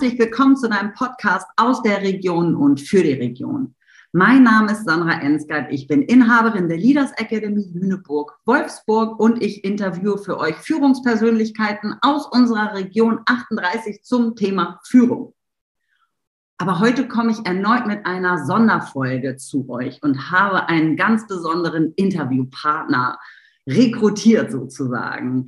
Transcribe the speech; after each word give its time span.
herzlich 0.00 0.18
willkommen 0.18 0.56
zu 0.56 0.66
deinem 0.66 0.94
Podcast 0.94 1.46
aus 1.58 1.82
der 1.82 2.00
Region 2.00 2.54
und 2.54 2.80
für 2.80 3.02
die 3.02 3.12
Region. 3.12 3.74
Mein 4.12 4.44
Name 4.44 4.72
ist 4.72 4.86
Sandra 4.86 5.20
Ensgard. 5.20 5.70
Ich 5.70 5.88
bin 5.88 6.00
Inhaberin 6.00 6.70
der 6.70 6.78
Leaders 6.78 7.12
Academy 7.18 7.70
Lüneburg, 7.74 8.38
Wolfsburg 8.46 9.20
und 9.20 9.42
ich 9.42 9.62
interviewe 9.62 10.16
für 10.16 10.38
euch 10.38 10.56
Führungspersönlichkeiten 10.56 11.96
aus 12.00 12.26
unserer 12.26 12.72
Region 12.72 13.20
38 13.26 14.02
zum 14.02 14.36
Thema 14.36 14.80
Führung. 14.86 15.34
Aber 16.56 16.80
heute 16.80 17.06
komme 17.06 17.32
ich 17.32 17.44
erneut 17.44 17.86
mit 17.86 18.06
einer 18.06 18.46
Sonderfolge 18.46 19.36
zu 19.36 19.68
euch 19.68 20.02
und 20.02 20.30
habe 20.30 20.66
einen 20.70 20.96
ganz 20.96 21.26
besonderen 21.26 21.92
Interviewpartner 21.96 23.18
rekrutiert 23.68 24.50
sozusagen. 24.50 25.44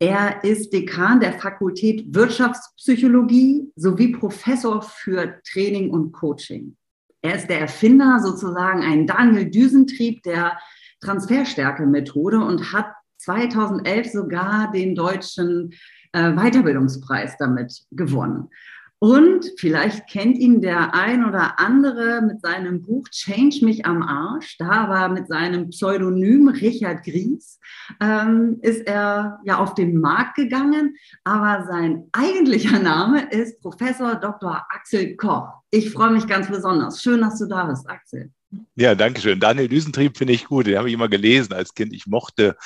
Er 0.00 0.42
ist 0.42 0.72
Dekan 0.72 1.20
der 1.20 1.34
Fakultät 1.34 2.12
Wirtschaftspsychologie 2.14 3.70
sowie 3.76 4.08
Professor 4.08 4.82
für 4.82 5.40
Training 5.50 5.90
und 5.90 6.12
Coaching. 6.12 6.76
Er 7.22 7.36
ist 7.36 7.48
der 7.48 7.60
Erfinder 7.60 8.20
sozusagen 8.20 8.82
ein 8.82 9.06
Daniel 9.06 9.50
Düsentrieb 9.50 10.22
der 10.24 10.58
Transferstärke-Methode 11.00 12.38
und 12.38 12.72
hat 12.72 12.86
2011 13.18 14.12
sogar 14.12 14.70
den 14.72 14.94
deutschen 14.94 15.72
äh, 16.12 16.32
Weiterbildungspreis 16.32 17.36
damit 17.38 17.84
gewonnen. 17.90 18.50
Und 18.98 19.50
vielleicht 19.58 20.08
kennt 20.08 20.38
ihn 20.38 20.62
der 20.62 20.94
ein 20.94 21.26
oder 21.26 21.60
andere 21.60 22.22
mit 22.22 22.40
seinem 22.40 22.80
Buch 22.80 23.06
Change 23.10 23.64
mich 23.64 23.84
am 23.84 24.02
Arsch. 24.02 24.56
Da 24.58 24.88
war 24.88 25.08
mit 25.10 25.28
seinem 25.28 25.70
Pseudonym 25.70 26.48
Richard 26.48 27.04
Gries, 27.04 27.58
ähm, 28.00 28.58
ist 28.62 28.86
er 28.86 29.40
ja 29.44 29.58
auf 29.58 29.74
den 29.74 30.00
Markt 30.00 30.36
gegangen. 30.36 30.96
Aber 31.24 31.66
sein 31.66 32.08
eigentlicher 32.12 32.78
Name 32.78 33.28
ist 33.30 33.60
Professor 33.60 34.14
Dr. 34.14 34.64
Axel 34.70 35.16
Koch. 35.16 35.48
Ich 35.70 35.90
freue 35.90 36.12
mich 36.12 36.26
ganz 36.26 36.48
besonders. 36.48 37.02
Schön, 37.02 37.20
dass 37.20 37.38
du 37.38 37.46
da 37.46 37.64
bist, 37.64 37.88
Axel. 37.88 38.30
Ja, 38.76 38.94
danke 38.94 39.20
schön. 39.20 39.40
Daniel 39.40 39.68
Düsentrieb 39.68 40.16
finde 40.16 40.32
ich 40.32 40.46
gut. 40.46 40.66
Den 40.66 40.78
habe 40.78 40.88
ich 40.88 40.94
immer 40.94 41.08
gelesen 41.08 41.52
als 41.52 41.74
Kind. 41.74 41.92
Ich 41.92 42.06
mochte, 42.06 42.56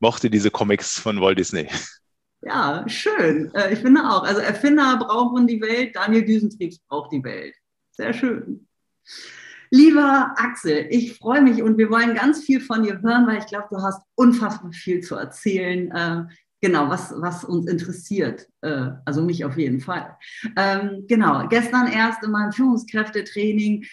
mochte 0.00 0.30
diese 0.30 0.50
Comics 0.50 0.98
von 0.98 1.20
Walt 1.20 1.38
Disney. 1.38 1.68
Ja, 2.42 2.84
schön. 2.88 3.54
Äh, 3.54 3.72
ich 3.72 3.78
finde 3.78 4.02
auch. 4.02 4.24
Also 4.24 4.40
Erfinder 4.40 4.96
brauchen 4.96 5.46
die 5.46 5.60
Welt, 5.60 5.94
Daniel 5.94 6.24
Düsentriebs 6.24 6.80
braucht 6.88 7.12
die 7.12 7.22
Welt. 7.22 7.54
Sehr 7.92 8.12
schön. 8.12 8.66
Lieber 9.70 10.34
Axel, 10.36 10.86
ich 10.90 11.16
freue 11.16 11.40
mich 11.40 11.62
und 11.62 11.78
wir 11.78 11.88
wollen 11.88 12.14
ganz 12.14 12.44
viel 12.44 12.60
von 12.60 12.82
dir 12.82 13.00
hören, 13.00 13.26
weil 13.26 13.38
ich 13.38 13.46
glaube, 13.46 13.68
du 13.70 13.80
hast 13.80 14.02
unfassbar 14.16 14.72
viel 14.72 15.00
zu 15.00 15.14
erzählen. 15.14 15.90
Äh, 15.92 16.24
genau, 16.60 16.90
was, 16.90 17.14
was 17.16 17.44
uns 17.44 17.70
interessiert. 17.70 18.48
Äh, 18.60 18.90
also 19.04 19.22
mich 19.22 19.44
auf 19.44 19.56
jeden 19.56 19.80
Fall. 19.80 20.16
Ähm, 20.56 21.04
genau, 21.08 21.46
gestern 21.46 21.86
erst 21.86 22.24
in 22.24 22.32
meinem 22.32 22.52
Führungskräftetraining 22.52 23.84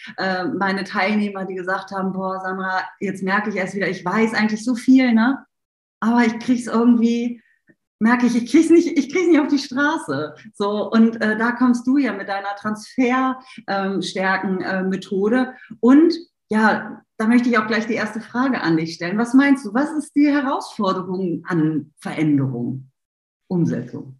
meine 0.58 0.84
Teilnehmer, 0.84 1.44
die 1.46 1.54
gesagt 1.54 1.92
haben, 1.92 2.12
boah, 2.12 2.40
Sandra, 2.40 2.82
jetzt 2.98 3.22
merke 3.22 3.50
ich 3.50 3.56
erst 3.56 3.74
wieder, 3.74 3.88
ich 3.88 4.04
weiß 4.04 4.34
eigentlich 4.34 4.64
so 4.64 4.74
viel, 4.74 5.14
ne? 5.14 5.44
Aber 6.00 6.24
ich 6.24 6.38
kriege 6.40 6.60
es 6.60 6.66
irgendwie 6.66 7.40
merke 8.00 8.26
ich, 8.26 8.34
ich 8.34 8.50
krieg's 8.50 8.70
nicht, 8.70 8.98
ich 8.98 9.12
krieg's 9.12 9.28
nicht 9.28 9.38
auf 9.38 9.46
die 9.48 9.58
Straße. 9.58 10.34
So 10.54 10.90
und 10.90 11.20
äh, 11.20 11.36
da 11.36 11.52
kommst 11.52 11.86
du 11.86 11.98
ja 11.98 12.12
mit 12.12 12.28
deiner 12.28 12.56
Transferstärken-Methode 12.56 15.36
ähm, 15.36 15.46
äh, 15.46 15.74
und 15.80 16.14
ja, 16.48 17.02
da 17.16 17.28
möchte 17.28 17.48
ich 17.48 17.58
auch 17.58 17.68
gleich 17.68 17.86
die 17.86 17.94
erste 17.94 18.20
Frage 18.20 18.60
an 18.60 18.76
dich 18.76 18.94
stellen. 18.94 19.18
Was 19.18 19.34
meinst 19.34 19.64
du? 19.64 19.72
Was 19.72 19.92
ist 19.92 20.16
die 20.16 20.26
Herausforderung 20.26 21.44
an 21.46 21.94
Veränderung, 22.00 22.90
Umsetzung? 23.46 24.18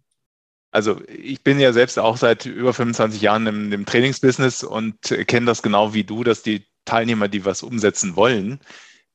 Also 0.71 1.01
ich 1.07 1.43
bin 1.43 1.59
ja 1.59 1.73
selbst 1.73 1.99
auch 1.99 2.15
seit 2.15 2.45
über 2.45 2.73
25 2.73 3.21
Jahren 3.21 3.47
im, 3.47 3.73
im 3.73 3.85
Trainingsbusiness 3.85 4.63
und 4.63 4.95
kenne 5.27 5.47
das 5.47 5.61
genau 5.61 5.93
wie 5.93 6.05
du, 6.05 6.23
dass 6.23 6.43
die 6.43 6.65
Teilnehmer, 6.85 7.27
die 7.27 7.43
was 7.43 7.63
umsetzen 7.63 8.15
wollen, 8.15 8.61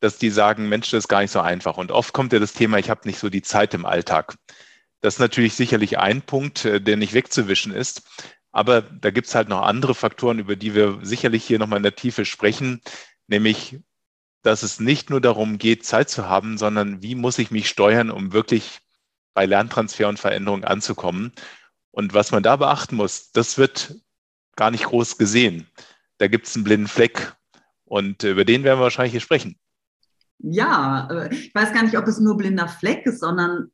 dass 0.01 0.19
die 0.19 0.31
sagen, 0.31 0.69
Mensch, 0.69 0.91
das 0.91 1.05
ist 1.05 1.09
gar 1.09 1.21
nicht 1.23 1.31
so 1.31 1.41
einfach. 1.41 1.77
Und 1.77 1.91
oft 1.91 2.13
kommt 2.13 2.33
ja 2.33 2.39
das 2.39 2.53
Thema, 2.53 2.79
ich 2.79 2.91
habe 2.91 3.07
nicht 3.07 3.19
so 3.19 3.31
die 3.31 3.43
Zeit 3.43 3.75
im 3.75 3.87
Alltag. 3.87 4.37
Das 5.01 5.15
ist 5.15 5.21
natürlich 5.21 5.55
sicherlich 5.55 5.99
ein 5.99 6.23
Punkt, 6.23 6.65
äh, 6.65 6.81
der 6.81 6.97
nicht 6.97 7.15
wegzuwischen 7.15 7.73
ist. 7.73 8.03
Aber 8.53 8.81
da 8.83 9.11
gibt 9.11 9.27
es 9.27 9.35
halt 9.35 9.49
noch 9.49 9.63
andere 9.63 9.95
Faktoren, 9.95 10.39
über 10.39 10.57
die 10.57 10.75
wir 10.75 10.99
sicherlich 11.03 11.45
hier 11.45 11.59
nochmal 11.59 11.79
in 11.79 11.83
der 11.83 11.95
Tiefe 11.95 12.25
sprechen, 12.25 12.81
nämlich, 13.27 13.79
dass 14.43 14.63
es 14.63 14.81
nicht 14.81 15.11
nur 15.11 15.21
darum 15.21 15.59
geht, 15.59 15.85
Zeit 15.85 16.09
zu 16.09 16.27
haben, 16.27 16.57
sondern 16.57 17.03
wie 17.03 17.15
muss 17.15 17.39
ich 17.39 17.51
mich 17.51 17.69
steuern, 17.69 18.11
um 18.11 18.33
wirklich 18.33 18.81
bei 19.35 19.45
Lerntransfer 19.45 20.09
und 20.09 20.19
Veränderung 20.19 20.65
anzukommen. 20.65 21.33
Und 21.91 22.15
was 22.15 22.31
man 22.31 22.43
da 22.43 22.57
beachten 22.57 22.97
muss, 22.97 23.31
das 23.33 23.59
wird 23.59 23.97
gar 24.57 24.71
nicht 24.71 24.85
groß 24.85 25.19
gesehen. 25.19 25.67
Da 26.19 26.29
gibt 26.29 26.47
es 26.47 26.55
einen 26.55 26.65
blinden 26.65 26.89
Fleck 26.89 27.35
und 27.85 28.25
äh, 28.25 28.31
über 28.31 28.45
den 28.45 28.65
werden 28.65 28.79
wir 28.79 28.85
wahrscheinlich 28.85 29.13
hier 29.13 29.21
sprechen. 29.21 29.59
Ja, 30.39 31.09
äh, 31.11 31.35
ich 31.35 31.55
weiß 31.55 31.73
gar 31.73 31.83
nicht, 31.83 31.97
ob 31.97 32.07
es 32.07 32.19
nur 32.19 32.37
blinder 32.37 32.69
Fleck 32.69 33.07
ist, 33.07 33.21
sondern 33.21 33.71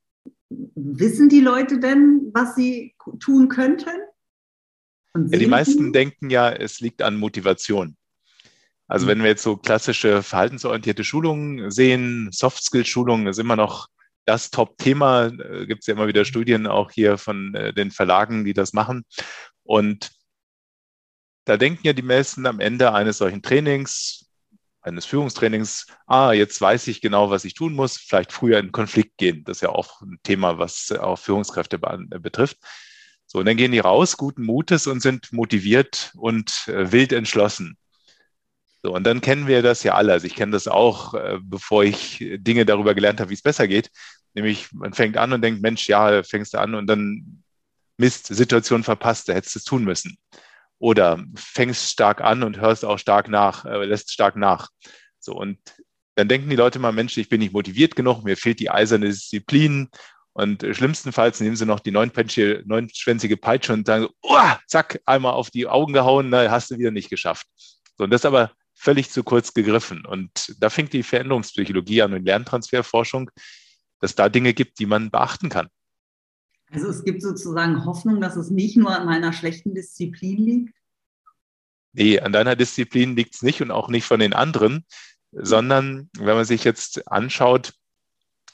wissen 0.48 1.28
die 1.28 1.40
Leute 1.40 1.78
denn, 1.78 2.30
was 2.32 2.54
sie 2.54 2.94
tun 3.20 3.48
könnten? 3.48 3.90
Ja, 5.14 5.38
die 5.38 5.46
meisten 5.46 5.92
denken 5.92 6.30
ja, 6.30 6.50
es 6.50 6.80
liegt 6.80 7.02
an 7.02 7.16
Motivation. 7.16 7.96
Also 8.88 9.06
wenn 9.06 9.20
wir 9.20 9.28
jetzt 9.28 9.42
so 9.42 9.56
klassische 9.56 10.22
verhaltensorientierte 10.22 11.04
Schulungen 11.04 11.70
sehen, 11.70 12.28
Soft-Skill-Schulungen 12.30 13.26
ist 13.26 13.38
immer 13.38 13.56
noch 13.56 13.88
das 14.26 14.50
Top-Thema. 14.50 15.26
Äh, 15.26 15.66
Gibt 15.66 15.82
es 15.82 15.86
ja 15.86 15.94
immer 15.94 16.08
wieder 16.08 16.24
Studien 16.24 16.66
auch 16.66 16.90
hier 16.90 17.18
von 17.18 17.54
äh, 17.54 17.72
den 17.72 17.90
Verlagen, 17.90 18.44
die 18.44 18.52
das 18.52 18.72
machen. 18.72 19.04
Und 19.62 20.10
da 21.44 21.56
denken 21.56 21.86
ja 21.86 21.92
die 21.92 22.02
meisten 22.02 22.46
am 22.46 22.60
Ende 22.60 22.92
eines 22.92 23.18
solchen 23.18 23.42
Trainings, 23.42 24.21
eines 24.82 25.06
Führungstrainings, 25.06 25.86
ah, 26.06 26.32
jetzt 26.32 26.60
weiß 26.60 26.88
ich 26.88 27.00
genau, 27.00 27.30
was 27.30 27.44
ich 27.44 27.54
tun 27.54 27.74
muss, 27.74 27.96
vielleicht 27.96 28.32
früher 28.32 28.58
in 28.58 28.72
Konflikt 28.72 29.16
gehen. 29.16 29.44
Das 29.44 29.58
ist 29.58 29.60
ja 29.62 29.70
auch 29.70 30.02
ein 30.02 30.18
Thema, 30.22 30.58
was 30.58 30.92
auch 30.92 31.18
Führungskräfte 31.18 31.76
äh, 31.76 32.18
betrifft. 32.18 32.58
So, 33.26 33.38
und 33.38 33.46
dann 33.46 33.56
gehen 33.56 33.72
die 33.72 33.78
raus, 33.78 34.16
guten 34.16 34.44
Mutes 34.44 34.86
und 34.86 35.00
sind 35.00 35.32
motiviert 35.32 36.12
und 36.16 36.68
äh, 36.68 36.92
wild 36.92 37.12
entschlossen. 37.12 37.78
So, 38.82 38.94
und 38.94 39.04
dann 39.04 39.20
kennen 39.20 39.46
wir 39.46 39.62
das 39.62 39.84
ja 39.84 39.94
alle. 39.94 40.12
Also 40.12 40.26
ich 40.26 40.34
kenne 40.34 40.52
das 40.52 40.66
auch, 40.66 41.14
äh, 41.14 41.38
bevor 41.40 41.84
ich 41.84 42.18
Dinge 42.38 42.66
darüber 42.66 42.94
gelernt 42.94 43.20
habe, 43.20 43.30
wie 43.30 43.34
es 43.34 43.42
besser 43.42 43.68
geht. 43.68 43.90
Nämlich, 44.34 44.72
man 44.72 44.92
fängt 44.92 45.16
an 45.16 45.32
und 45.32 45.42
denkt, 45.42 45.62
Mensch, 45.62 45.88
ja, 45.88 46.22
fängst 46.24 46.54
du 46.54 46.58
an 46.58 46.74
und 46.74 46.86
dann 46.86 47.42
Mist, 47.96 48.26
Situation 48.26 48.82
verpasst, 48.82 49.28
da 49.28 49.34
hättest 49.34 49.54
du 49.54 49.58
es 49.60 49.64
tun 49.64 49.84
müssen. 49.84 50.18
Oder 50.82 51.24
fängst 51.36 51.92
stark 51.92 52.20
an 52.20 52.42
und 52.42 52.58
hörst 52.60 52.84
auch 52.84 52.98
stark 52.98 53.28
nach, 53.28 53.64
äh, 53.64 53.84
lässt 53.84 54.10
stark 54.10 54.34
nach. 54.34 54.68
So, 55.20 55.32
und 55.32 55.60
dann 56.16 56.26
denken 56.26 56.50
die 56.50 56.56
Leute 56.56 56.80
mal, 56.80 56.90
Mensch, 56.90 57.16
ich 57.18 57.28
bin 57.28 57.38
nicht 57.38 57.52
motiviert 57.52 57.94
genug, 57.94 58.24
mir 58.24 58.36
fehlt 58.36 58.58
die 58.58 58.68
eiserne 58.68 59.06
Disziplin. 59.06 59.90
Und 60.32 60.66
schlimmstenfalls 60.72 61.38
nehmen 61.38 61.54
sie 61.54 61.66
noch 61.66 61.78
die 61.78 61.92
neunschwänzige 61.92 63.36
Peitsche 63.36 63.74
und 63.74 63.86
sagen, 63.86 64.08
oh, 64.22 64.50
zack, 64.66 65.00
einmal 65.06 65.34
auf 65.34 65.50
die 65.50 65.68
Augen 65.68 65.92
gehauen, 65.92 66.30
na, 66.30 66.50
hast 66.50 66.72
du 66.72 66.78
wieder 66.78 66.90
nicht 66.90 67.10
geschafft. 67.10 67.46
So, 67.96 68.02
und 68.02 68.10
das 68.10 68.22
ist 68.22 68.26
aber 68.26 68.50
völlig 68.74 69.08
zu 69.08 69.22
kurz 69.22 69.54
gegriffen. 69.54 70.04
Und 70.04 70.56
da 70.58 70.68
fängt 70.68 70.92
die 70.94 71.04
Veränderungspsychologie 71.04 72.02
an 72.02 72.12
und 72.12 72.24
Lerntransferforschung, 72.24 73.30
dass 74.00 74.16
da 74.16 74.28
Dinge 74.28 74.52
gibt, 74.52 74.80
die 74.80 74.86
man 74.86 75.12
beachten 75.12 75.48
kann. 75.48 75.68
Also 76.72 76.88
es 76.88 77.04
gibt 77.04 77.20
sozusagen 77.20 77.84
Hoffnung, 77.84 78.20
dass 78.20 78.36
es 78.36 78.50
nicht 78.50 78.76
nur 78.76 78.96
an 78.96 79.04
meiner 79.04 79.32
schlechten 79.32 79.74
Disziplin 79.74 80.38
liegt? 80.38 80.74
Nee, 81.92 82.18
an 82.18 82.32
deiner 82.32 82.56
Disziplin 82.56 83.14
liegt 83.14 83.34
es 83.34 83.42
nicht 83.42 83.60
und 83.60 83.70
auch 83.70 83.88
nicht 83.88 84.06
von 84.06 84.20
den 84.20 84.32
anderen, 84.32 84.86
sondern 85.32 86.08
wenn 86.16 86.34
man 86.34 86.46
sich 86.46 86.64
jetzt 86.64 87.06
anschaut, 87.08 87.74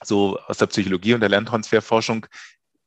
so 0.02 0.38
aus 0.40 0.58
der 0.58 0.66
Psychologie 0.66 1.14
und 1.14 1.20
der 1.20 1.28
Lerntransferforschung, 1.28 2.26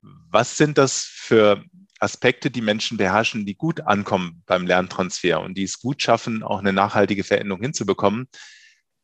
was 0.02 0.58
sind 0.58 0.78
das 0.78 1.04
für 1.04 1.64
Aspekte, 2.00 2.52
die 2.52 2.62
Menschen 2.62 2.98
beherrschen, 2.98 3.46
die 3.46 3.56
gut 3.56 3.82
ankommen 3.82 4.44
beim 4.46 4.68
Lerntransfer 4.68 5.42
und 5.42 5.58
die 5.58 5.64
es 5.64 5.80
gut 5.80 6.02
schaffen, 6.02 6.44
auch 6.44 6.60
eine 6.60 6.74
nachhaltige 6.74 7.24
Veränderung 7.24 7.62
hinzubekommen? 7.62 8.28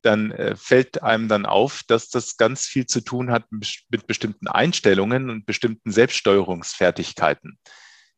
Dann 0.08 0.32
äh, 0.32 0.56
fällt 0.56 1.04
einem 1.04 1.28
dann 1.28 1.46
auf, 1.46 1.84
dass 1.88 2.10
das 2.10 2.38
ganz 2.38 2.66
viel 2.66 2.86
zu 2.86 3.02
tun 3.02 3.30
hat 3.30 3.44
mit 3.52 4.08
bestimmten 4.08 4.48
Einstellungen 4.48 5.30
und 5.30 5.46
bestimmten 5.46 5.92
Selbststeuerungsfertigkeiten. 5.92 7.60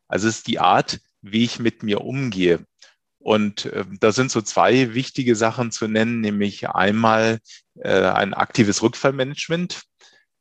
Also 0.08 0.28
es 0.28 0.38
ist 0.38 0.48
die 0.48 0.60
Art, 0.60 1.00
wie 1.22 1.44
ich 1.44 1.60
mit 1.60 1.84
mir 1.84 2.02
umgehe. 2.02 2.64
Und 3.18 3.66
äh, 3.66 3.86
da 4.00 4.12
sind 4.12 4.32
so 4.32 4.42
zwei 4.42 4.94
wichtige 4.94 5.36
Sachen 5.36 5.72
zu 5.72 5.88
nennen, 5.88 6.22
nämlich 6.22 6.70
einmal 6.70 7.40
äh, 7.76 8.06
ein 8.06 8.34
aktives 8.34 8.82
Rückfallmanagement, 8.84 9.82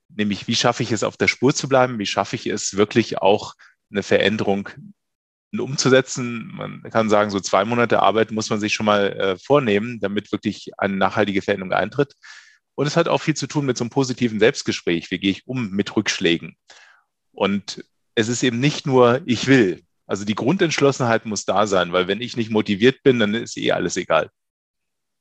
nämlich 0.08 0.46
wie 0.48 0.54
schaffe 0.54 0.82
ich 0.82 0.92
es 0.92 1.02
auf 1.02 1.16
der 1.16 1.28
Spur 1.28 1.54
zu 1.54 1.68
bleiben, 1.68 1.98
wie 1.98 2.06
schaffe 2.06 2.36
ich 2.36 2.46
es 2.46 2.76
wirklich 2.76 3.18
auch 3.18 3.54
eine 3.90 4.02
Veränderung 4.02 4.68
umzusetzen. 5.56 6.50
Man 6.54 6.82
kann 6.90 7.08
sagen, 7.08 7.30
so 7.30 7.40
zwei 7.40 7.64
Monate 7.64 8.02
Arbeit 8.02 8.30
muss 8.30 8.50
man 8.50 8.60
sich 8.60 8.74
schon 8.74 8.86
mal 8.86 9.12
äh, 9.12 9.38
vornehmen, 9.38 10.00
damit 10.00 10.30
wirklich 10.32 10.70
eine 10.78 10.96
nachhaltige 10.96 11.42
Veränderung 11.42 11.72
eintritt. 11.72 12.14
Und 12.74 12.86
es 12.86 12.96
hat 12.96 13.08
auch 13.08 13.22
viel 13.22 13.34
zu 13.34 13.46
tun 13.46 13.66
mit 13.66 13.76
so 13.76 13.84
einem 13.84 13.90
positiven 13.90 14.38
Selbstgespräch. 14.38 15.10
Wie 15.10 15.18
gehe 15.18 15.30
ich 15.30 15.46
um 15.46 15.70
mit 15.70 15.96
Rückschlägen? 15.96 16.56
Und 17.32 17.84
es 18.14 18.28
ist 18.28 18.42
eben 18.42 18.60
nicht 18.60 18.86
nur, 18.86 19.20
ich 19.24 19.46
will. 19.46 19.82
Also 20.06 20.24
die 20.24 20.34
Grundentschlossenheit 20.34 21.26
muss 21.26 21.44
da 21.44 21.66
sein, 21.66 21.92
weil 21.92 22.08
wenn 22.08 22.20
ich 22.20 22.36
nicht 22.36 22.50
motiviert 22.50 23.02
bin, 23.02 23.18
dann 23.18 23.34
ist 23.34 23.56
eh 23.56 23.72
alles 23.72 23.96
egal. 23.96 24.30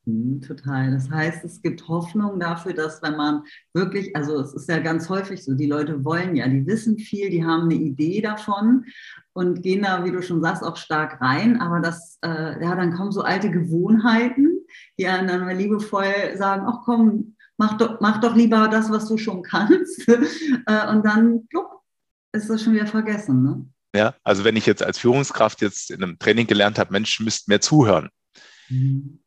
Hm, 0.08 0.40
total. 0.42 0.92
Das 0.92 1.10
heißt, 1.10 1.44
es 1.44 1.62
gibt 1.62 1.86
Hoffnung 1.90 2.40
dafür, 2.40 2.74
dass 2.74 3.04
wenn 3.04 3.18
man 3.18 3.44
wirklich, 3.74 4.16
also 4.16 4.40
es 4.40 4.54
ist 4.54 4.70
ja 4.70 4.80
ganz 4.80 5.10
häufig 5.10 5.44
so, 5.44 5.54
die 5.54 5.68
Leute 5.68 6.06
wollen 6.06 6.38
ja, 6.38 6.48
die 6.48 6.66
wissen 6.66 6.98
viel, 6.98 7.30
die 7.30 7.44
haben 7.44 7.64
eine 7.64 7.74
Idee 7.74 8.22
davon 8.22 8.86
und 9.34 9.64
gehen 9.64 9.84
da, 9.84 10.06
wie 10.06 10.12
du 10.12 10.22
schon 10.22 10.42
sagst, 10.42 10.64
auch 10.64 10.78
stark 10.78 11.20
rein. 11.20 11.60
Aber 11.60 11.82
das, 11.82 12.20
äh, 12.24 12.64
ja, 12.64 12.74
dann 12.76 12.94
kommen 12.94 13.12
so 13.12 13.22
alte 13.22 13.52
Gewohnheiten, 13.52 14.62
die 14.98 15.04
dann 15.04 15.26
mal 15.26 15.58
liebevoll 15.58 16.38
sagen, 16.38 16.66
ach 16.66 16.84
komm, 16.86 17.36
mach 17.58 17.78
doch, 17.78 18.00
mach 18.00 18.22
doch 18.22 18.34
lieber 18.34 18.70
das, 18.70 18.90
was 18.90 19.10
du 19.10 19.18
schon 19.18 19.44
kannst. 19.44 20.08
äh, 20.08 20.90
und 20.90 21.06
dann, 21.06 21.46
plupp, 21.50 21.82
ist 22.32 22.50
das 22.50 22.64
schon 22.64 22.76
wieder 22.76 22.88
vergessen. 22.88 23.44
Ne? 23.44 23.66
Ja, 23.94 24.16
also 24.24 24.46
wenn 24.46 24.56
ich 24.56 24.66
jetzt 24.66 24.84
als 24.84 25.00
Führungskraft 25.00 25.62
jetzt 25.62 25.92
in 25.92 26.02
einem 26.02 26.18
Training 26.18 26.48
gelernt 26.48 26.80
habe, 26.80 26.94
Mensch, 26.94 27.20
müsst 27.20 27.50
mehr 27.50 27.60
zuhören. 27.60 28.08
Mhm 28.70 29.20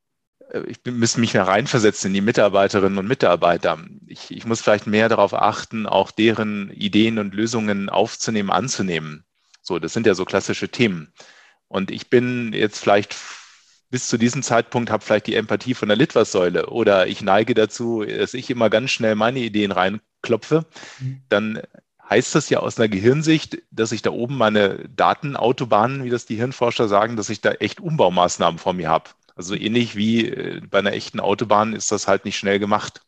ich 0.67 0.79
müsste 0.85 1.21
mich 1.21 1.35
mehr 1.35 1.47
reinversetzen 1.47 2.09
in 2.09 2.15
die 2.15 2.21
Mitarbeiterinnen 2.21 2.99
und 2.99 3.09
Mitarbeiter. 3.09 3.79
Ich, 4.07 4.31
ich 4.31 4.47
muss 4.47 4.61
vielleicht 4.61 4.87
mehr 4.87 5.09
darauf 5.09 5.35
achten, 5.35 5.87
auch 5.87 6.11
deren 6.11 6.71
Ideen 6.71 7.19
und 7.19 7.35
Lösungen 7.35 7.89
aufzunehmen, 7.89 8.51
anzunehmen. 8.51 9.25
So, 9.63 9.79
das 9.79 9.93
sind 9.93 10.07
ja 10.07 10.15
so 10.15 10.25
klassische 10.25 10.69
Themen. 10.69 11.13
Und 11.69 11.91
ich 11.91 12.11
bin 12.11 12.53
jetzt 12.53 12.79
vielleicht 12.79 13.17
bis 13.91 14.09
zu 14.09 14.19
diesem 14.19 14.43
Zeitpunkt 14.43 14.91
habe 14.91 15.05
vielleicht 15.05 15.27
die 15.27 15.35
Empathie 15.35 15.75
von 15.75 15.89
der 15.89 15.97
Litwas-Säule 15.97 16.67
oder 16.67 17.09
ich 17.09 17.23
neige 17.23 17.55
dazu, 17.55 18.05
dass 18.05 18.35
ich 18.35 18.49
immer 18.49 18.71
ganz 18.71 18.91
schnell 18.91 19.17
meine 19.17 19.41
Ideen 19.41 19.73
reinklopfe, 19.73 20.65
mhm. 21.01 21.23
dann 21.29 21.61
heißt 22.09 22.35
das 22.35 22.51
ja 22.51 22.59
aus 22.59 22.79
einer 22.79 22.89
Gehirnsicht, 22.89 23.59
dass 23.71 23.93
ich 23.93 24.03
da 24.03 24.11
oben 24.11 24.37
meine 24.37 24.89
Datenautobahnen, 24.89 26.05
wie 26.05 26.11
das 26.11 26.27
die 26.27 26.37
Hirnforscher 26.37 26.89
sagen, 26.89 27.17
dass 27.17 27.31
ich 27.31 27.41
da 27.41 27.53
echt 27.53 27.81
Umbaumaßnahmen 27.81 28.59
vor 28.59 28.73
mir 28.73 28.89
habe. 28.89 29.11
Also 29.41 29.55
ähnlich 29.55 29.97
wie 29.97 30.29
äh, 30.29 30.61
bei 30.61 30.81
einer 30.81 30.93
echten 30.93 31.19
Autobahn 31.19 31.73
ist 31.73 31.91
das 31.91 32.07
halt 32.07 32.27
nicht 32.27 32.37
schnell 32.37 32.59
gemacht. 32.59 33.01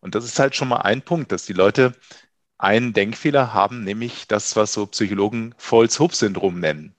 Und 0.00 0.14
das 0.14 0.24
ist 0.24 0.38
halt 0.38 0.56
schon 0.56 0.68
mal 0.68 0.78
ein 0.78 1.02
Punkt, 1.02 1.32
dass 1.32 1.44
die 1.44 1.52
Leute 1.52 1.92
einen 2.56 2.94
Denkfehler 2.94 3.52
haben, 3.52 3.84
nämlich 3.84 4.26
das, 4.26 4.56
was 4.56 4.72
so 4.72 4.86
Psychologen 4.86 5.54
False-Hope-Syndrom 5.58 6.60
nennen. 6.60 6.94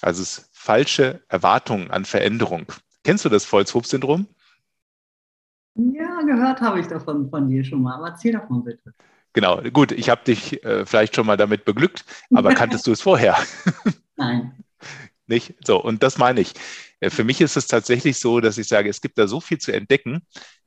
Also 0.00 0.22
es 0.22 0.50
falsche 0.50 1.22
Erwartungen 1.28 1.92
an 1.92 2.04
Veränderung. 2.04 2.66
Kennst 3.04 3.24
du 3.24 3.28
das 3.28 3.44
False-Hope-Syndrom? 3.44 4.26
Ja, 5.76 6.22
gehört 6.22 6.60
habe 6.60 6.80
ich 6.80 6.88
davon 6.88 7.30
von 7.30 7.48
dir 7.48 7.62
schon 7.62 7.82
mal, 7.82 7.94
aber 7.94 8.08
erzähl 8.08 8.32
davon 8.32 8.64
bitte. 8.64 8.92
Genau, 9.34 9.62
gut, 9.72 9.92
ich 9.92 10.10
habe 10.10 10.24
dich 10.24 10.64
äh, 10.64 10.84
vielleicht 10.84 11.14
schon 11.14 11.26
mal 11.26 11.36
damit 11.36 11.64
beglückt, 11.64 12.04
aber 12.34 12.54
kanntest 12.54 12.88
du 12.88 12.90
es 12.90 13.00
vorher? 13.00 13.36
Nein. 14.16 14.64
Nicht? 15.28 15.54
So, 15.64 15.80
und 15.80 16.02
das 16.02 16.18
meine 16.18 16.40
ich. 16.40 16.54
Äh, 17.00 17.10
für 17.10 17.24
mich 17.24 17.40
ist 17.40 17.56
es 17.56 17.66
tatsächlich 17.66 18.18
so, 18.18 18.40
dass 18.40 18.58
ich 18.58 18.68
sage, 18.68 18.88
es 18.88 19.00
gibt 19.00 19.18
da 19.18 19.26
so 19.26 19.40
viel 19.40 19.58
zu 19.58 19.72
entdecken, 19.72 20.22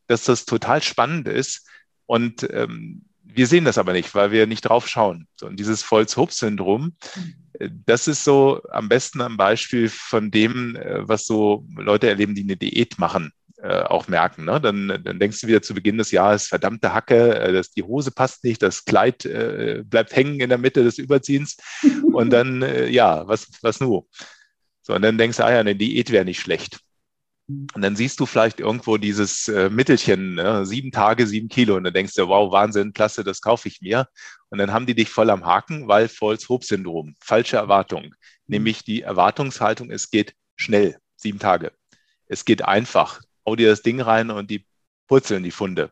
dass 0.08 0.26
das 0.26 0.46
total 0.46 0.82
spannend 0.82 1.28
ist. 1.28 1.68
Und 2.06 2.48
ähm, 2.52 3.06
wir 3.24 3.48
sehen 3.48 3.66
das 3.66 3.78
aber 3.78 3.94
nicht, 3.94 4.14
weil 4.16 4.32
wir 4.32 4.48
nicht 4.48 4.62
drauf 4.62 4.88
schauen. 4.88 5.28
Und 5.42 5.60
dieses 5.60 5.84
Volz-Hope-Syndrom, 5.84 6.96
äh, 7.54 7.70
das 7.86 8.08
ist 8.08 8.24
so 8.24 8.62
am 8.70 8.90
besten 8.90 9.22
ein 9.22 9.38
Beispiel 9.38 9.90
von 9.90 10.32
dem, 10.32 10.76
äh, 10.76 11.08
was 11.08 11.26
so 11.26 11.66
Leute 11.76 12.10
erleben, 12.10 12.36
die 12.36 12.44
eine 12.44 12.58
Diät 12.58 13.00
machen, 13.00 13.32
auch 13.64 14.08
merken. 14.08 14.46
Ne? 14.46 14.60
Dann, 14.60 14.88
dann 15.04 15.20
denkst 15.20 15.42
du 15.42 15.46
wieder 15.46 15.62
zu 15.62 15.76
Beginn 15.76 16.00
des 16.00 16.10
Jahres, 16.10 16.48
verdammte 16.48 16.96
Hacke, 16.96 17.36
äh, 17.36 17.54
das, 17.54 17.70
die 17.70 17.84
Hose 17.84 18.10
passt 18.10 18.44
nicht, 18.44 18.64
das 18.64 18.86
Kleid 18.86 19.20
bleibt 19.22 20.16
hängen 20.16 20.40
in 20.40 20.50
der 20.50 20.58
Mitte 20.58 20.84
des 20.84 20.98
Überziehens. 20.98 21.58
Und 22.12 22.32
dann, 22.32 22.66
ja, 22.90 23.28
was, 23.28 23.48
was 23.62 23.80
nur? 23.80 24.08
So, 24.92 24.96
und 24.96 25.04
dann 25.04 25.18
denkst 25.18 25.38
du, 25.38 25.46
ah 25.46 25.52
ja, 25.52 25.60
eine 25.62 25.74
Diät 25.74 26.12
wäre 26.12 26.26
nicht 26.26 26.42
schlecht. 26.42 26.82
Mhm. 27.48 27.68
Und 27.74 27.82
dann 27.82 27.96
siehst 27.96 28.20
du 28.20 28.26
vielleicht 28.26 28.60
irgendwo 28.60 28.98
dieses 28.98 29.48
äh, 29.48 29.70
Mittelchen, 29.70 30.36
ne? 30.36 30.66
sieben 30.66 30.92
Tage, 30.92 31.26
sieben 31.28 31.48
Kilo. 31.48 31.78
Und 31.78 31.86
dann 31.86 31.94
denkst 31.94 32.14
du, 32.16 32.28
wow, 32.28 32.52
Wahnsinn, 32.52 32.92
klasse, 32.92 33.24
das 33.24 33.40
kaufe 33.40 33.70
ich 33.70 33.80
mir. 33.80 34.10
Und 34.50 34.58
dann 34.58 34.74
haben 34.74 34.86
die 34.86 34.94
dich 34.94 35.10
voll 35.10 35.30
am 35.30 35.46
Haken, 35.46 35.88
weil 35.88 36.10
False-Hope-Syndrom, 36.10 37.16
falsche 37.22 37.56
Erwartung. 37.56 38.04
Mhm. 38.04 38.14
Nämlich 38.48 38.84
die 38.84 39.02
Erwartungshaltung, 39.02 39.92
es 39.92 40.10
geht 40.10 40.36
schnell, 40.58 40.98
sieben 41.16 41.40
Tage. 41.40 41.72
Es 42.28 42.44
geht 42.44 42.62
einfach. 42.62 43.22
Hau 43.46 43.56
dir 43.56 43.70
das 43.70 43.84
Ding 43.84 44.02
rein 44.02 44.30
und 44.30 44.52
die 44.52 44.66
purzeln 45.08 45.44
die 45.44 45.52
Funde. 45.52 45.90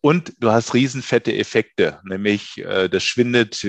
Und 0.00 0.32
du 0.40 0.50
hast 0.50 0.74
riesenfette 0.74 1.36
Effekte, 1.36 2.00
nämlich 2.02 2.58
äh, 2.58 2.88
das 2.88 3.04
schwindet 3.04 3.64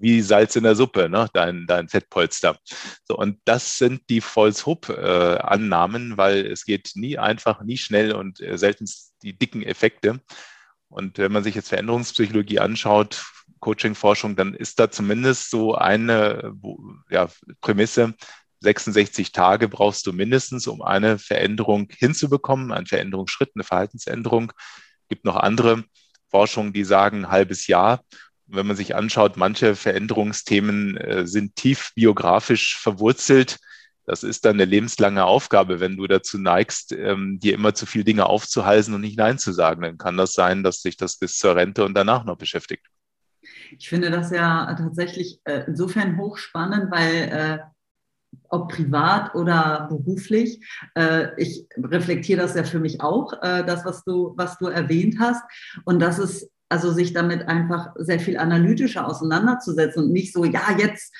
wie 0.00 0.22
Salz 0.22 0.56
in 0.56 0.64
der 0.64 0.74
Suppe, 0.74 1.08
ne? 1.08 1.28
dein, 1.32 1.66
dein 1.66 1.88
Fettpolster. 1.88 2.58
So, 3.04 3.16
und 3.16 3.38
das 3.44 3.76
sind 3.76 4.02
die 4.08 4.20
False-Hope-Annahmen, 4.20 6.16
weil 6.16 6.46
es 6.46 6.64
geht 6.64 6.92
nie 6.94 7.18
einfach, 7.18 7.62
nie 7.62 7.76
schnell 7.76 8.12
und 8.12 8.40
äh, 8.40 8.56
selten 8.56 8.86
die 9.22 9.38
dicken 9.38 9.62
Effekte. 9.62 10.20
Und 10.88 11.18
wenn 11.18 11.32
man 11.32 11.44
sich 11.44 11.54
jetzt 11.54 11.68
Veränderungspsychologie 11.68 12.58
anschaut, 12.58 13.24
Coaching-Forschung, 13.60 14.36
dann 14.36 14.54
ist 14.54 14.80
da 14.80 14.90
zumindest 14.90 15.50
so 15.50 15.74
eine 15.74 16.54
ja, 17.10 17.28
Prämisse, 17.60 18.14
66 18.60 19.32
Tage 19.32 19.68
brauchst 19.68 20.06
du 20.06 20.12
mindestens, 20.12 20.66
um 20.66 20.82
eine 20.82 21.18
Veränderung 21.18 21.88
hinzubekommen, 21.96 22.72
einen 22.72 22.86
Veränderungsschritt, 22.86 23.52
eine 23.54 23.64
Verhaltensänderung. 23.64 24.52
Es 25.02 25.08
gibt 25.08 25.24
noch 25.24 25.36
andere 25.36 25.84
Forschungen, 26.30 26.72
die 26.72 26.84
sagen 26.84 27.24
ein 27.24 27.30
halbes 27.30 27.66
Jahr 27.66 28.02
wenn 28.52 28.66
man 28.66 28.76
sich 28.76 28.94
anschaut, 28.94 29.36
manche 29.36 29.74
Veränderungsthemen 29.76 30.96
äh, 30.96 31.26
sind 31.26 31.56
tief 31.56 31.92
biografisch 31.94 32.78
verwurzelt. 32.78 33.58
Das 34.06 34.22
ist 34.22 34.44
dann 34.44 34.54
eine 34.54 34.64
lebenslange 34.64 35.24
Aufgabe, 35.24 35.78
wenn 35.78 35.96
du 35.96 36.06
dazu 36.06 36.38
neigst, 36.38 36.92
ähm, 36.92 37.38
dir 37.38 37.54
immer 37.54 37.74
zu 37.74 37.86
viele 37.86 38.04
Dinge 38.04 38.26
aufzuhalsen 38.26 38.94
und 38.94 39.02
nicht 39.02 39.18
Nein 39.18 39.38
zu 39.38 39.52
sagen. 39.52 39.82
Dann 39.82 39.98
kann 39.98 40.16
das 40.16 40.32
sein, 40.32 40.62
dass 40.62 40.82
sich 40.82 40.96
das 40.96 41.18
bis 41.18 41.36
zur 41.38 41.54
Rente 41.54 41.84
und 41.84 41.94
danach 41.94 42.24
noch 42.24 42.36
beschäftigt. 42.36 42.86
Ich 43.78 43.88
finde 43.88 44.10
das 44.10 44.30
ja 44.30 44.74
tatsächlich 44.74 45.40
äh, 45.44 45.64
insofern 45.66 46.18
hochspannend, 46.18 46.90
weil 46.90 47.14
äh, 47.14 47.58
ob 48.48 48.72
privat 48.72 49.34
oder 49.34 49.86
beruflich. 49.88 50.60
Äh, 50.94 51.28
ich 51.36 51.66
reflektiere 51.76 52.40
das 52.40 52.54
ja 52.54 52.64
für 52.64 52.80
mich 52.80 53.00
auch, 53.00 53.32
äh, 53.42 53.64
das, 53.64 53.84
was 53.84 54.04
du, 54.04 54.34
was 54.36 54.58
du 54.58 54.66
erwähnt 54.66 55.16
hast. 55.20 55.42
Und 55.84 56.00
das 56.00 56.18
ist 56.18 56.50
also 56.70 56.92
sich 56.92 57.12
damit 57.12 57.48
einfach 57.48 57.90
sehr 57.96 58.20
viel 58.20 58.38
analytischer 58.38 59.06
auseinanderzusetzen 59.06 60.04
und 60.04 60.12
nicht 60.12 60.32
so, 60.32 60.44
ja, 60.44 60.62
jetzt, 60.78 61.12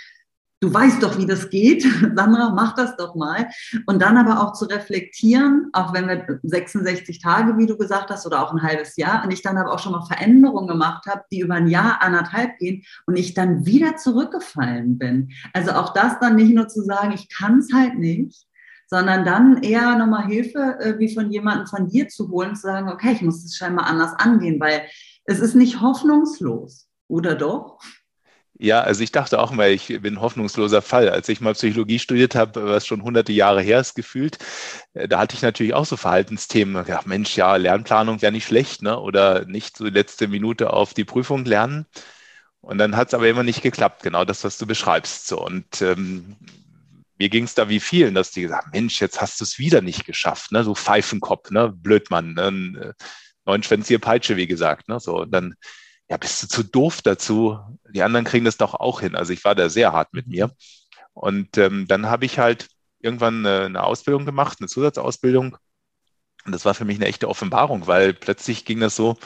du 0.61 0.73
weißt 0.73 1.03
doch, 1.03 1.19
wie 1.19 1.27
das 1.27 1.51
geht, 1.51 1.83
Sandra, 2.15 2.51
mach 2.55 2.77
das 2.77 2.97
doch 2.97 3.17
mal. 3.17 3.49
Und 3.87 4.01
dann 4.01 4.17
aber 4.17 4.43
auch 4.43 4.53
zu 4.53 4.67
reflektieren, 4.67 5.69
auch 5.73 5.93
wenn 5.93 6.07
wir 6.07 6.39
66 6.45 7.21
Tage, 7.21 7.59
wie 7.59 7.67
du 7.67 7.77
gesagt 7.77 8.11
hast, 8.11 8.27
oder 8.27 8.43
auch 8.43 8.53
ein 8.53 8.63
halbes 8.63 8.97
Jahr, 8.97 9.25
und 9.25 9.33
ich 9.33 9.43
dann 9.43 9.59
aber 9.59 9.73
auch 9.73 9.81
schon 9.81 9.93
mal 9.93 10.07
Veränderungen 10.07 10.69
gemacht 10.69 11.07
habe, 11.07 11.25
die 11.33 11.41
über 11.41 11.55
ein 11.55 11.67
Jahr, 11.67 12.01
anderthalb 12.01 12.57
gehen 12.59 12.85
und 13.07 13.17
ich 13.17 13.35
dann 13.35 13.67
wieder 13.67 13.97
zurückgefallen 13.97 14.99
bin. 14.99 15.31
Also 15.53 15.73
auch 15.73 15.93
das 15.93 16.21
dann 16.21 16.37
nicht 16.37 16.55
nur 16.55 16.69
zu 16.69 16.83
sagen, 16.83 17.13
ich 17.13 17.29
kann 17.29 17.59
es 17.59 17.73
halt 17.73 17.99
nicht, 17.99 18.47
sondern 18.87 19.25
dann 19.25 19.63
eher 19.63 19.97
nochmal 19.97 20.27
Hilfe 20.27 20.79
äh, 20.81 20.99
wie 20.99 21.13
von 21.15 21.31
jemandem 21.31 21.67
von 21.67 21.89
dir 21.89 22.09
zu 22.09 22.29
holen, 22.29 22.57
zu 22.57 22.63
sagen, 22.63 22.89
okay, 22.89 23.13
ich 23.13 23.23
muss 23.23 23.43
das 23.43 23.57
scheinbar 23.57 23.87
anders 23.87 24.13
angehen, 24.19 24.59
weil 24.59 24.83
es 25.31 25.39
ist 25.39 25.55
nicht 25.55 25.81
hoffnungslos, 25.81 26.89
oder 27.07 27.37
doch? 27.37 27.79
Ja, 28.59 28.81
also 28.81 29.03
ich 29.03 29.13
dachte 29.13 29.39
auch 29.39 29.53
mal, 29.53 29.71
ich 29.71 29.87
bin 29.87 30.15
ein 30.15 30.21
hoffnungsloser 30.21 30.83
Fall. 30.83 31.09
Als 31.09 31.29
ich 31.29 31.41
mal 31.41 31.55
Psychologie 31.55 32.01
studiert 32.01 32.35
habe, 32.35 32.69
was 32.69 32.85
schon 32.85 33.03
hunderte 33.03 33.33
Jahre 33.33 33.63
her 33.63 33.81
ist 33.81 33.95
gefühlt, 33.95 34.39
äh, 34.93 35.07
da 35.09 35.21
hatte 35.21 35.37
ich 35.37 35.43
natürlich 35.43 35.73
auch 35.73 35.87
so 35.87 35.97
Verhaltensthemen. 35.97 36.85
Ja, 36.87 37.01
Mensch, 37.05 37.37
ja, 37.37 37.55
Lernplanung 37.57 38.21
wäre 38.21 38.33
nicht 38.33 38.47
schlecht, 38.47 38.83
ne? 38.83 38.99
Oder 38.99 39.47
nicht 39.47 39.77
so 39.77 39.85
letzte 39.85 40.27
Minute 40.27 40.73
auf 40.73 40.95
die 40.95 41.05
Prüfung 41.05 41.45
lernen. 41.45 41.87
Und 42.61 42.79
dann 42.79 42.97
hat 42.97 43.09
es 43.09 43.15
aber 43.15 43.29
immer 43.29 43.45
nicht 43.45 43.63
geklappt, 43.63 44.03
genau 44.03 44.25
das, 44.25 44.43
was 44.45 44.59
du 44.59 44.67
beschreibst. 44.67 45.29
So. 45.29 45.41
Und 45.43 45.81
ähm, 45.81 46.37
mir 47.19 47.29
ging 47.29 47.45
es 47.45 47.55
da 47.55 47.69
wie 47.69 47.81
vielen, 47.81 48.15
dass 48.15 48.33
die 48.33 48.43
gesagt 48.43 48.65
haben, 48.65 48.73
Mensch, 48.73 49.01
jetzt 49.01 49.21
hast 49.21 49.41
du 49.41 49.45
es 49.45 49.59
wieder 49.61 49.81
nicht 49.81 50.07
geschafft, 50.07 50.51
ne? 50.53 50.65
So 50.65 50.75
Pfeifenkopf, 50.75 51.51
ne? 51.53 51.73
Blödmann. 51.73 52.35
Ne? 52.35 52.95
Neunschwänzige 53.51 53.99
Peitsche, 53.99 54.37
wie 54.37 54.47
gesagt. 54.47 54.89
Ne? 54.89 55.01
So, 55.01 55.23
und 55.23 55.31
dann, 55.33 55.55
ja, 56.09 56.17
bist 56.17 56.43
du 56.43 56.49
zu 56.49 56.63
doof 56.63 57.03
dazu. 57.03 57.59
Die 57.93 58.03
anderen 58.03 58.25
kriegen 58.25 58.45
das 58.45 58.57
doch 58.57 58.75
auch 58.75 59.01
hin. 59.01 59.15
Also 59.17 59.33
ich 59.33 59.45
war 59.45 59.55
da 59.55 59.69
sehr 59.69 59.93
hart 59.93 60.13
mit 60.13 60.27
mir. 60.27 60.51
Und 61.13 61.59
ähm, 61.59 61.87
dann 61.87 62.07
habe 62.07 62.25
ich 62.25 62.39
halt 62.39 62.69
irgendwann 63.01 63.45
eine, 63.45 63.67
eine 63.67 63.83
Ausbildung 63.85 64.25
gemacht, 64.27 64.59
eine 64.61 64.69
Zusatzausbildung. 64.69 65.57
Und 66.45 66.53
das 66.53 66.65
war 66.65 66.75
für 66.75 66.85
mich 66.85 66.97
eine 66.97 67.07
echte 67.07 67.29
Offenbarung, 67.29 67.87
weil 67.87 68.15
plötzlich 68.15 68.65
ging 68.65 68.81
das 68.81 68.97
so, 68.97 69.17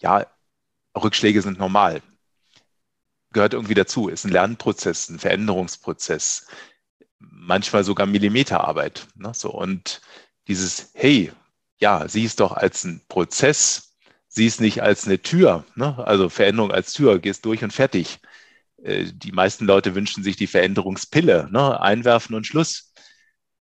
ja, 0.00 0.26
Rückschläge 0.96 1.42
sind 1.42 1.58
normal. 1.58 2.02
Gehört 3.32 3.54
irgendwie 3.54 3.74
dazu, 3.74 4.08
ist 4.08 4.24
ein 4.24 4.32
Lernprozess, 4.32 5.08
ein 5.08 5.18
Veränderungsprozess, 5.18 6.46
manchmal 7.18 7.84
sogar 7.84 8.06
Millimeterarbeit. 8.06 9.06
Ne? 9.16 9.32
So, 9.34 9.50
und 9.50 10.00
dieses, 10.48 10.90
hey, 10.94 11.32
ja, 11.78 12.08
sieh 12.08 12.24
es 12.24 12.36
doch 12.36 12.52
als 12.52 12.84
einen 12.84 13.02
Prozess, 13.08 13.96
sieh 14.28 14.46
es 14.46 14.60
nicht 14.60 14.82
als 14.82 15.06
eine 15.06 15.20
Tür, 15.20 15.64
ne? 15.74 15.96
also 16.06 16.28
Veränderung 16.28 16.72
als 16.72 16.92
Tür, 16.92 17.18
gehst 17.18 17.44
durch 17.44 17.62
und 17.64 17.72
fertig. 17.72 18.20
äh, 18.82 19.06
die 19.12 19.32
meisten 19.32 19.66
Leute 19.66 19.94
wünschen 19.94 20.22
sich 20.24 20.36
die 20.36 20.46
Veränderungspille, 20.46 21.48
ne? 21.50 21.80
einwerfen 21.80 22.34
und 22.36 22.46
Schluss. 22.46 22.92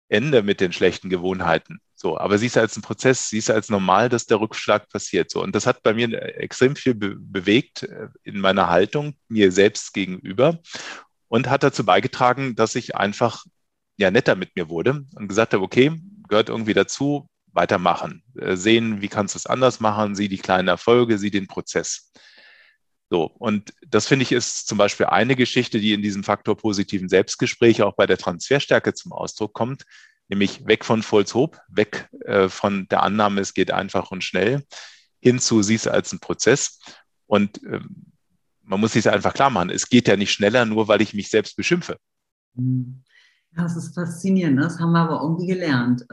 Ende 0.09 0.43
mit 0.43 0.61
den 0.61 0.71
schlechten 0.73 1.09
Gewohnheiten. 1.09 1.79
So, 1.95 2.17
aber 2.19 2.37
siehst 2.37 2.55
du 2.55 2.59
als 2.59 2.77
ein 2.77 2.81
Prozess, 2.81 3.29
siehst 3.29 3.49
du 3.49 3.53
als 3.53 3.69
normal, 3.69 4.09
dass 4.09 4.25
der 4.25 4.39
Rückschlag 4.39 4.89
passiert. 4.89 5.31
So, 5.31 5.41
und 5.41 5.55
das 5.55 5.65
hat 5.65 5.83
bei 5.83 5.93
mir 5.93 6.11
extrem 6.37 6.75
viel 6.75 6.93
be 6.93 7.15
bewegt 7.17 7.83
äh, 7.83 8.09
in 8.23 8.39
meiner 8.39 8.69
Haltung 8.69 9.15
mir 9.27 9.51
selbst 9.51 9.93
gegenüber 9.93 10.59
und 11.29 11.49
hat 11.49 11.63
dazu 11.63 11.85
beigetragen, 11.85 12.55
dass 12.55 12.75
ich 12.75 12.95
einfach 12.95 13.45
ja 13.97 14.11
netter 14.11 14.35
mit 14.35 14.55
mir 14.55 14.69
wurde 14.69 15.05
und 15.15 15.27
gesagt 15.27 15.53
habe, 15.53 15.63
okay, 15.63 15.99
gehört 16.27 16.49
irgendwie 16.49 16.73
dazu, 16.73 17.27
weitermachen, 17.53 18.23
äh, 18.37 18.55
sehen, 18.55 19.01
wie 19.01 19.07
kannst 19.07 19.35
du 19.35 19.37
es 19.37 19.45
anders 19.45 19.79
machen, 19.79 20.15
sieh 20.15 20.27
die 20.27 20.37
kleinen 20.37 20.67
Erfolge, 20.67 21.17
sieh 21.17 21.31
den 21.31 21.47
Prozess. 21.47 22.11
So, 23.09 23.25
und 23.25 23.73
das 23.87 24.07
finde 24.07 24.23
ich 24.23 24.31
ist 24.31 24.67
zum 24.67 24.77
Beispiel 24.77 25.05
eine 25.05 25.35
Geschichte, 25.35 25.79
die 25.79 25.93
in 25.93 26.01
diesem 26.01 26.23
Faktor 26.23 26.57
positiven 26.57 27.09
Selbstgespräch 27.09 27.83
auch 27.83 27.95
bei 27.95 28.07
der 28.07 28.17
Transferstärke 28.17 28.93
zum 28.93 29.11
Ausdruck 29.11 29.53
kommt, 29.53 29.83
nämlich 30.29 30.65
weg 30.65 30.83
von 30.83 31.03
Volkshob, 31.03 31.59
weg 31.67 32.09
äh, 32.25 32.49
von 32.49 32.87
der 32.89 33.03
Annahme, 33.03 33.41
es 33.41 33.53
geht 33.53 33.71
einfach 33.71 34.09
und 34.09 34.23
schnell, 34.23 34.63
hin 35.19 35.39
zu 35.39 35.61
siehst 35.61 35.87
als 35.87 36.11
ein 36.11 36.19
Prozess. 36.19 36.79
Und 37.27 37.61
ähm, 37.63 38.13
man 38.63 38.79
muss 38.79 38.93
sich 38.93 39.07
einfach 39.09 39.33
klar 39.33 39.49
machen, 39.49 39.69
es 39.69 39.89
geht 39.89 40.07
ja 40.07 40.17
nicht 40.17 40.31
schneller, 40.31 40.65
nur 40.65 40.87
weil 40.87 41.01
ich 41.01 41.13
mich 41.13 41.29
selbst 41.29 41.55
beschimpfe. 41.55 41.97
Ja, 42.55 43.63
das 43.63 43.75
ist 43.75 43.93
faszinierend, 43.93 44.55
ne? 44.55 44.61
das 44.63 44.79
haben 44.79 44.91
wir 44.91 44.99
aber 44.99 45.21
irgendwie 45.21 45.47
gelernt. 45.47 46.03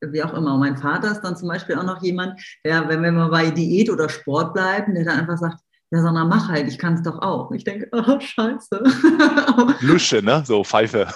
Wie 0.00 0.22
auch 0.22 0.34
immer. 0.34 0.54
Und 0.54 0.60
mein 0.60 0.76
Vater 0.76 1.12
ist 1.12 1.22
dann 1.22 1.36
zum 1.36 1.48
Beispiel 1.48 1.76
auch 1.76 1.84
noch 1.84 2.02
jemand, 2.02 2.40
der, 2.64 2.88
wenn 2.88 3.02
wir 3.02 3.12
mal 3.12 3.30
bei 3.30 3.50
Diät 3.50 3.90
oder 3.90 4.08
Sport 4.08 4.54
bleiben, 4.54 4.94
der 4.94 5.04
dann 5.04 5.20
einfach 5.20 5.38
sagt, 5.38 5.58
ja, 5.90 6.02
sondern 6.02 6.28
mach 6.28 6.48
halt, 6.48 6.68
ich 6.68 6.78
kann 6.78 6.94
es 6.94 7.02
doch 7.02 7.20
auch. 7.22 7.50
Ich 7.52 7.64
denke, 7.64 7.88
oh, 7.92 8.20
scheiße. 8.20 8.82
Lusche, 9.80 10.22
ne? 10.22 10.42
So 10.44 10.62
Pfeife. 10.62 11.08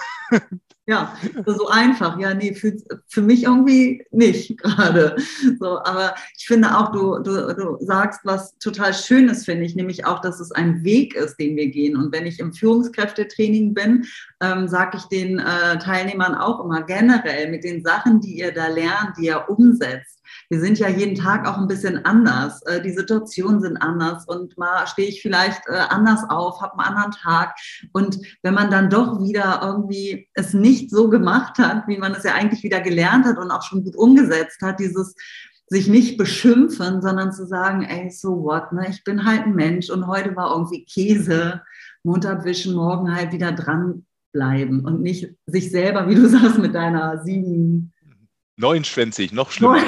Ja, 0.85 1.15
so 1.45 1.69
einfach. 1.69 2.19
Ja, 2.19 2.33
nee, 2.33 2.53
für, 2.53 2.75
für 3.07 3.21
mich 3.21 3.43
irgendwie 3.43 4.05
nicht 4.11 4.57
gerade. 4.61 5.15
So, 5.57 5.79
aber 5.79 6.13
ich 6.37 6.45
finde 6.45 6.77
auch, 6.77 6.91
du, 6.91 7.19
du, 7.19 7.53
du 7.55 7.77
sagst 7.79 8.19
was 8.25 8.57
total 8.57 8.93
Schönes, 8.93 9.45
finde 9.45 9.65
ich, 9.65 9.75
nämlich 9.75 10.05
auch, 10.05 10.19
dass 10.19 10.41
es 10.41 10.51
ein 10.51 10.83
Weg 10.83 11.15
ist, 11.15 11.37
den 11.37 11.55
wir 11.55 11.67
gehen. 11.67 11.95
Und 11.95 12.11
wenn 12.11 12.25
ich 12.25 12.39
im 12.39 12.51
Führungskräftetraining 12.51 13.73
bin, 13.73 14.05
ähm, 14.41 14.67
sage 14.67 14.97
ich 14.97 15.03
den 15.03 15.39
äh, 15.39 15.77
Teilnehmern 15.79 16.35
auch 16.35 16.63
immer 16.63 16.83
generell 16.83 17.49
mit 17.49 17.63
den 17.63 17.81
Sachen, 17.81 18.19
die 18.19 18.39
ihr 18.39 18.53
da 18.53 18.67
lernt, 18.67 19.17
die 19.17 19.27
ihr 19.27 19.45
umsetzt 19.47 20.23
wir 20.49 20.59
sind 20.59 20.79
ja 20.79 20.87
jeden 20.87 21.15
Tag 21.15 21.47
auch 21.47 21.57
ein 21.57 21.67
bisschen 21.67 22.05
anders. 22.05 22.61
Äh, 22.63 22.81
die 22.81 22.91
Situationen 22.91 23.61
sind 23.61 23.77
anders 23.77 24.25
und 24.27 24.57
mal 24.57 24.85
stehe 24.87 25.07
ich 25.07 25.21
vielleicht 25.21 25.61
äh, 25.67 25.73
anders 25.89 26.21
auf, 26.29 26.61
habe 26.61 26.77
einen 26.77 26.95
anderen 26.95 27.11
Tag. 27.11 27.55
Und 27.91 28.19
wenn 28.41 28.53
man 28.53 28.69
dann 28.69 28.89
doch 28.89 29.19
wieder 29.19 29.61
irgendwie 29.63 30.27
es 30.33 30.53
nicht 30.53 30.72
so 30.89 31.09
gemacht 31.09 31.57
hat, 31.57 31.87
wie 31.87 31.97
man 31.97 32.13
es 32.13 32.23
ja 32.23 32.33
eigentlich 32.33 32.63
wieder 32.63 32.81
gelernt 32.81 33.25
hat 33.25 33.37
und 33.37 33.51
auch 33.51 33.63
schon 33.63 33.83
gut 33.83 33.95
umgesetzt 33.95 34.61
hat, 34.61 34.79
dieses 34.79 35.15
sich 35.67 35.87
nicht 35.87 36.17
beschimpfen, 36.17 37.01
sondern 37.01 37.31
zu 37.31 37.47
sagen, 37.47 37.83
ey, 37.83 38.09
so 38.11 38.43
what, 38.43 38.71
ne? 38.73 38.87
ich 38.89 39.03
bin 39.03 39.25
halt 39.25 39.43
ein 39.43 39.55
Mensch 39.55 39.89
und 39.89 40.07
heute 40.07 40.35
war 40.35 40.51
irgendwie 40.51 40.85
Käse, 40.85 41.61
Mund 42.03 42.25
abwischen, 42.25 42.75
morgen 42.75 43.15
halt 43.15 43.31
wieder 43.31 43.51
dranbleiben 43.51 44.85
und 44.85 45.01
nicht 45.01 45.33
sich 45.45 45.71
selber, 45.71 46.07
wie 46.09 46.15
du 46.15 46.27
sagst, 46.27 46.59
mit 46.59 46.75
deiner 46.75 47.23
sieben 47.23 47.92
Neunschwänzig, 48.55 49.31
noch 49.31 49.51
schlimmer. 49.51 49.81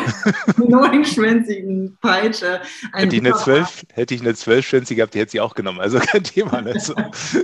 Neunschwänzigen 0.58 1.98
Peitsche. 2.02 2.62
Hätte 2.94 3.16
ich, 3.16 3.22
eine 3.22 3.36
zwölf, 3.36 3.86
hätte 3.94 4.16
ich 4.16 4.22
eine 4.22 4.34
zwölfschwänzige 4.34 4.98
gehabt, 4.98 5.14
die 5.14 5.20
hätte 5.20 5.32
sie 5.32 5.42
auch 5.42 5.54
genommen. 5.54 5.80
Also 5.80 6.00
kein 6.00 6.24
Thema. 6.24 6.66
Also. 6.66 6.96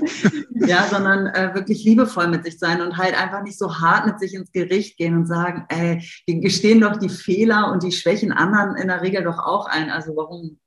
ja, 0.55 0.87
sondern 0.87 1.27
äh, 1.27 1.53
wirklich 1.53 1.83
liebevoll 1.83 2.27
mit 2.27 2.43
sich 2.43 2.57
sein 2.57 2.81
und 2.81 2.97
halt 2.97 3.13
einfach 3.15 3.43
nicht 3.43 3.59
so 3.59 3.79
hart 3.79 4.07
mit 4.07 4.19
sich 4.19 4.33
ins 4.33 4.51
Gericht 4.51 4.97
gehen 4.97 5.15
und 5.15 5.27
sagen, 5.27 5.65
ey, 5.69 6.03
wir 6.25 6.39
gestehen 6.39 6.81
doch 6.81 6.97
die 6.97 7.09
Fehler 7.09 7.71
und 7.71 7.83
die 7.83 7.91
Schwächen 7.91 8.31
anderen 8.31 8.75
in 8.75 8.87
der 8.87 9.03
Regel 9.03 9.23
doch 9.23 9.37
auch 9.37 9.67
ein. 9.67 9.91
Also 9.91 10.15
warum 10.15 10.59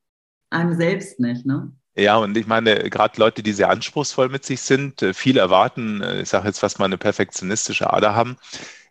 einem 0.50 0.76
selbst 0.76 1.18
nicht, 1.18 1.44
ne? 1.44 1.72
Ja, 1.96 2.16
und 2.16 2.36
ich 2.36 2.46
meine, 2.46 2.90
gerade 2.90 3.20
Leute, 3.20 3.42
die 3.42 3.52
sehr 3.52 3.70
anspruchsvoll 3.70 4.28
mit 4.28 4.44
sich 4.44 4.60
sind, 4.60 5.00
äh, 5.02 5.14
viel 5.14 5.36
erwarten, 5.36 6.00
äh, 6.02 6.22
ich 6.22 6.28
sage 6.28 6.48
jetzt 6.48 6.58
fast 6.58 6.80
mal 6.80 6.86
eine 6.86 6.98
perfektionistische 6.98 7.92
Ader 7.92 8.16
haben, 8.16 8.36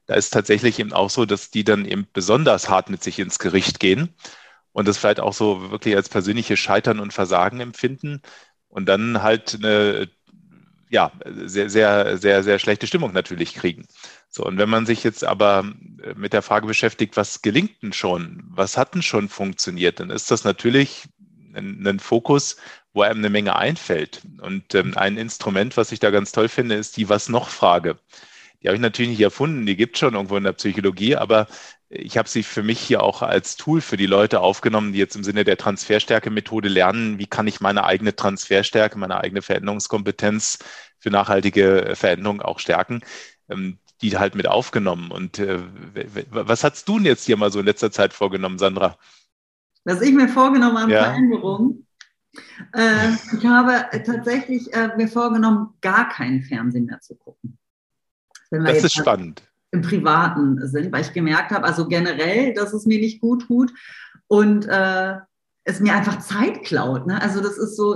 da 0.06 0.16
ist 0.16 0.32
tatsächlich 0.32 0.80
eben 0.80 0.94
auch 0.94 1.10
so, 1.10 1.26
dass 1.26 1.52
die 1.52 1.64
dann 1.64 1.86
eben 1.86 2.08
besonders 2.14 2.70
hart 2.70 2.90
mit 2.90 3.04
sich 3.04 3.20
ins 3.20 3.40
Gericht 3.40 3.80
gehen 3.80 4.10
und 4.72 4.88
das 4.88 4.98
vielleicht 4.98 5.20
auch 5.20 5.34
so 5.34 5.72
wirklich 5.72 5.96
als 5.96 6.10
persönliches 6.10 6.60
Scheitern 6.60 7.00
und 7.00 7.14
Versagen 7.14 7.60
empfinden 7.60 8.22
und 8.68 8.88
dann 8.88 9.24
halt 9.24 9.56
eine 9.56 10.10
ja, 10.90 11.12
sehr, 11.26 11.72
sehr, 11.72 12.18
sehr, 12.20 12.44
sehr 12.44 12.60
schlechte 12.60 12.86
Stimmung 12.86 13.14
natürlich 13.14 13.56
kriegen. 13.56 13.88
So, 14.30 14.44
und 14.46 14.60
wenn 14.60 14.70
man 14.70 14.86
sich 14.86 15.04
jetzt 15.04 15.24
aber 15.24 15.64
mit 16.16 16.34
der 16.34 16.44
Frage 16.44 16.68
beschäftigt, 16.68 17.18
was 17.18 17.42
gelingt 17.42 17.82
denn 17.82 17.94
schon? 17.94 18.44
Was 18.50 18.78
hat 18.78 18.94
denn 18.94 19.02
schon 19.02 19.28
funktioniert? 19.28 20.00
Dann 20.00 20.12
ist 20.12 20.30
das 20.30 20.44
natürlich 20.44 21.06
ein, 21.56 21.86
ein 21.88 22.00
Fokus, 22.00 22.58
wo 22.94 23.02
einem 23.02 23.20
eine 23.20 23.32
Menge 23.32 23.56
einfällt. 23.56 24.22
Und 24.40 24.76
ähm, 24.76 24.96
ein 24.96 25.18
Instrument, 25.18 25.78
was 25.78 25.92
ich 25.92 26.00
da 26.00 26.12
ganz 26.12 26.32
toll 26.32 26.48
finde, 26.48 26.76
ist 26.76 26.96
die 26.98 27.10
Was 27.10 27.28
noch 27.28 27.50
Frage. 27.50 27.98
Die 28.64 28.68
habe 28.70 28.76
ich 28.76 28.82
natürlich 28.82 29.12
nicht 29.12 29.22
erfunden, 29.22 29.66
die 29.66 29.76
gibt 29.76 29.96
es 29.96 30.00
schon 30.00 30.14
irgendwo 30.14 30.38
in 30.38 30.44
der 30.46 30.54
Psychologie, 30.54 31.16
aber 31.16 31.48
ich 31.90 32.18
habe 32.18 32.30
sie 32.30 32.44
für 32.44 32.64
mich 32.64 32.80
hier 32.80 33.04
auch 33.04 33.22
als 33.22 33.56
Tool 33.58 33.82
für 33.82 33.98
die 33.98 34.06
Leute 34.06 34.40
aufgenommen, 34.40 34.94
die 34.94 35.00
jetzt 35.00 35.16
im 35.16 35.24
Sinne 35.24 35.44
der 35.44 35.58
Transferstärke-Methode 35.58 36.70
lernen, 36.70 37.20
wie 37.20 37.28
kann 37.28 37.46
ich 37.46 37.62
meine 37.62 37.84
eigene 37.84 38.16
Transferstärke, 38.16 38.98
meine 38.98 39.18
eigene 39.18 39.42
Veränderungskompetenz 39.42 40.60
für 40.98 41.12
nachhaltige 41.12 41.94
Veränderung 41.96 42.42
auch 42.42 42.60
stärken. 42.60 43.02
Ähm, 43.50 43.78
die 44.04 44.18
halt 44.18 44.36
mit 44.36 44.48
aufgenommen. 44.48 45.12
Und 45.12 45.40
äh, 45.40 45.60
was 46.30 46.64
hast 46.64 46.88
du 46.88 46.98
denn 46.98 47.06
jetzt 47.06 47.26
hier 47.26 47.38
mal 47.38 47.52
so 47.52 47.60
in 47.60 47.66
letzter 47.66 47.92
Zeit 47.92 48.14
vorgenommen, 48.14 48.60
Sandra? 48.60 48.98
Was 49.86 50.02
ich 50.02 50.14
mir 50.14 50.28
vorgenommen 50.28 50.78
habe, 50.78 50.92
ja. 50.92 51.04
Veränderung. 51.06 51.86
Äh, 52.74 53.14
ich 53.38 53.46
habe 53.46 53.86
tatsächlich 54.06 54.74
äh, 54.74 54.96
mir 54.98 55.08
vorgenommen, 55.08 55.74
gar 55.82 56.10
keinen 56.10 56.44
Fernsehen 56.44 56.86
mehr 56.86 57.00
zu 57.00 57.16
gucken. 57.16 57.58
Wenn 58.54 58.66
wir 58.66 58.74
das 58.74 58.84
ist 58.84 58.94
spannend. 58.94 59.42
Im 59.72 59.82
Privaten 59.82 60.68
sind, 60.68 60.92
weil 60.94 61.02
ich 61.02 61.12
gemerkt 61.12 61.50
habe, 61.50 61.66
also 61.66 61.88
generell, 61.88 62.54
dass 62.54 62.72
es 62.72 62.86
mir 62.86 63.00
nicht 63.00 63.20
gut 63.20 63.48
tut 63.48 63.74
und 64.28 64.68
äh, 64.68 65.16
es 65.64 65.80
mir 65.80 65.96
einfach 65.96 66.20
Zeit 66.20 66.64
klaut. 66.64 67.08
Ne? 67.08 67.20
Also 67.20 67.42
das 67.42 67.58
ist 67.58 67.76
so 67.76 67.96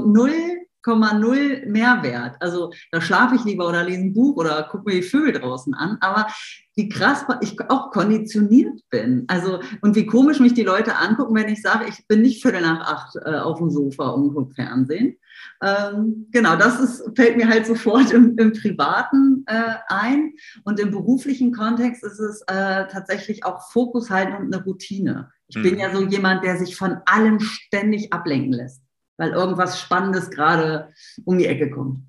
0,0 0.88 1.68
Mehrwert. 1.68 2.36
Also 2.40 2.72
da 2.92 3.02
schlafe 3.02 3.36
ich 3.36 3.44
lieber 3.44 3.68
oder 3.68 3.84
lese 3.84 4.02
ein 4.02 4.14
Buch 4.14 4.38
oder 4.38 4.64
gucke 4.64 4.84
mir 4.86 4.96
die 4.96 5.08
Vögel 5.08 5.34
draußen 5.34 5.74
an. 5.74 5.98
Aber 6.02 6.28
wie 6.76 6.90
krass 6.90 7.26
ich 7.42 7.60
auch 7.70 7.92
konditioniert 7.92 8.82
bin. 8.90 9.26
Also 9.28 9.60
und 9.82 9.96
wie 9.96 10.06
komisch 10.06 10.40
mich 10.40 10.54
die 10.54 10.64
Leute 10.64 10.96
angucken, 10.96 11.36
wenn 11.36 11.50
ich 11.50 11.62
sage, 11.62 11.86
ich 11.90 12.08
bin 12.08 12.22
nicht 12.22 12.42
Viertel 12.42 12.62
nach 12.62 12.82
acht 12.82 13.16
äh, 13.26 13.36
auf 13.36 13.58
dem 13.58 13.72
Sofa 13.72 14.10
und 14.10 14.34
gucke 14.34 14.54
Fernsehen. 14.54 15.18
Ähm, 15.64 16.28
genau, 16.32 16.56
das 16.56 16.80
ist, 16.80 17.04
fällt 17.16 17.38
mir 17.38 17.48
halt 17.48 17.66
sofort 17.66 18.12
im, 18.12 18.38
im 18.38 18.54
Privaten 18.54 19.44
äh, 19.48 19.76
ein. 19.88 20.34
Und 20.64 20.80
im 20.80 20.92
beruflichen 20.92 21.52
Kontext 21.52 22.04
ist 22.04 22.20
es 22.20 22.42
äh, 22.48 22.88
tatsächlich 22.88 23.44
auch 23.44 23.72
Fokus 23.72 24.10
halten 24.10 24.36
und 24.36 24.54
eine 24.54 24.64
Routine. 24.64 25.32
Ich 25.48 25.58
mhm. 25.58 25.64
bin 25.64 25.80
ja 25.80 25.96
so 25.96 26.04
jemand, 26.04 26.44
der 26.44 26.58
sich 26.58 26.76
von 26.76 26.98
allem 27.06 27.40
ständig 27.40 28.14
ablenken 28.14 28.54
lässt, 28.54 28.84
weil 29.18 29.32
irgendwas 29.32 29.80
Spannendes 29.82 30.30
gerade 30.30 30.94
um 31.26 31.38
die 31.38 31.48
Ecke 31.48 31.70
kommt. 31.70 32.04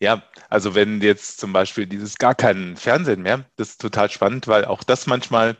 Ja, 0.00 0.22
also 0.50 0.74
wenn 0.74 1.00
jetzt 1.00 1.38
zum 1.40 1.52
Beispiel 1.52 1.86
dieses 1.86 2.16
gar 2.16 2.34
kein 2.34 2.76
Fernsehen 2.76 3.22
mehr, 3.22 3.44
das 3.56 3.70
ist 3.70 3.80
total 3.80 4.10
spannend, 4.10 4.48
weil 4.48 4.64
auch 4.64 4.82
das 4.82 5.06
manchmal 5.06 5.56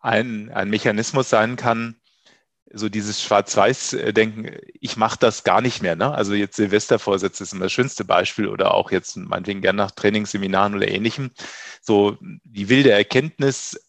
ein, 0.00 0.50
ein 0.50 0.70
Mechanismus 0.70 1.28
sein 1.30 1.56
kann, 1.56 1.96
so 2.72 2.88
dieses 2.88 3.22
Schwarz-Weiß-Denken, 3.22 4.58
ich 4.78 4.96
mache 4.96 5.18
das 5.18 5.42
gar 5.42 5.60
nicht 5.60 5.82
mehr. 5.82 5.96
Ne? 5.96 6.12
Also 6.12 6.34
jetzt 6.34 6.56
Silvestervorsätze 6.56 7.42
ist 7.42 7.52
immer 7.52 7.64
das 7.64 7.72
schönste 7.72 8.04
Beispiel 8.04 8.46
oder 8.46 8.74
auch 8.74 8.90
jetzt 8.90 9.16
meinetwegen 9.16 9.62
gerne 9.62 9.78
nach 9.78 9.90
Trainingsseminaren 9.90 10.74
oder 10.74 10.88
ähnlichem. 10.88 11.30
So 11.80 12.18
die 12.20 12.68
wilde 12.68 12.90
Erkenntnis, 12.90 13.87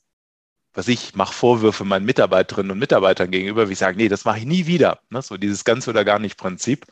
was 0.80 0.88
ich 0.88 1.16
mache 1.16 1.34
Vorwürfe 1.34 1.86
meinen 1.86 2.06
Mitarbeiterinnen 2.06 2.72
und 2.72 2.80
Mitarbeitern 2.80 3.32
gegenüber, 3.32 3.70
wie 3.70 3.74
ich 3.74 3.80
sage, 3.80 3.98
nee, 3.98 4.08
das 4.08 4.26
mache 4.26 4.40
ich 4.40 4.46
nie 4.46 4.66
wieder. 4.66 5.00
Ne? 5.10 5.22
So 5.22 5.38
dieses 5.38 5.64
ganz 5.64 5.88
oder 5.88 6.06
gar 6.06 6.20
nicht 6.20 6.38
Prinzip. 6.38 6.86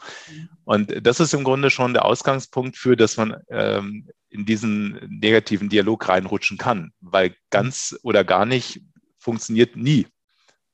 Und 0.66 1.06
das 1.06 1.20
ist 1.20 1.34
im 1.34 1.44
Grunde 1.44 1.70
schon 1.70 1.94
der 1.94 2.06
Ausgangspunkt 2.06 2.78
für, 2.78 2.96
dass 2.96 3.18
man 3.18 3.38
ähm, 3.50 4.10
in 4.30 4.46
diesen 4.46 5.00
negativen 5.10 5.70
Dialog 5.70 6.10
reinrutschen 6.10 6.58
kann, 6.58 6.92
weil 7.00 7.36
ganz 7.50 7.98
oder 8.04 8.24
gar 8.24 8.46
nicht 8.46 8.82
funktioniert 9.18 9.76
nie 9.76 10.06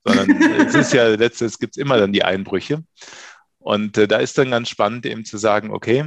sondern 0.04 0.30
es 0.66 0.74
ist 0.74 0.92
ja 0.92 1.08
letztes 1.08 1.58
gibt 1.58 1.76
es 1.76 1.80
immer 1.80 1.98
dann 1.98 2.12
die 2.12 2.24
Einbrüche. 2.24 2.84
Und 3.58 3.96
äh, 3.96 4.06
da 4.06 4.18
ist 4.18 4.36
dann 4.36 4.50
ganz 4.50 4.68
spannend 4.68 5.06
eben 5.06 5.24
zu 5.24 5.38
sagen, 5.38 5.70
okay, 5.70 6.06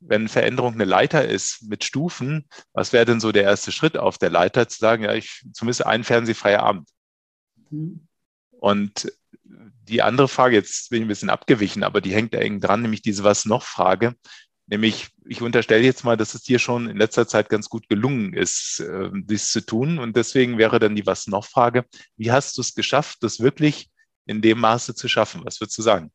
wenn 0.00 0.28
Veränderung 0.28 0.74
eine 0.74 0.84
Leiter 0.84 1.26
ist 1.26 1.62
mit 1.68 1.84
Stufen, 1.84 2.48
was 2.72 2.92
wäre 2.92 3.04
denn 3.04 3.20
so 3.20 3.32
der 3.32 3.44
erste 3.44 3.72
Schritt 3.72 3.96
auf 3.96 4.18
der 4.18 4.30
Leiter, 4.30 4.68
zu 4.68 4.78
sagen, 4.78 5.04
ja, 5.04 5.14
ich 5.14 5.44
zumindest 5.52 5.86
einen 5.86 6.04
fernsehfreier 6.04 6.62
Abend. 6.62 6.88
Mhm. 7.70 8.06
Und 8.50 9.12
die 9.44 10.02
andere 10.02 10.28
Frage, 10.28 10.56
jetzt 10.56 10.90
bin 10.90 11.00
ich 11.00 11.04
ein 11.06 11.08
bisschen 11.08 11.30
abgewichen, 11.30 11.82
aber 11.82 12.00
die 12.00 12.14
hängt 12.14 12.34
da 12.34 12.38
eng 12.38 12.60
dran, 12.60 12.82
nämlich 12.82 13.02
diese 13.02 13.24
Was 13.24 13.44
noch 13.44 13.62
Frage. 13.62 14.14
Nämlich, 14.66 15.08
ich 15.26 15.40
unterstelle 15.40 15.82
jetzt 15.82 16.04
mal, 16.04 16.18
dass 16.18 16.34
es 16.34 16.42
dir 16.42 16.58
schon 16.58 16.90
in 16.90 16.98
letzter 16.98 17.26
Zeit 17.26 17.48
ganz 17.48 17.70
gut 17.70 17.88
gelungen 17.88 18.34
ist, 18.34 18.80
äh, 18.80 19.08
dies 19.12 19.50
zu 19.50 19.64
tun. 19.64 19.98
Und 19.98 20.14
deswegen 20.14 20.58
wäre 20.58 20.78
dann 20.78 20.94
die 20.94 21.06
Was 21.06 21.26
noch 21.26 21.46
Frage, 21.46 21.86
wie 22.16 22.30
hast 22.30 22.58
du 22.58 22.60
es 22.60 22.74
geschafft, 22.74 23.18
das 23.22 23.40
wirklich 23.40 23.88
in 24.26 24.42
dem 24.42 24.60
Maße 24.60 24.94
zu 24.94 25.08
schaffen? 25.08 25.40
Was 25.44 25.58
würdest 25.60 25.78
du 25.78 25.82
sagen? 25.82 26.12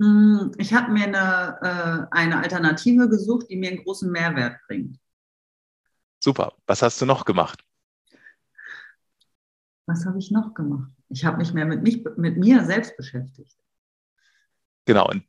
Hm, 0.00 0.52
ich 0.58 0.74
habe 0.74 0.92
mir 0.92 1.04
eine, 1.04 2.08
äh, 2.10 2.16
eine 2.16 2.38
Alternative 2.38 3.08
gesucht, 3.08 3.46
die 3.50 3.56
mir 3.56 3.70
einen 3.70 3.82
großen 3.82 4.10
Mehrwert 4.10 4.58
bringt. 4.66 4.98
Super. 6.22 6.52
Was 6.66 6.82
hast 6.82 7.00
du 7.00 7.06
noch 7.06 7.24
gemacht? 7.24 7.62
Was 9.86 10.04
habe 10.04 10.18
ich 10.18 10.30
noch 10.30 10.54
gemacht? 10.54 10.90
Ich 11.08 11.24
habe 11.24 11.38
mich 11.38 11.52
mehr 11.54 11.64
mit, 11.64 11.82
mich, 11.82 12.04
mit 12.16 12.36
mir 12.36 12.64
selbst 12.64 12.96
beschäftigt. 12.96 13.56
Genau. 14.84 15.08
Und 15.08 15.24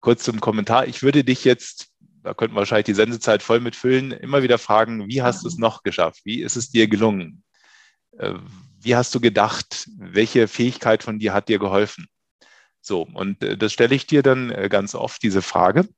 kurz 0.00 0.22
zum 0.22 0.40
Kommentar. 0.40 0.86
Ich 0.86 1.02
würde 1.02 1.24
dich 1.24 1.44
jetzt, 1.44 1.90
da 2.22 2.32
könnten 2.32 2.54
wir 2.54 2.60
wahrscheinlich 2.60 2.86
die 2.86 2.94
Sendezeit 2.94 3.42
voll 3.42 3.60
mitfüllen, 3.60 4.12
immer 4.12 4.42
wieder 4.42 4.58
fragen, 4.58 5.08
wie 5.08 5.22
hast 5.22 5.44
du 5.44 5.48
es 5.48 5.58
noch 5.58 5.82
geschafft? 5.82 6.20
Wie 6.24 6.42
ist 6.42 6.56
es 6.56 6.70
dir 6.70 6.88
gelungen? 6.88 7.42
Äh, 8.18 8.34
wie 8.80 8.94
hast 8.94 9.14
du 9.14 9.20
gedacht? 9.20 9.88
Welche 9.96 10.46
Fähigkeit 10.46 11.02
von 11.02 11.18
dir 11.18 11.34
hat 11.34 11.48
dir 11.48 11.58
geholfen? 11.58 12.06
So, 12.86 13.02
und 13.02 13.42
äh, 13.42 13.56
das 13.56 13.72
stelle 13.72 13.94
ich 13.94 14.06
dir 14.06 14.22
dann 14.22 14.50
äh, 14.50 14.68
ganz 14.68 14.94
oft, 14.94 15.22
diese 15.22 15.42
Frage. 15.42 15.88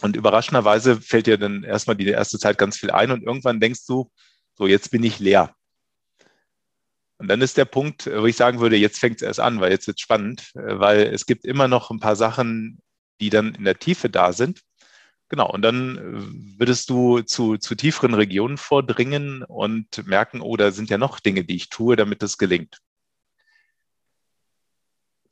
Und 0.00 0.16
überraschenderweise 0.16 1.00
fällt 1.00 1.26
dir 1.26 1.38
dann 1.38 1.64
erstmal 1.64 1.96
die 1.96 2.06
erste 2.06 2.38
Zeit 2.38 2.56
ganz 2.56 2.78
viel 2.78 2.90
ein 2.90 3.10
und 3.10 3.24
irgendwann 3.24 3.60
denkst 3.60 3.86
du, 3.86 4.10
so 4.54 4.66
jetzt 4.66 4.90
bin 4.90 5.02
ich 5.02 5.18
leer. 5.18 5.54
Und 7.18 7.28
dann 7.28 7.40
ist 7.40 7.56
der 7.56 7.64
Punkt, 7.64 8.06
wo 8.06 8.26
ich 8.26 8.36
sagen 8.36 8.60
würde, 8.60 8.76
jetzt 8.76 8.98
fängt 8.98 9.16
es 9.16 9.22
erst 9.22 9.40
an, 9.40 9.60
weil 9.60 9.72
jetzt 9.72 9.86
wird 9.86 9.98
es 9.98 10.02
spannend, 10.02 10.50
weil 10.54 11.02
es 11.02 11.26
gibt 11.26 11.44
immer 11.44 11.68
noch 11.68 11.90
ein 11.90 12.00
paar 12.00 12.16
Sachen, 12.16 12.80
die 13.20 13.30
dann 13.30 13.54
in 13.54 13.64
der 13.64 13.78
Tiefe 13.78 14.10
da 14.10 14.32
sind. 14.32 14.62
Genau, 15.28 15.50
und 15.50 15.62
dann 15.62 15.96
äh, 15.98 16.58
würdest 16.60 16.90
du 16.90 17.22
zu, 17.22 17.56
zu 17.56 17.74
tieferen 17.74 18.14
Regionen 18.14 18.56
vordringen 18.58 19.42
und 19.42 20.06
merken, 20.06 20.40
oh, 20.40 20.56
da 20.56 20.70
sind 20.70 20.90
ja 20.90 20.98
noch 20.98 21.18
Dinge, 21.18 21.44
die 21.44 21.56
ich 21.56 21.70
tue, 21.70 21.96
damit 21.96 22.22
das 22.22 22.38
gelingt. 22.38 22.78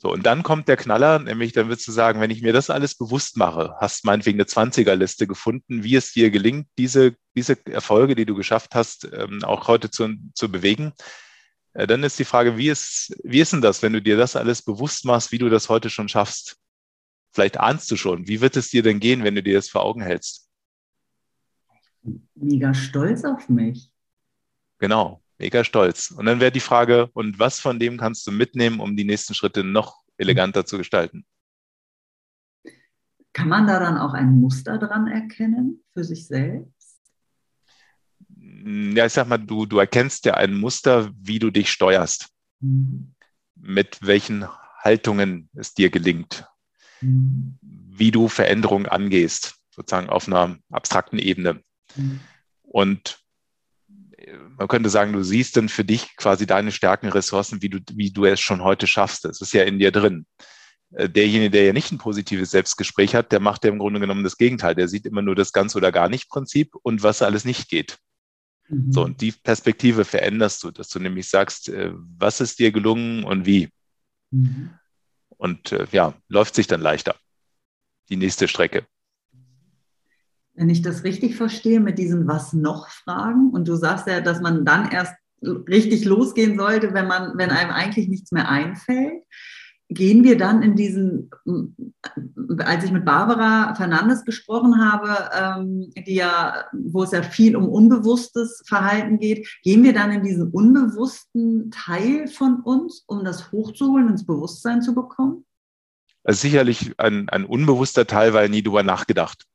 So, 0.02 0.10
und 0.10 0.26
dann 0.26 0.42
kommt 0.42 0.66
der 0.66 0.76
Knaller, 0.76 1.20
nämlich 1.20 1.52
dann 1.52 1.68
würdest 1.68 1.86
du 1.86 1.92
sagen, 1.92 2.20
wenn 2.20 2.32
ich 2.32 2.42
mir 2.42 2.52
das 2.52 2.70
alles 2.70 2.96
bewusst 2.96 3.36
mache, 3.36 3.76
hast 3.78 4.04
meinetwegen 4.04 4.36
eine 4.36 4.48
20er-Liste 4.48 5.28
gefunden, 5.28 5.84
wie 5.84 5.94
es 5.94 6.12
dir 6.12 6.32
gelingt, 6.32 6.66
diese, 6.76 7.14
diese 7.36 7.56
Erfolge, 7.66 8.16
die 8.16 8.26
du 8.26 8.34
geschafft 8.34 8.74
hast, 8.74 9.08
ähm, 9.12 9.44
auch 9.44 9.68
heute 9.68 9.90
zu, 9.92 10.08
zu 10.34 10.50
bewegen. 10.50 10.92
Äh, 11.74 11.86
dann 11.86 12.02
ist 12.02 12.18
die 12.18 12.24
Frage, 12.24 12.56
wie 12.56 12.68
ist, 12.68 13.16
wie 13.22 13.38
ist 13.38 13.52
denn 13.52 13.60
das, 13.60 13.80
wenn 13.82 13.92
du 13.92 14.02
dir 14.02 14.16
das 14.16 14.34
alles 14.34 14.62
bewusst 14.62 15.04
machst, 15.04 15.30
wie 15.30 15.38
du 15.38 15.48
das 15.48 15.68
heute 15.68 15.88
schon 15.88 16.08
schaffst? 16.08 16.56
Vielleicht 17.30 17.60
ahnst 17.60 17.88
du 17.88 17.94
schon, 17.94 18.26
wie 18.26 18.40
wird 18.40 18.56
es 18.56 18.70
dir 18.70 18.82
denn 18.82 18.98
gehen, 18.98 19.22
wenn 19.22 19.36
du 19.36 19.42
dir 19.44 19.54
das 19.54 19.68
vor 19.68 19.84
Augen 19.84 20.02
hältst? 20.02 20.48
Mega 22.34 22.74
stolz 22.74 23.24
auf 23.24 23.48
mich. 23.48 23.92
Genau, 24.78 25.21
mega 25.42 25.64
stolz. 25.64 26.10
Und 26.10 26.26
dann 26.26 26.40
wäre 26.40 26.52
die 26.52 26.60
Frage, 26.60 27.08
und 27.12 27.38
was 27.38 27.60
von 27.60 27.78
dem 27.78 27.98
kannst 27.98 28.26
du 28.26 28.32
mitnehmen, 28.32 28.80
um 28.80 28.96
die 28.96 29.04
nächsten 29.04 29.34
Schritte 29.34 29.64
noch 29.64 30.02
eleganter 30.16 30.64
zu 30.64 30.78
gestalten? 30.78 31.24
Kann 33.32 33.48
man 33.48 33.66
da 33.66 33.80
dann 33.80 33.98
auch 33.98 34.14
ein 34.14 34.40
Muster 34.40 34.78
dran 34.78 35.06
erkennen 35.06 35.82
für 35.92 36.04
sich 36.04 36.26
selbst? 36.26 37.00
Ja, 38.64 39.06
ich 39.06 39.12
sag 39.12 39.28
mal, 39.28 39.38
du, 39.38 39.66
du 39.66 39.78
erkennst 39.78 40.24
ja 40.24 40.34
ein 40.34 40.54
Muster, 40.54 41.10
wie 41.18 41.38
du 41.38 41.50
dich 41.50 41.70
steuerst. 41.70 42.28
Mhm. 42.60 43.14
Mit 43.56 43.98
welchen 44.02 44.46
Haltungen 44.82 45.48
es 45.54 45.74
dir 45.74 45.90
gelingt 45.90 46.46
wie 48.02 48.10
du 48.10 48.28
Veränderungen 48.28 48.86
angehst, 48.86 49.56
sozusagen 49.70 50.08
auf 50.08 50.26
einer 50.26 50.58
abstrakten 50.70 51.18
Ebene. 51.18 51.62
Mhm. 51.96 52.20
Und 52.62 53.18
man 54.56 54.68
könnte 54.68 54.90
sagen, 54.90 55.12
du 55.12 55.22
siehst 55.22 55.56
dann 55.56 55.68
für 55.68 55.84
dich 55.84 56.16
quasi 56.16 56.46
deine 56.46 56.72
Stärken, 56.72 57.08
Ressourcen, 57.08 57.62
wie 57.62 57.68
du, 57.68 57.78
wie 57.94 58.10
du 58.10 58.24
es 58.24 58.40
schon 58.40 58.62
heute 58.62 58.86
schaffst. 58.86 59.24
Das 59.24 59.40
ist 59.40 59.52
ja 59.52 59.64
in 59.64 59.78
dir 59.78 59.92
drin. 59.92 60.26
Äh, 60.92 61.08
derjenige, 61.08 61.50
der 61.50 61.64
ja 61.64 61.72
nicht 61.72 61.92
ein 61.92 61.98
positives 61.98 62.50
Selbstgespräch 62.50 63.14
hat, 63.14 63.32
der 63.32 63.40
macht 63.40 63.64
ja 63.64 63.70
im 63.70 63.78
Grunde 63.78 64.00
genommen 64.00 64.24
das 64.24 64.36
Gegenteil. 64.36 64.74
Der 64.74 64.88
sieht 64.88 65.06
immer 65.06 65.22
nur 65.22 65.34
das 65.34 65.52
Ganz- 65.52 65.76
oder 65.76 65.92
Gar-nicht-Prinzip 65.92 66.74
und 66.82 67.02
was 67.02 67.22
alles 67.22 67.44
nicht 67.44 67.68
geht. 67.68 67.98
Mhm. 68.68 68.92
So, 68.92 69.04
und 69.04 69.20
die 69.20 69.32
Perspektive 69.32 70.04
veränderst 70.04 70.62
du, 70.62 70.70
dass 70.70 70.88
du 70.88 70.98
nämlich 70.98 71.28
sagst, 71.28 71.68
äh, 71.68 71.92
was 71.94 72.40
ist 72.40 72.58
dir 72.58 72.72
gelungen 72.72 73.24
und 73.24 73.46
wie. 73.46 73.68
Mhm 74.30 74.70
und 75.42 75.72
äh, 75.72 75.88
ja, 75.90 76.14
läuft 76.28 76.54
sich 76.54 76.68
dann 76.68 76.80
leichter. 76.80 77.16
Die 78.08 78.16
nächste 78.16 78.46
Strecke. 78.46 78.86
Wenn 80.54 80.68
ich 80.68 80.82
das 80.82 81.04
richtig 81.04 81.36
verstehe 81.36 81.80
mit 81.80 81.98
diesen 81.98 82.26
Was 82.26 82.52
noch 82.52 82.88
Fragen? 82.88 83.50
Und 83.50 83.68
du 83.68 83.76
sagst 83.76 84.06
ja, 84.06 84.20
dass 84.20 84.40
man 84.40 84.64
dann 84.64 84.90
erst 84.90 85.14
richtig 85.42 86.04
losgehen 86.04 86.58
sollte, 86.58 86.94
wenn 86.94 87.06
man, 87.06 87.36
wenn 87.36 87.50
einem 87.50 87.70
eigentlich 87.70 88.08
nichts 88.08 88.32
mehr 88.32 88.48
einfällt. 88.48 89.24
Gehen 89.88 90.24
wir 90.24 90.38
dann 90.38 90.62
in 90.62 90.74
diesen, 90.74 91.30
als 92.58 92.84
ich 92.84 92.92
mit 92.92 93.04
Barbara 93.04 93.74
Fernandes 93.74 94.24
gesprochen 94.24 94.80
habe, 94.80 95.28
ähm, 95.34 95.90
die 96.06 96.14
ja, 96.14 96.64
wo 96.72 97.02
es 97.02 97.10
ja 97.10 97.22
viel 97.22 97.56
um 97.56 97.68
unbewusstes 97.68 98.62
Verhalten 98.66 99.18
geht, 99.18 99.46
gehen 99.62 99.82
wir 99.82 99.92
dann 99.92 100.10
in 100.10 100.22
diesen 100.22 100.48
unbewussten 100.50 101.70
Teil 101.70 102.26
von 102.28 102.60
uns, 102.60 103.04
um 103.06 103.22
das 103.22 103.52
hochzuholen, 103.52 104.08
ins 104.08 104.24
Bewusstsein 104.24 104.80
zu 104.80 104.94
bekommen? 104.94 105.44
Also 106.24 106.40
sicherlich 106.40 106.94
ein, 106.98 107.28
ein 107.28 107.44
unbewusster 107.44 108.06
Teil, 108.06 108.32
weil 108.32 108.48
nie 108.48 108.62
drüber 108.62 108.84
nachgedacht 108.84 109.46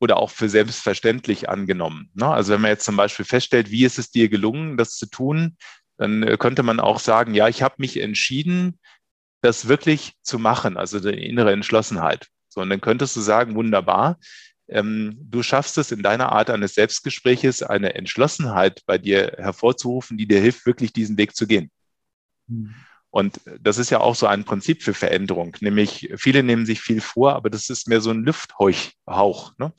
oder 0.00 0.18
auch 0.18 0.30
für 0.30 0.48
selbstverständlich 0.48 1.48
angenommen. 1.48 2.10
Ne? 2.14 2.26
Also 2.26 2.52
wenn 2.52 2.60
man 2.60 2.70
jetzt 2.70 2.84
zum 2.84 2.96
Beispiel 2.96 3.24
feststellt, 3.24 3.70
wie 3.70 3.84
ist 3.84 3.98
es 3.98 4.10
dir 4.10 4.28
gelungen, 4.28 4.76
das 4.76 4.96
zu 4.96 5.06
tun, 5.06 5.56
dann 5.96 6.22
äh, 6.22 6.36
könnte 6.38 6.62
man 6.62 6.80
auch 6.80 7.00
sagen, 7.00 7.34
ja, 7.34 7.48
ich 7.48 7.62
habe 7.62 7.74
mich 7.78 7.98
entschieden, 7.98 8.78
das 9.42 9.68
wirklich 9.68 10.14
zu 10.22 10.38
machen, 10.38 10.76
also 10.76 11.00
die 11.00 11.26
innere 11.26 11.52
Entschlossenheit. 11.52 12.28
So, 12.48 12.60
und 12.60 12.70
dann 12.70 12.80
könntest 12.80 13.16
du 13.16 13.20
sagen, 13.20 13.54
wunderbar, 13.54 14.18
ähm, 14.68 15.16
du 15.20 15.42
schaffst 15.42 15.78
es 15.78 15.92
in 15.92 16.02
deiner 16.02 16.32
Art 16.32 16.50
eines 16.50 16.74
Selbstgespräches, 16.74 17.62
eine 17.62 17.94
Entschlossenheit 17.94 18.82
bei 18.86 18.98
dir 18.98 19.36
hervorzurufen, 19.38 20.18
die 20.18 20.26
dir 20.26 20.40
hilft, 20.40 20.66
wirklich 20.66 20.92
diesen 20.92 21.16
Weg 21.18 21.34
zu 21.34 21.46
gehen. 21.46 21.70
Mhm. 22.46 22.74
Und 23.10 23.40
das 23.60 23.78
ist 23.78 23.90
ja 23.90 24.00
auch 24.00 24.14
so 24.14 24.26
ein 24.26 24.44
Prinzip 24.44 24.82
für 24.82 24.94
Veränderung, 24.94 25.56
nämlich 25.60 26.12
viele 26.16 26.42
nehmen 26.42 26.66
sich 26.66 26.80
viel 26.80 27.00
vor, 27.00 27.34
aber 27.34 27.48
das 27.48 27.70
ist 27.70 27.88
mehr 27.88 28.02
so 28.02 28.10
ein 28.10 28.22
Lufthauch. 28.22 29.52
Ne? 29.58 29.72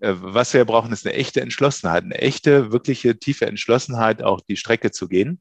Äh, 0.00 0.14
was 0.16 0.52
wir 0.52 0.64
brauchen, 0.64 0.92
ist 0.92 1.06
eine 1.06 1.14
echte 1.16 1.40
Entschlossenheit, 1.40 2.04
eine 2.04 2.18
echte, 2.18 2.72
wirkliche 2.72 3.18
tiefe 3.18 3.46
Entschlossenheit, 3.46 4.22
auch 4.22 4.40
die 4.40 4.56
Strecke 4.56 4.90
zu 4.90 5.08
gehen. 5.08 5.40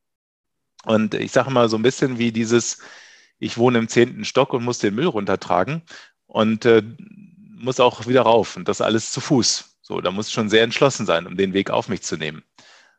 Und 0.85 1.13
ich 1.15 1.31
sage 1.31 1.51
mal 1.51 1.67
so 1.69 1.77
ein 1.77 1.81
bisschen 1.81 2.19
wie 2.19 2.31
dieses, 2.31 2.77
ich 3.39 3.57
wohne 3.57 3.79
im 3.79 3.87
zehnten 3.89 4.23
Stock 4.23 4.53
und 4.53 4.63
muss 4.63 4.79
den 4.79 4.95
Müll 4.95 5.07
runtertragen 5.07 5.81
und 6.27 6.65
äh, 6.65 6.83
muss 7.57 7.79
auch 7.79 8.07
wieder 8.07 8.21
rauf 8.21 8.55
und 8.55 8.67
das 8.67 8.81
alles 8.81 9.11
zu 9.11 9.21
Fuß. 9.21 9.77
So, 9.81 10.01
da 10.01 10.11
muss 10.11 10.27
ich 10.27 10.33
schon 10.33 10.49
sehr 10.49 10.63
entschlossen 10.63 11.05
sein, 11.05 11.27
um 11.27 11.37
den 11.37 11.53
Weg 11.53 11.69
auf 11.69 11.89
mich 11.89 12.01
zu 12.01 12.17
nehmen. 12.17 12.43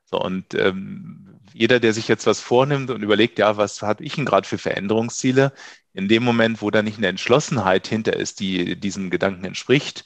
So, 0.07 0.21
und 0.21 0.55
ähm, 0.55 1.41
jeder, 1.53 1.81
der 1.81 1.93
sich 1.93 2.09
jetzt 2.09 2.27
was 2.27 2.41
vornimmt 2.41 2.91
und 2.91 3.03
überlegt, 3.03 3.39
ja, 3.39 3.57
was 3.57 3.83
habe 3.83 4.05
ich 4.05 4.15
denn 4.15 4.25
gerade 4.25 4.47
für 4.47 4.59
Veränderungsziele, 4.59 5.53
in 5.95 6.09
dem 6.09 6.23
Moment, 6.23 6.63
wo 6.63 6.71
da 6.71 6.83
nicht 6.83 6.99
eine 6.99 7.09
Entschlossenheit 7.09 7.87
hinter 7.87 8.15
ist, 8.15 8.41
die 8.41 8.79
diesem 8.79 9.11
Gedanken 9.11 9.45
entspricht, 9.45 10.05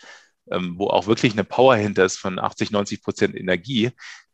ähm, 0.51 0.75
wo 0.79 0.87
auch 0.89 1.07
wirklich 1.07 1.33
eine 1.33 1.45
Power 1.45 1.77
hinter 1.77 2.05
ist 2.05 2.19
von 2.19 2.39
80, 2.39 2.71
90 2.71 3.03
Prozent 3.03 3.37
Energie, 3.37 3.91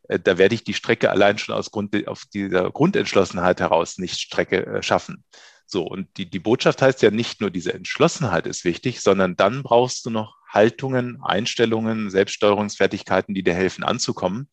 äh, 0.08 0.18
da 0.18 0.38
werde 0.38 0.54
ich 0.54 0.64
die 0.64 0.74
Strecke 0.74 1.10
allein 1.10 1.38
schon 1.38 1.54
aus 1.54 1.70
Grund, 1.70 2.06
auf 2.08 2.24
dieser 2.32 2.70
Grundentschlossenheit 2.70 3.60
heraus 3.60 3.98
nicht 3.98 4.20
Strecke 4.20 4.66
äh, 4.66 4.82
schaffen. 4.82 5.24
So, 5.66 5.82
und 5.82 6.08
die, 6.16 6.30
die 6.30 6.38
Botschaft 6.38 6.80
heißt 6.80 7.02
ja 7.02 7.10
nicht 7.10 7.40
nur 7.40 7.50
diese 7.50 7.74
Entschlossenheit 7.74 8.46
ist 8.46 8.64
wichtig, 8.64 9.00
sondern 9.00 9.34
dann 9.34 9.62
brauchst 9.64 10.06
du 10.06 10.10
noch 10.10 10.36
Haltungen, 10.48 11.20
Einstellungen, 11.22 12.08
Selbststeuerungsfertigkeiten, 12.08 13.34
die 13.34 13.42
dir 13.42 13.54
helfen 13.54 13.82
anzukommen. 13.82 14.48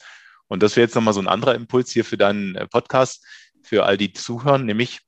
Und 0.54 0.62
das 0.62 0.76
wäre 0.76 0.86
jetzt 0.86 0.94
nochmal 0.94 1.16
so 1.16 1.20
ein 1.20 1.28
anderer 1.28 1.56
Impuls 1.56 1.90
hier 1.90 2.06
für 2.06 2.16
deinen 2.16 2.54
äh, 2.54 2.68
Podcast, 2.68 3.26
für 3.64 3.86
all 3.86 3.98
die 3.98 4.14
zuhören, 4.14 4.68
nämlich 4.68 5.00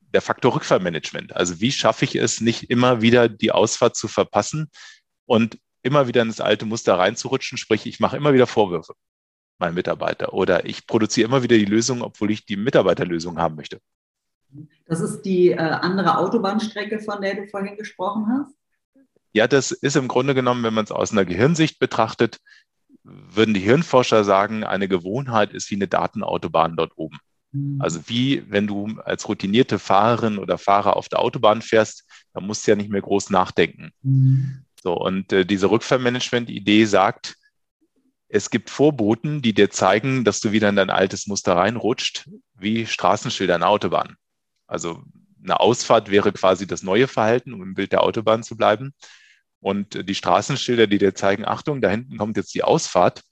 der 0.00 0.20
Faktor 0.20 0.56
Rückfallmanagement. 0.56 1.36
Also 1.36 1.60
wie 1.60 1.70
schaffe 1.70 2.04
ich 2.04 2.16
es, 2.16 2.40
nicht 2.40 2.70
immer 2.70 3.00
wieder 3.00 3.28
die 3.28 3.52
Ausfahrt 3.52 3.94
zu 3.94 4.08
verpassen 4.08 4.68
und 5.26 5.60
immer 5.82 6.08
wieder 6.08 6.22
in 6.22 6.28
das 6.28 6.40
alte 6.40 6.66
Muster 6.66 6.98
reinzurutschen, 6.98 7.56
sprich, 7.56 7.86
ich 7.86 8.00
mache 8.00 8.16
immer 8.16 8.34
wieder 8.34 8.48
Vorwürfe 8.48 8.94
meinen 9.60 9.74
Mitarbeiter 9.74 10.32
oder 10.32 10.66
ich 10.66 10.88
produziere 10.88 11.28
immer 11.28 11.44
wieder 11.44 11.56
die 11.56 11.66
Lösung, 11.66 12.02
obwohl 12.02 12.32
ich 12.32 12.44
die 12.44 12.56
Mitarbeiterlösung 12.56 13.38
haben 13.38 13.54
möchte. 13.54 13.78
Das 14.86 15.00
ist 15.00 15.22
die 15.22 15.52
äh, 15.52 15.58
andere 15.58 16.18
Autobahnstrecke, 16.18 16.98
von 16.98 17.22
der 17.22 17.36
du 17.36 17.46
vorhin 17.46 17.76
gesprochen 17.76 18.26
hast? 18.26 18.56
Ja, 19.32 19.46
das 19.46 19.70
ist 19.70 19.94
im 19.94 20.08
Grunde 20.08 20.34
genommen, 20.34 20.64
wenn 20.64 20.74
man 20.74 20.82
es 20.82 20.90
aus 20.90 21.12
einer 21.12 21.24
Gehirnsicht 21.24 21.78
betrachtet, 21.78 22.40
würden 23.02 23.54
die 23.54 23.60
Hirnforscher 23.60 24.24
sagen, 24.24 24.64
eine 24.64 24.88
Gewohnheit 24.88 25.52
ist 25.52 25.70
wie 25.70 25.76
eine 25.76 25.88
Datenautobahn 25.88 26.76
dort 26.76 26.92
oben. 26.96 27.18
Mhm. 27.52 27.80
Also 27.80 28.00
wie 28.06 28.44
wenn 28.50 28.66
du 28.66 29.00
als 29.04 29.28
routinierte 29.28 29.78
Fahrerin 29.78 30.38
oder 30.38 30.58
Fahrer 30.58 30.96
auf 30.96 31.08
der 31.08 31.20
Autobahn 31.20 31.62
fährst, 31.62 32.04
Da 32.32 32.40
musst 32.40 32.66
du 32.66 32.70
ja 32.70 32.76
nicht 32.76 32.90
mehr 32.90 33.02
groß 33.02 33.30
nachdenken. 33.30 33.90
Mhm. 34.02 34.64
So, 34.82 34.94
und 34.94 35.32
äh, 35.32 35.44
diese 35.44 35.70
Rückfallmanagement-Idee 35.70 36.84
sagt, 36.84 37.36
es 38.28 38.50
gibt 38.50 38.70
Vorboten, 38.70 39.42
die 39.42 39.52
dir 39.52 39.70
zeigen, 39.70 40.24
dass 40.24 40.40
du 40.40 40.52
wieder 40.52 40.68
in 40.68 40.76
dein 40.76 40.90
altes 40.90 41.26
Muster 41.26 41.56
reinrutscht, 41.56 42.30
wie 42.54 42.86
Straßenschilder 42.86 43.56
an 43.56 43.64
Autobahn. 43.64 44.16
Also 44.68 45.02
eine 45.42 45.58
Ausfahrt 45.58 46.10
wäre 46.10 46.32
quasi 46.32 46.66
das 46.66 46.82
neue 46.82 47.08
Verhalten, 47.08 47.52
um 47.52 47.62
im 47.62 47.74
Bild 47.74 47.92
der 47.92 48.02
Autobahn 48.04 48.44
zu 48.44 48.56
bleiben. 48.56 48.92
Und 49.60 50.08
die 50.08 50.14
Straßenschilder, 50.14 50.86
die 50.86 50.98
dir 50.98 51.14
zeigen, 51.14 51.44
Achtung, 51.44 51.80
da 51.80 51.90
hinten 51.90 52.16
kommt 52.16 52.36
jetzt 52.36 52.54
die 52.54 52.64
Ausfahrt, 52.64 53.22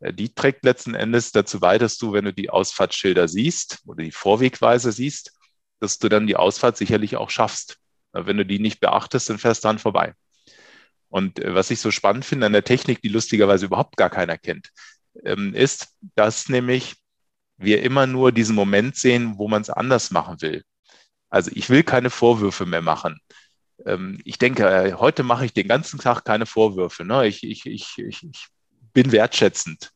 äh, 0.00 0.12
die 0.12 0.34
trägt 0.34 0.64
letzten 0.64 0.94
Endes 0.94 1.32
dazu 1.32 1.60
bei, 1.60 1.78
dass 1.78 1.96
du, 1.98 2.12
wenn 2.12 2.24
du 2.24 2.32
die 2.32 2.50
Ausfahrtsschilder 2.50 3.28
siehst 3.28 3.82
oder 3.86 4.02
die 4.02 4.12
Vorwegweise 4.12 4.92
siehst, 4.92 5.32
dass 5.80 5.98
du 5.98 6.08
dann 6.08 6.26
die 6.26 6.36
Ausfahrt 6.36 6.76
sicherlich 6.76 7.16
auch 7.16 7.30
schaffst. 7.30 7.78
Wenn 8.12 8.38
du 8.38 8.46
die 8.46 8.58
nicht 8.58 8.80
beachtest, 8.80 9.28
dann 9.28 9.38
fährst 9.38 9.62
du 9.62 9.68
dran 9.68 9.78
vorbei. 9.78 10.14
Und 11.08 11.38
äh, 11.38 11.54
was 11.54 11.70
ich 11.70 11.80
so 11.80 11.90
spannend 11.90 12.24
finde 12.24 12.46
an 12.46 12.52
der 12.52 12.64
Technik, 12.64 13.02
die 13.02 13.08
lustigerweise 13.08 13.66
überhaupt 13.66 13.96
gar 13.96 14.10
keiner 14.10 14.38
kennt, 14.38 14.70
ähm, 15.24 15.54
ist, 15.54 15.88
dass 16.14 16.48
nämlich 16.48 16.96
wir 17.58 17.82
immer 17.82 18.06
nur 18.06 18.32
diesen 18.32 18.54
Moment 18.54 18.96
sehen, 18.96 19.38
wo 19.38 19.48
man 19.48 19.62
es 19.62 19.70
anders 19.70 20.10
machen 20.10 20.40
will. 20.42 20.62
Also 21.30 21.50
ich 21.54 21.70
will 21.70 21.82
keine 21.82 22.10
Vorwürfe 22.10 22.66
mehr 22.66 22.82
machen. 22.82 23.18
Ähm, 23.84 24.20
ich 24.24 24.38
denke, 24.38 24.66
äh, 24.66 24.92
heute 24.94 25.22
mache 25.22 25.44
ich 25.44 25.52
den 25.52 25.68
ganzen 25.68 26.00
Tag 26.00 26.24
keine 26.24 26.46
Vorwürfe. 26.46 27.04
Ne? 27.04 27.26
Ich, 27.26 27.42
ich, 27.42 27.66
ich, 27.66 27.98
ich 27.98 28.46
bin 28.92 29.12
wertschätzend. 29.12 29.92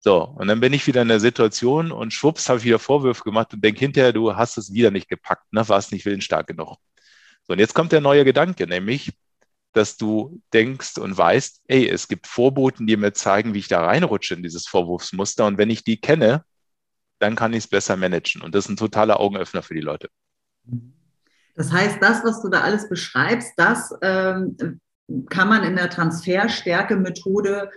So, 0.00 0.24
und 0.24 0.48
dann 0.48 0.58
bin 0.58 0.72
ich 0.72 0.86
wieder 0.88 1.02
in 1.02 1.08
der 1.08 1.20
Situation 1.20 1.92
und 1.92 2.12
schwupps 2.12 2.48
habe 2.48 2.58
ich 2.58 2.64
wieder 2.64 2.80
Vorwürfe 2.80 3.22
gemacht 3.22 3.54
und 3.54 3.64
denke 3.64 3.78
hinterher, 3.78 4.12
du 4.12 4.34
hast 4.34 4.58
es 4.58 4.72
wieder 4.72 4.90
nicht 4.90 5.08
gepackt, 5.08 5.52
ne? 5.52 5.68
warst 5.68 5.92
nicht 5.92 6.04
willensstark 6.04 6.48
genug. 6.48 6.78
So, 7.44 7.52
und 7.52 7.60
jetzt 7.60 7.74
kommt 7.74 7.92
der 7.92 8.00
neue 8.00 8.24
Gedanke, 8.24 8.66
nämlich, 8.66 9.12
dass 9.72 9.96
du 9.96 10.42
denkst 10.52 10.98
und 10.98 11.16
weißt, 11.16 11.62
ey, 11.68 11.88
es 11.88 12.08
gibt 12.08 12.26
Vorboten, 12.26 12.86
die 12.86 12.96
mir 12.96 13.12
zeigen, 13.12 13.54
wie 13.54 13.60
ich 13.60 13.68
da 13.68 13.84
reinrutsche 13.84 14.34
in 14.34 14.42
dieses 14.42 14.66
Vorwurfsmuster. 14.66 15.46
Und 15.46 15.56
wenn 15.58 15.70
ich 15.70 15.84
die 15.84 16.00
kenne, 16.00 16.44
dann 17.20 17.36
kann 17.36 17.52
ich 17.52 17.60
es 17.60 17.68
besser 17.68 17.96
managen. 17.96 18.42
Und 18.42 18.54
das 18.54 18.66
ist 18.66 18.70
ein 18.70 18.76
totaler 18.76 19.20
Augenöffner 19.20 19.62
für 19.62 19.74
die 19.74 19.80
Leute. 19.80 20.10
Das 21.54 21.72
heißt, 21.72 21.98
das, 22.00 22.24
was 22.24 22.42
du 22.42 22.48
da 22.48 22.62
alles 22.62 22.88
beschreibst, 22.88 23.52
das 23.56 23.94
ähm, 24.02 24.56
kann 25.28 25.48
man 25.48 25.64
in 25.64 25.76
der 25.76 25.90
Transferstärke-Methode 25.90 27.70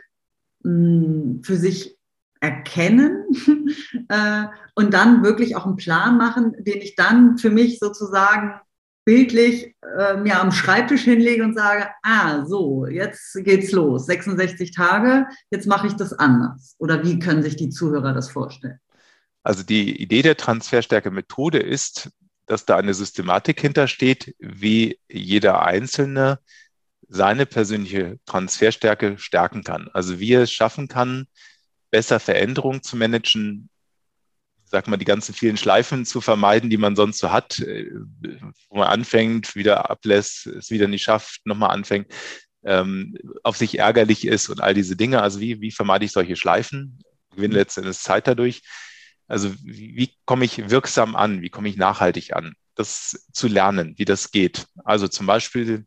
hm, 0.63 1.41
für 1.43 1.57
sich 1.57 1.97
erkennen 2.39 3.23
äh, 4.09 4.45
und 4.75 4.93
dann 4.93 5.23
wirklich 5.23 5.55
auch 5.55 5.65
einen 5.65 5.77
Plan 5.77 6.17
machen, 6.17 6.55
den 6.59 6.81
ich 6.81 6.95
dann 6.95 7.37
für 7.37 7.49
mich 7.49 7.79
sozusagen 7.79 8.59
bildlich 9.05 9.75
äh, 9.97 10.17
mir 10.17 10.41
am 10.41 10.51
Schreibtisch 10.51 11.03
hinlege 11.03 11.43
und 11.43 11.55
sage, 11.55 11.87
ah, 12.01 12.43
so, 12.45 12.87
jetzt 12.87 13.35
geht's 13.43 13.71
los, 13.71 14.07
66 14.07 14.71
Tage, 14.71 15.27
jetzt 15.51 15.67
mache 15.67 15.87
ich 15.87 15.93
das 15.93 16.11
anders. 16.13 16.75
Oder 16.79 17.03
wie 17.03 17.19
können 17.19 17.43
sich 17.43 17.55
die 17.55 17.69
Zuhörer 17.69 18.13
das 18.13 18.29
vorstellen? 18.31 18.79
Also 19.43 19.61
die 19.61 20.01
Idee 20.01 20.23
der 20.23 20.37
Transferstärke-Methode 20.37 21.59
ist, 21.59 22.09
dass 22.45 22.65
da 22.65 22.77
eine 22.77 22.93
Systematik 22.93 23.59
hintersteht, 23.61 24.35
wie 24.39 24.99
jeder 25.09 25.63
Einzelne 25.63 26.39
seine 27.07 27.45
persönliche 27.45 28.19
Transferstärke 28.25 29.17
stärken 29.17 29.63
kann. 29.63 29.89
Also 29.93 30.19
wie 30.19 30.33
er 30.33 30.43
es 30.43 30.51
schaffen 30.51 30.87
kann, 30.87 31.27
besser 31.91 32.19
Veränderungen 32.19 32.83
zu 32.83 32.97
managen, 32.97 33.69
sag 34.65 34.87
mal, 34.87 34.97
die 34.97 35.05
ganzen 35.05 35.33
vielen 35.33 35.57
Schleifen 35.57 36.05
zu 36.05 36.21
vermeiden, 36.21 36.69
die 36.69 36.77
man 36.77 36.95
sonst 36.95 37.19
so 37.19 37.31
hat, 37.31 37.59
äh, 37.59 37.91
wo 38.69 38.77
man 38.77 38.87
anfängt, 38.87 39.55
wieder 39.55 39.89
ablässt, 39.89 40.47
es 40.47 40.71
wieder 40.71 40.87
nicht 40.87 41.03
schafft, 41.03 41.45
nochmal 41.45 41.71
anfängt, 41.71 42.11
ähm, 42.63 43.15
auf 43.43 43.57
sich 43.57 43.77
ärgerlich 43.77 44.25
ist 44.25 44.49
und 44.49 44.61
all 44.61 44.73
diese 44.73 44.95
Dinge. 44.95 45.21
Also 45.21 45.39
wie, 45.39 45.61
wie 45.61 45.71
vermeide 45.71 46.05
ich 46.05 46.11
solche 46.11 46.35
Schleifen? 46.35 46.99
Gewinne 47.35 47.55
letztendlich 47.55 47.97
Zeit 47.97 48.27
dadurch. 48.27 48.61
Also 49.27 49.53
wie, 49.63 49.95
wie 49.95 50.13
komme 50.25 50.45
ich 50.45 50.69
wirksam 50.69 51.15
an? 51.15 51.41
Wie 51.41 51.49
komme 51.49 51.69
ich 51.69 51.77
nachhaltig 51.77 52.35
an? 52.35 52.53
Das 52.75 53.27
zu 53.31 53.47
lernen, 53.47 53.93
wie 53.97 54.05
das 54.05 54.31
geht. 54.31 54.65
Also 54.83 55.07
zum 55.07 55.25
Beispiel 55.25 55.85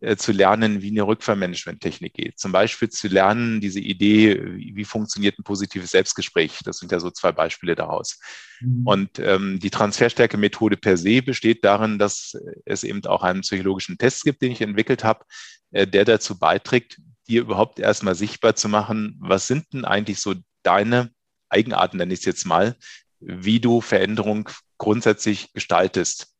äh, 0.00 0.16
zu 0.16 0.30
lernen, 0.30 0.80
wie 0.80 0.90
eine 0.90 1.02
Rückfallmanagement-Technik 1.02 2.14
geht. 2.14 2.38
Zum 2.38 2.52
Beispiel 2.52 2.88
zu 2.88 3.08
lernen, 3.08 3.60
diese 3.60 3.80
Idee, 3.80 4.40
wie, 4.54 4.76
wie, 4.76 4.84
funktioniert 4.84 5.36
ein 5.38 5.42
positives 5.42 5.90
Selbstgespräch. 5.90 6.60
Das 6.64 6.78
sind 6.78 6.92
ja 6.92 7.00
so 7.00 7.10
zwei 7.10 7.32
Beispiele 7.32 7.74
daraus. 7.74 8.20
Mhm. 8.60 8.86
Und 8.86 9.18
ähm, 9.18 9.58
die 9.58 9.70
Transferstärke-Methode 9.70 10.76
per 10.76 10.96
se 10.96 11.20
besteht 11.20 11.64
darin, 11.64 11.98
dass 11.98 12.36
es 12.64 12.84
eben 12.84 13.04
auch 13.06 13.24
einen 13.24 13.40
psychologischen 13.40 13.98
Test 13.98 14.22
gibt, 14.22 14.40
den 14.40 14.52
ich 14.52 14.60
entwickelt 14.60 15.02
habe, 15.02 15.24
äh, 15.72 15.84
der 15.84 16.04
dazu 16.04 16.38
beiträgt, 16.38 17.00
dir 17.26 17.40
überhaupt 17.40 17.80
erstmal 17.80 18.14
sichtbar 18.14 18.54
zu 18.54 18.68
machen, 18.68 19.16
was 19.18 19.48
sind 19.48 19.66
denn 19.72 19.84
eigentlich 19.84 20.20
so 20.20 20.34
deine 20.62 21.10
Eigenarten, 21.48 21.98
nenne 21.98 22.12
ich 22.12 22.20
es 22.20 22.26
jetzt 22.26 22.46
mal, 22.46 22.76
wie 23.20 23.60
du 23.60 23.80
Veränderung 23.80 24.48
grundsätzlich 24.78 25.52
gestaltest. 25.52 26.34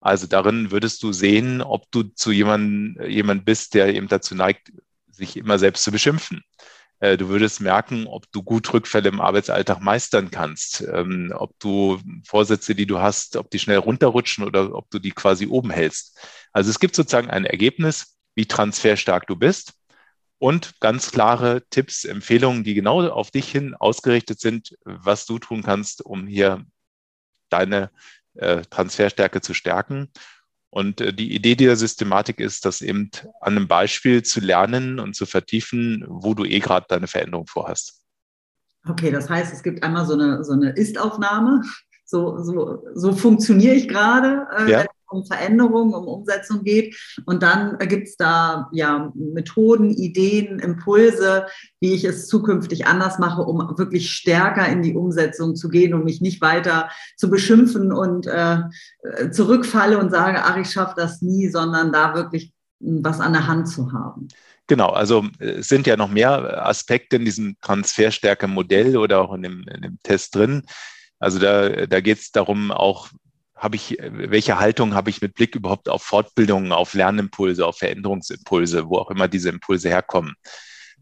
Also 0.00 0.26
darin 0.26 0.70
würdest 0.70 1.02
du 1.02 1.12
sehen, 1.12 1.60
ob 1.60 1.90
du 1.90 2.02
zu 2.02 2.30
jemandem 2.30 3.08
jemand 3.08 3.44
bist, 3.44 3.74
der 3.74 3.94
eben 3.94 4.08
dazu 4.08 4.34
neigt, 4.34 4.72
sich 5.10 5.36
immer 5.36 5.58
selbst 5.58 5.82
zu 5.82 5.90
beschimpfen. 5.90 6.42
Äh, 7.00 7.16
du 7.16 7.28
würdest 7.28 7.60
merken, 7.60 8.06
ob 8.06 8.30
du 8.32 8.42
gut 8.42 8.72
Rückfälle 8.72 9.08
im 9.08 9.20
Arbeitsalltag 9.20 9.80
meistern 9.80 10.30
kannst, 10.30 10.84
ähm, 10.92 11.32
ob 11.36 11.58
du 11.58 12.00
Vorsätze, 12.26 12.74
die 12.74 12.86
du 12.86 12.98
hast, 12.98 13.36
ob 13.36 13.50
die 13.50 13.58
schnell 13.58 13.78
runterrutschen 13.78 14.44
oder 14.44 14.74
ob 14.74 14.90
du 14.90 14.98
die 14.98 15.12
quasi 15.12 15.46
oben 15.46 15.70
hältst. 15.70 16.18
Also 16.52 16.70
es 16.70 16.80
gibt 16.80 16.94
sozusagen 16.94 17.30
ein 17.30 17.44
Ergebnis, 17.44 18.18
wie 18.34 18.46
transferstark 18.46 19.26
du 19.26 19.36
bist 19.36 19.77
und 20.38 20.80
ganz 20.80 21.10
klare 21.10 21.62
Tipps, 21.70 22.04
Empfehlungen, 22.04 22.64
die 22.64 22.74
genau 22.74 23.06
auf 23.08 23.30
dich 23.30 23.50
hin 23.50 23.74
ausgerichtet 23.74 24.40
sind, 24.40 24.76
was 24.84 25.26
du 25.26 25.38
tun 25.38 25.62
kannst, 25.62 26.04
um 26.04 26.26
hier 26.26 26.64
deine 27.50 27.90
äh, 28.34 28.62
Transferstärke 28.62 29.40
zu 29.40 29.54
stärken. 29.54 30.10
Und 30.70 31.00
äh, 31.00 31.12
die 31.12 31.34
Idee 31.34 31.56
dieser 31.56 31.76
Systematik 31.76 32.40
ist, 32.40 32.64
das 32.64 32.82
eben 32.82 33.10
an 33.40 33.56
einem 33.56 33.68
Beispiel 33.68 34.22
zu 34.22 34.40
lernen 34.40 35.00
und 35.00 35.14
zu 35.14 35.26
vertiefen, 35.26 36.04
wo 36.08 36.34
du 36.34 36.44
eh 36.44 36.60
gerade 36.60 36.86
deine 36.88 37.08
Veränderung 37.08 37.46
vorhast. 37.46 38.04
Okay, 38.88 39.10
das 39.10 39.28
heißt, 39.28 39.52
es 39.52 39.62
gibt 39.62 39.82
einmal 39.82 40.06
so 40.06 40.14
eine, 40.14 40.44
so 40.44 40.52
eine 40.52 40.70
Ist-Aufnahme. 40.70 41.62
So, 42.04 42.42
so, 42.42 42.84
so 42.94 43.12
funktioniere 43.12 43.74
ich 43.74 43.88
gerade, 43.88 44.46
äh, 44.56 44.70
ja 44.70 44.84
um 45.08 45.24
Veränderung, 45.24 45.94
um 45.94 46.06
Umsetzung 46.06 46.64
geht. 46.64 46.96
Und 47.26 47.42
dann 47.42 47.78
gibt 47.78 48.08
es 48.08 48.16
da 48.16 48.68
ja 48.72 49.12
Methoden, 49.14 49.90
Ideen, 49.90 50.58
Impulse, 50.58 51.46
wie 51.80 51.94
ich 51.94 52.04
es 52.04 52.28
zukünftig 52.28 52.86
anders 52.86 53.18
mache, 53.18 53.42
um 53.42 53.58
wirklich 53.78 54.10
stärker 54.10 54.68
in 54.68 54.82
die 54.82 54.94
Umsetzung 54.94 55.56
zu 55.56 55.68
gehen 55.68 55.94
und 55.94 56.04
mich 56.04 56.20
nicht 56.20 56.40
weiter 56.40 56.90
zu 57.16 57.30
beschimpfen 57.30 57.92
und 57.92 58.26
äh, 58.26 58.58
zurückfalle 59.30 59.98
und 59.98 60.10
sage, 60.10 60.42
ach, 60.42 60.56
ich 60.56 60.70
schaffe 60.70 60.94
das 60.96 61.22
nie, 61.22 61.48
sondern 61.48 61.92
da 61.92 62.14
wirklich 62.14 62.52
was 62.80 63.20
an 63.20 63.32
der 63.32 63.46
Hand 63.46 63.68
zu 63.68 63.92
haben. 63.92 64.28
Genau, 64.68 64.90
also 64.90 65.24
es 65.38 65.68
sind 65.68 65.86
ja 65.86 65.96
noch 65.96 66.10
mehr 66.10 66.66
Aspekte 66.66 67.16
in 67.16 67.24
diesem 67.24 67.56
Transferstärke-Modell 67.62 68.98
oder 68.98 69.20
auch 69.20 69.32
in 69.32 69.42
dem, 69.42 69.64
in 69.66 69.80
dem 69.80 69.98
Test 70.02 70.34
drin. 70.34 70.62
Also 71.18 71.38
da, 71.38 71.86
da 71.86 72.00
geht 72.00 72.18
es 72.18 72.30
darum, 72.30 72.70
auch 72.70 73.08
habe 73.58 73.76
ich, 73.76 73.98
welche 74.00 74.58
Haltung 74.58 74.94
habe 74.94 75.10
ich 75.10 75.20
mit 75.20 75.34
Blick 75.34 75.54
überhaupt 75.54 75.88
auf 75.88 76.02
Fortbildungen, 76.02 76.72
auf 76.72 76.94
Lernimpulse, 76.94 77.66
auf 77.66 77.78
Veränderungsimpulse, 77.78 78.88
wo 78.88 78.98
auch 78.98 79.10
immer 79.10 79.28
diese 79.28 79.48
Impulse 79.48 79.88
herkommen. 79.88 80.34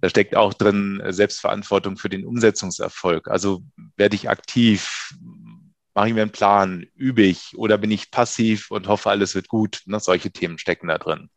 Da 0.01 0.11
steckt 0.11 0.37
auch 0.37 0.55
drin 0.55 1.03
Selbstverantwortung 1.09 1.97
für 1.97 2.09
den 2.09 2.27
Umsetzungserfolg. 2.27 3.29
Also 3.29 3.63
werde 3.97 4.17
ich 4.17 4.29
aktiv, 4.29 5.15
mache 5.95 6.09
ich 6.09 6.15
mir 6.15 6.23
einen 6.23 6.33
Plan, 6.33 6.87
übe 6.95 7.23
ich 7.23 7.57
oder 7.57 7.79
bin 7.79 7.91
ich 7.91 8.11
passiv 8.11 8.71
und 8.71 8.89
hoffe, 8.89 9.11
alles 9.11 9.35
wird 9.35 9.49
gut. 9.49 9.83
Ne, 9.87 10.01
solche 10.01 10.31
Themen 10.31 10.59
stecken 10.59 10.89
da 10.89 10.99
drin. 10.99 11.31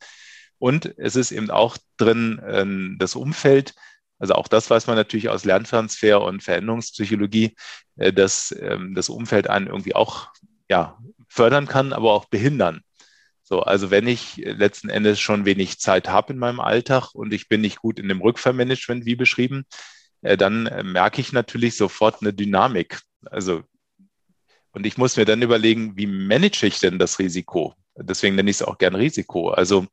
Und 0.57 0.93
es 0.97 1.15
ist 1.15 1.31
eben 1.31 1.49
auch 1.49 1.77
drin 1.97 2.39
äh, 2.39 2.97
das 2.97 3.15
Umfeld. 3.15 3.75
Also 4.19 4.33
auch 4.33 4.49
das 4.49 4.69
weiß 4.69 4.87
man 4.87 4.97
natürlich 4.97 5.29
aus 5.29 5.45
Lerntransfer 5.45 6.21
und 6.21 6.43
Veränderungspsychologie, 6.43 7.55
äh, 7.95 8.11
dass 8.11 8.53
ähm, 8.59 8.93
das 8.93 9.07
Umfeld 9.07 9.49
einen 9.49 9.67
irgendwie 9.67 9.95
auch 9.95 10.27
ja, 10.69 10.97
fördern 11.27 11.67
kann, 11.67 11.93
aber 11.93 12.13
auch 12.13 12.25
behindern. 12.25 12.81
So, 13.43 13.61
also 13.61 13.89
wenn 13.89 14.07
ich 14.07 14.37
letzten 14.37 14.89
Endes 14.89 15.19
schon 15.19 15.45
wenig 15.45 15.79
Zeit 15.79 16.07
habe 16.07 16.33
in 16.33 16.39
meinem 16.39 16.59
Alltag 16.59 17.15
und 17.15 17.33
ich 17.33 17.49
bin 17.49 17.61
nicht 17.61 17.79
gut 17.79 17.99
in 17.99 18.07
dem 18.07 18.21
Rückfallmanagement, 18.21 19.05
wie 19.05 19.15
beschrieben, 19.15 19.65
äh, 20.21 20.37
dann 20.37 20.67
äh, 20.67 20.83
merke 20.83 21.19
ich 21.19 21.33
natürlich 21.33 21.75
sofort 21.75 22.21
eine 22.21 22.31
Dynamik. 22.31 23.01
Also, 23.25 23.63
und 24.71 24.85
ich 24.85 24.97
muss 24.97 25.17
mir 25.17 25.25
dann 25.25 25.41
überlegen, 25.41 25.97
wie 25.97 26.05
manage 26.05 26.67
ich 26.67 26.79
denn 26.79 26.99
das 26.99 27.17
Risiko? 27.17 27.73
Deswegen 27.95 28.35
nenne 28.35 28.51
ich 28.51 28.57
es 28.57 28.61
auch 28.61 28.77
gern 28.77 28.93
Risiko. 28.93 29.49
Also, 29.49 29.87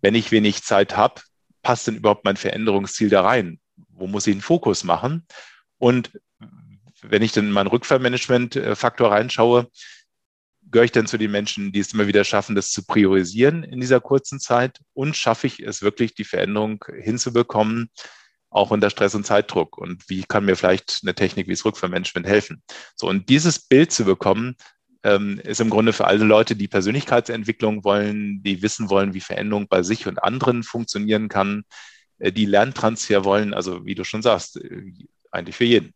wenn 0.00 0.14
ich 0.14 0.32
wenig 0.32 0.62
Zeit 0.62 0.96
habe, 0.96 1.20
passt 1.62 1.86
denn 1.86 1.96
überhaupt 1.96 2.24
mein 2.24 2.36
Veränderungsziel 2.36 3.10
da 3.10 3.22
rein? 3.22 3.60
Wo 3.88 4.06
muss 4.06 4.26
ich 4.26 4.32
einen 4.32 4.40
Fokus 4.40 4.82
machen? 4.82 5.26
Und 5.76 6.10
wenn 7.02 7.22
ich 7.22 7.32
dann 7.32 7.46
in 7.46 7.52
meinen 7.52 7.66
Rückfallmanagement-Faktor 7.66 9.10
reinschaue, 9.10 9.68
gehöre 10.74 10.86
ich 10.86 10.92
denn 10.92 11.06
zu 11.06 11.18
den 11.18 11.30
Menschen, 11.30 11.70
die 11.70 11.78
es 11.78 11.94
immer 11.94 12.08
wieder 12.08 12.24
schaffen, 12.24 12.56
das 12.56 12.72
zu 12.72 12.84
priorisieren 12.84 13.62
in 13.62 13.80
dieser 13.80 14.00
kurzen 14.00 14.40
Zeit? 14.40 14.80
Und 14.92 15.16
schaffe 15.16 15.46
ich 15.46 15.60
es 15.60 15.82
wirklich, 15.82 16.14
die 16.14 16.24
Veränderung 16.24 16.84
hinzubekommen, 17.00 17.90
auch 18.50 18.72
unter 18.72 18.90
Stress 18.90 19.14
und 19.14 19.24
Zeitdruck? 19.24 19.78
Und 19.78 20.08
wie 20.08 20.24
kann 20.24 20.44
mir 20.44 20.56
vielleicht 20.56 20.98
eine 21.04 21.14
Technik 21.14 21.46
wie 21.46 21.52
das 21.52 21.64
Rückvermanagement 21.64 22.26
helfen? 22.26 22.60
So, 22.96 23.08
und 23.08 23.28
dieses 23.28 23.60
Bild 23.60 23.92
zu 23.92 24.04
bekommen, 24.04 24.56
ähm, 25.04 25.40
ist 25.44 25.60
im 25.60 25.70
Grunde 25.70 25.92
für 25.92 26.08
alle 26.08 26.24
Leute, 26.24 26.56
die 26.56 26.66
Persönlichkeitsentwicklung 26.66 27.84
wollen, 27.84 28.42
die 28.42 28.60
wissen 28.60 28.90
wollen, 28.90 29.14
wie 29.14 29.20
Veränderung 29.20 29.68
bei 29.68 29.84
sich 29.84 30.08
und 30.08 30.24
anderen 30.24 30.64
funktionieren 30.64 31.28
kann, 31.28 31.62
äh, 32.18 32.32
die 32.32 32.46
Lerntransfer 32.46 33.24
wollen, 33.24 33.54
also 33.54 33.86
wie 33.86 33.94
du 33.94 34.02
schon 34.02 34.22
sagst, 34.22 34.56
äh, 34.56 34.90
eigentlich 35.30 35.54
für 35.54 35.66
jeden. 35.66 35.94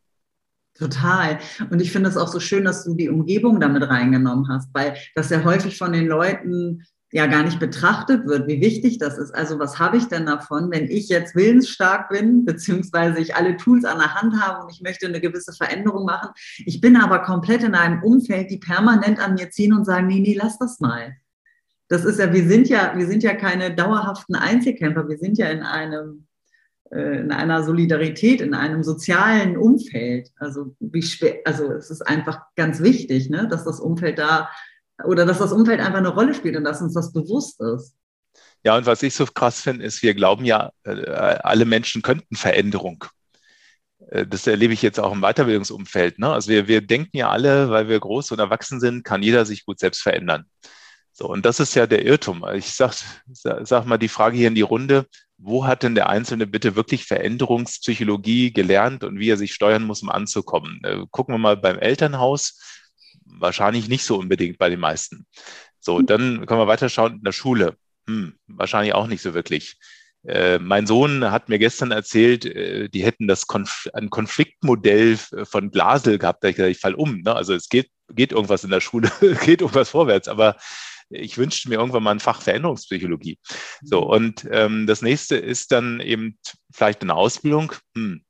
Total. 0.78 1.38
Und 1.70 1.82
ich 1.82 1.90
finde 1.90 2.08
es 2.08 2.16
auch 2.16 2.28
so 2.28 2.38
schön, 2.38 2.64
dass 2.64 2.84
du 2.84 2.94
die 2.94 3.08
Umgebung 3.08 3.58
damit 3.58 3.82
reingenommen 3.82 4.48
hast, 4.48 4.70
weil 4.72 4.94
das 5.16 5.30
ja 5.30 5.42
häufig 5.42 5.76
von 5.76 5.92
den 5.92 6.06
Leuten 6.06 6.84
ja 7.10 7.26
gar 7.26 7.42
nicht 7.42 7.58
betrachtet 7.58 8.26
wird, 8.26 8.46
wie 8.46 8.60
wichtig 8.60 8.98
das 8.98 9.18
ist. 9.18 9.34
Also 9.34 9.58
was 9.58 9.78
habe 9.78 9.96
ich 9.96 10.06
denn 10.06 10.26
davon, 10.26 10.70
wenn 10.70 10.84
ich 10.90 11.08
jetzt 11.08 11.34
willensstark 11.34 12.10
bin, 12.10 12.44
beziehungsweise 12.44 13.18
ich 13.18 13.34
alle 13.34 13.56
Tools 13.56 13.84
an 13.84 13.98
der 13.98 14.14
Hand 14.14 14.40
habe 14.40 14.62
und 14.62 14.70
ich 14.70 14.82
möchte 14.82 15.06
eine 15.06 15.20
gewisse 15.20 15.52
Veränderung 15.52 16.04
machen. 16.04 16.30
Ich 16.58 16.80
bin 16.80 16.96
aber 16.96 17.20
komplett 17.20 17.64
in 17.64 17.74
einem 17.74 18.02
Umfeld, 18.02 18.50
die 18.50 18.58
permanent 18.58 19.18
an 19.18 19.34
mir 19.34 19.50
ziehen 19.50 19.72
und 19.72 19.84
sagen, 19.84 20.06
nee, 20.06 20.20
nee, 20.20 20.36
lass 20.38 20.58
das 20.58 20.80
mal. 20.80 21.16
Das 21.88 22.04
ist 22.04 22.18
ja, 22.18 22.32
wir 22.32 22.46
sind 22.46 22.68
ja, 22.68 22.92
wir 22.94 23.06
sind 23.06 23.22
ja 23.22 23.34
keine 23.34 23.74
dauerhaften 23.74 24.34
Einzelkämpfer, 24.34 25.08
wir 25.08 25.18
sind 25.18 25.38
ja 25.38 25.48
in 25.48 25.62
einem 25.62 26.27
in 26.90 27.32
einer 27.32 27.64
Solidarität, 27.64 28.40
in 28.40 28.54
einem 28.54 28.82
sozialen 28.82 29.56
Umfeld. 29.56 30.30
Also 30.38 30.74
wie 30.80 31.02
schwer, 31.02 31.38
also 31.44 31.72
es 31.72 31.90
ist 31.90 32.02
einfach 32.02 32.40
ganz 32.56 32.80
wichtig, 32.80 33.28
ne, 33.28 33.46
dass 33.48 33.64
das 33.64 33.78
Umfeld 33.78 34.18
da 34.18 34.48
oder 35.04 35.26
dass 35.26 35.38
das 35.38 35.52
Umfeld 35.52 35.80
einfach 35.80 35.98
eine 35.98 36.08
Rolle 36.08 36.34
spielt 36.34 36.56
und 36.56 36.64
dass 36.64 36.80
uns 36.80 36.94
das 36.94 37.12
bewusst 37.12 37.60
ist. 37.60 37.94
Ja, 38.64 38.76
und 38.76 38.86
was 38.86 39.02
ich 39.02 39.14
so 39.14 39.26
krass 39.26 39.60
finde, 39.60 39.84
ist, 39.84 40.02
wir 40.02 40.14
glauben 40.14 40.44
ja, 40.44 40.70
äh, 40.84 41.10
alle 41.10 41.64
Menschen 41.64 42.02
könnten 42.02 42.36
Veränderung. 42.36 43.04
Äh, 44.10 44.26
das 44.26 44.46
erlebe 44.46 44.72
ich 44.72 44.82
jetzt 44.82 44.98
auch 44.98 45.12
im 45.12 45.20
Weiterbildungsumfeld. 45.20 46.18
Ne? 46.18 46.32
Also 46.32 46.50
wir, 46.50 46.68
wir 46.68 46.80
denken 46.80 47.16
ja 47.16 47.30
alle, 47.30 47.70
weil 47.70 47.88
wir 47.88 48.00
groß 48.00 48.32
und 48.32 48.38
erwachsen 48.38 48.80
sind, 48.80 49.04
kann 49.04 49.22
jeder 49.22 49.44
sich 49.44 49.64
gut 49.64 49.78
selbst 49.78 50.02
verändern. 50.02 50.46
So, 51.12 51.28
und 51.28 51.44
das 51.44 51.60
ist 51.60 51.74
ja 51.74 51.86
der 51.86 52.04
Irrtum. 52.04 52.44
Ich 52.54 52.72
sag, 52.72 52.94
sag 53.32 53.86
mal 53.86 53.98
die 53.98 54.08
Frage 54.08 54.36
hier 54.36 54.48
in 54.48 54.54
die 54.54 54.62
Runde, 54.62 55.06
wo 55.38 55.66
hat 55.66 55.84
denn 55.84 55.94
der 55.94 56.08
Einzelne 56.08 56.46
bitte 56.46 56.74
wirklich 56.74 57.04
Veränderungspsychologie 57.04 58.52
gelernt 58.52 59.04
und 59.04 59.18
wie 59.18 59.30
er 59.30 59.36
sich 59.36 59.54
steuern 59.54 59.84
muss, 59.84 60.02
um 60.02 60.10
anzukommen? 60.10 60.80
Äh, 60.82 61.04
gucken 61.10 61.34
wir 61.34 61.38
mal 61.38 61.56
beim 61.56 61.78
Elternhaus 61.78 62.60
wahrscheinlich 63.24 63.88
nicht 63.88 64.04
so 64.04 64.18
unbedingt 64.18 64.58
bei 64.58 64.68
den 64.68 64.80
meisten. 64.80 65.26
So, 65.80 66.00
dann 66.02 66.44
können 66.46 66.60
wir 66.60 66.66
weiterschauen 66.66 67.14
in 67.14 67.22
der 67.22 67.32
Schule. 67.32 67.76
Hm, 68.08 68.34
wahrscheinlich 68.48 68.94
auch 68.94 69.06
nicht 69.06 69.22
so 69.22 69.32
wirklich. 69.32 69.78
Äh, 70.26 70.58
mein 70.58 70.86
Sohn 70.86 71.30
hat 71.30 71.48
mir 71.48 71.60
gestern 71.60 71.92
erzählt, 71.92 72.44
äh, 72.44 72.88
die 72.88 73.04
hätten 73.04 73.28
das 73.28 73.46
Konf 73.46 73.86
ein 73.92 74.10
Konfliktmodell 74.10 75.16
von 75.44 75.70
Glasel 75.70 76.18
gehabt. 76.18 76.42
Da 76.42 76.48
ich 76.48 76.56
gesagt, 76.56 76.72
ich 76.72 76.80
fall 76.80 76.94
um. 76.94 77.20
Ne? 77.20 77.34
Also 77.34 77.54
es 77.54 77.68
geht, 77.68 77.90
geht 78.10 78.32
irgendwas 78.32 78.64
in 78.64 78.70
der 78.70 78.80
Schule, 78.80 79.10
geht 79.44 79.60
irgendwas 79.60 79.90
vorwärts, 79.90 80.26
aber 80.26 80.56
ich 81.10 81.38
wünschte 81.38 81.68
mir 81.68 81.76
irgendwann 81.76 82.02
mal 82.02 82.12
ein 82.12 82.20
Fach 82.20 82.42
Veränderungspsychologie. 82.42 83.38
So, 83.82 84.02
mhm. 84.02 84.06
und 84.06 84.48
ähm, 84.50 84.86
das 84.86 85.02
nächste 85.02 85.36
ist 85.36 85.72
dann 85.72 86.00
eben 86.00 86.38
vielleicht 86.72 87.02
eine 87.02 87.14
Ausbildung. 87.14 87.72
Hm, 87.94 88.24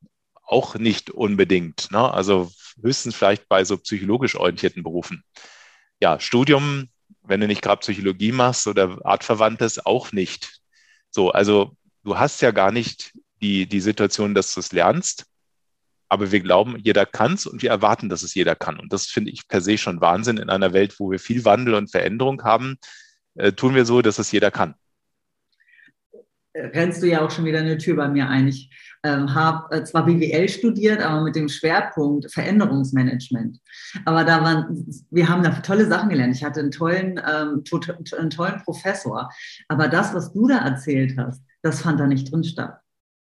auch 0.49 0.75
nicht 0.75 1.11
unbedingt. 1.11 1.91
Ne? 1.91 2.11
Also 2.11 2.51
höchstens 2.81 3.15
vielleicht 3.15 3.47
bei 3.47 3.63
so 3.63 3.77
psychologisch 3.77 4.35
orientierten 4.35 4.83
Berufen. 4.83 5.23
Ja, 6.01 6.19
Studium, 6.19 6.89
wenn 7.21 7.39
du 7.39 7.47
nicht 7.47 7.61
gerade 7.61 7.81
Psychologie 7.81 8.31
machst 8.31 8.65
oder 8.67 8.97
Artverwandtes, 9.05 9.85
auch 9.85 10.11
nicht. 10.11 10.59
So, 11.11 11.31
also 11.31 11.75
du 12.03 12.17
hast 12.17 12.41
ja 12.41 12.51
gar 12.51 12.71
nicht 12.71 13.13
die, 13.41 13.67
die 13.67 13.79
Situation, 13.79 14.33
dass 14.33 14.53
du 14.53 14.59
es 14.59 14.71
lernst, 14.71 15.25
aber 16.09 16.31
wir 16.31 16.41
glauben, 16.41 16.77
jeder 16.79 17.05
kann 17.05 17.33
es 17.33 17.45
und 17.45 17.61
wir 17.61 17.69
erwarten, 17.69 18.09
dass 18.09 18.23
es 18.23 18.33
jeder 18.33 18.55
kann. 18.55 18.79
Und 18.79 18.91
das 18.91 19.05
finde 19.05 19.31
ich 19.31 19.47
per 19.47 19.61
se 19.61 19.77
schon 19.77 20.01
Wahnsinn 20.01 20.37
in 20.37 20.49
einer 20.49 20.73
Welt, 20.73 20.99
wo 20.99 21.11
wir 21.11 21.19
viel 21.19 21.45
Wandel 21.45 21.75
und 21.75 21.91
Veränderung 21.91 22.43
haben, 22.43 22.77
äh, 23.35 23.51
tun 23.51 23.75
wir 23.75 23.85
so, 23.85 24.01
dass 24.01 24.19
es 24.19 24.31
jeder 24.31 24.51
kann 24.51 24.75
rennst 26.59 27.01
du 27.01 27.07
ja 27.07 27.21
auch 27.21 27.31
schon 27.31 27.45
wieder 27.45 27.59
eine 27.59 27.77
Tür 27.77 27.95
bei 27.95 28.07
mir 28.07 28.27
ein. 28.27 28.47
Ich 28.47 28.69
ähm, 29.03 29.33
habe 29.33 29.75
äh, 29.75 29.83
zwar 29.83 30.05
BWL 30.05 30.49
studiert, 30.49 31.01
aber 31.01 31.21
mit 31.21 31.35
dem 31.35 31.47
Schwerpunkt 31.47 32.31
Veränderungsmanagement. 32.31 33.59
Aber 34.05 34.23
da 34.23 34.43
waren, 34.43 34.85
wir 35.09 35.29
haben 35.29 35.43
da 35.43 35.51
tolle 35.51 35.87
Sachen 35.87 36.09
gelernt. 36.09 36.35
Ich 36.35 36.43
hatte 36.43 36.59
einen 36.59 36.71
tollen, 36.71 37.19
ähm, 37.19 37.63
einen 38.17 38.29
tollen 38.29 38.61
Professor. 38.63 39.29
Aber 39.67 39.87
das, 39.87 40.13
was 40.13 40.33
du 40.33 40.47
da 40.47 40.57
erzählt 40.59 41.17
hast, 41.17 41.41
das 41.61 41.81
fand 41.81 41.99
da 41.99 42.07
nicht 42.07 42.31
drin 42.31 42.43
statt. 42.43 42.79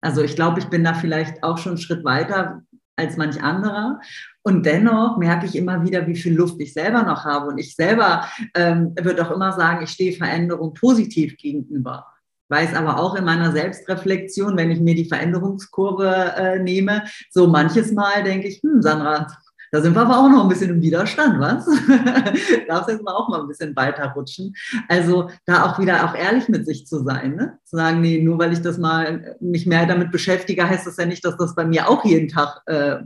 Also 0.01 0.23
ich 0.23 0.37
glaube, 0.37 0.61
ich 0.61 0.67
bin 0.67 0.85
da 0.85 0.95
vielleicht 0.95 1.43
auch 1.43 1.59
schon 1.59 1.73
einen 1.73 1.81
Schritt 1.81 2.05
weiter 2.05 2.63
als 2.99 3.17
manch 3.17 3.43
anderer. 3.43 4.01
Und 4.43 4.67
dennoch 4.67 5.19
merke 5.19 5.47
ich 5.47 5.57
immer 5.57 5.85
wieder, 5.85 6.07
wie 6.07 6.17
viel 6.17 6.35
Luft 6.35 6.61
ich 6.61 6.73
selber 6.73 7.03
noch 7.03 7.25
habe. 7.25 7.49
Und 7.49 7.59
ich 7.59 7.75
selber 7.75 8.25
ähm, 8.55 8.95
würde 9.01 9.27
auch 9.27 9.31
immer 9.31 9.53
sagen, 9.53 9.85
ich 9.85 9.91
stehe 9.91 10.13
Veränderung 10.13 10.75
positiv 10.75 11.37
gegenüber 11.37 12.07
weiß 12.49 12.75
aber 12.75 12.99
auch 12.99 13.15
in 13.15 13.25
meiner 13.25 13.53
Selbstreflexion, 13.53 14.57
wenn 14.57 14.71
ich 14.71 14.81
mir 14.81 14.95
die 14.95 15.05
Veränderungskurve 15.05 16.35
äh, 16.37 16.59
nehme, 16.59 17.05
so 17.31 17.47
manches 17.47 17.93
Mal 17.93 18.25
denke 18.25 18.49
ich, 18.49 18.63
hm, 18.63 18.83
Sandra, 18.83 19.27
da 19.71 19.81
sind 19.81 19.95
wir 19.95 20.03
aber 20.03 20.19
auch 20.19 20.29
noch 20.29 20.43
ein 20.43 20.49
bisschen 20.49 20.71
im 20.71 20.83
Widerstand, 20.83 21.41
was? 21.41 21.67
Darfst 22.69 22.89
jetzt 22.89 23.03
mal 23.03 23.15
auch 23.15 23.29
mal 23.29 23.41
ein 23.41 23.49
bisschen 23.49 23.75
weiterrutschen. 23.77 24.55
Also 24.89 25.31
da 25.45 25.65
auch 25.65 25.79
wieder 25.79 26.05
auch 26.05 26.15
ehrlich 26.15 26.49
mit 26.49 26.67
sich 26.67 26.87
zu 26.87 27.03
sein, 27.03 27.37
ne? 27.37 27.59
Zu 27.65 27.77
sagen, 27.77 28.01
nee, 28.01 28.23
nur 28.23 28.39
weil 28.39 28.53
ich 28.53 28.63
das 28.63 28.79
mal 28.79 29.37
mich 29.41 29.67
mehr 29.67 29.87
damit 29.87 30.11
beschäftige, 30.11 30.69
heißt 30.69 30.87
das 30.87 30.97
ja 30.97 31.07
nicht, 31.07 31.25
dass 31.25 31.37
das 31.37 31.55
bei 31.55 31.65
mir 31.65 31.89
auch 31.89 32.05
jeden 32.05 32.29
Tag 32.29 32.63
äh, 32.67 32.99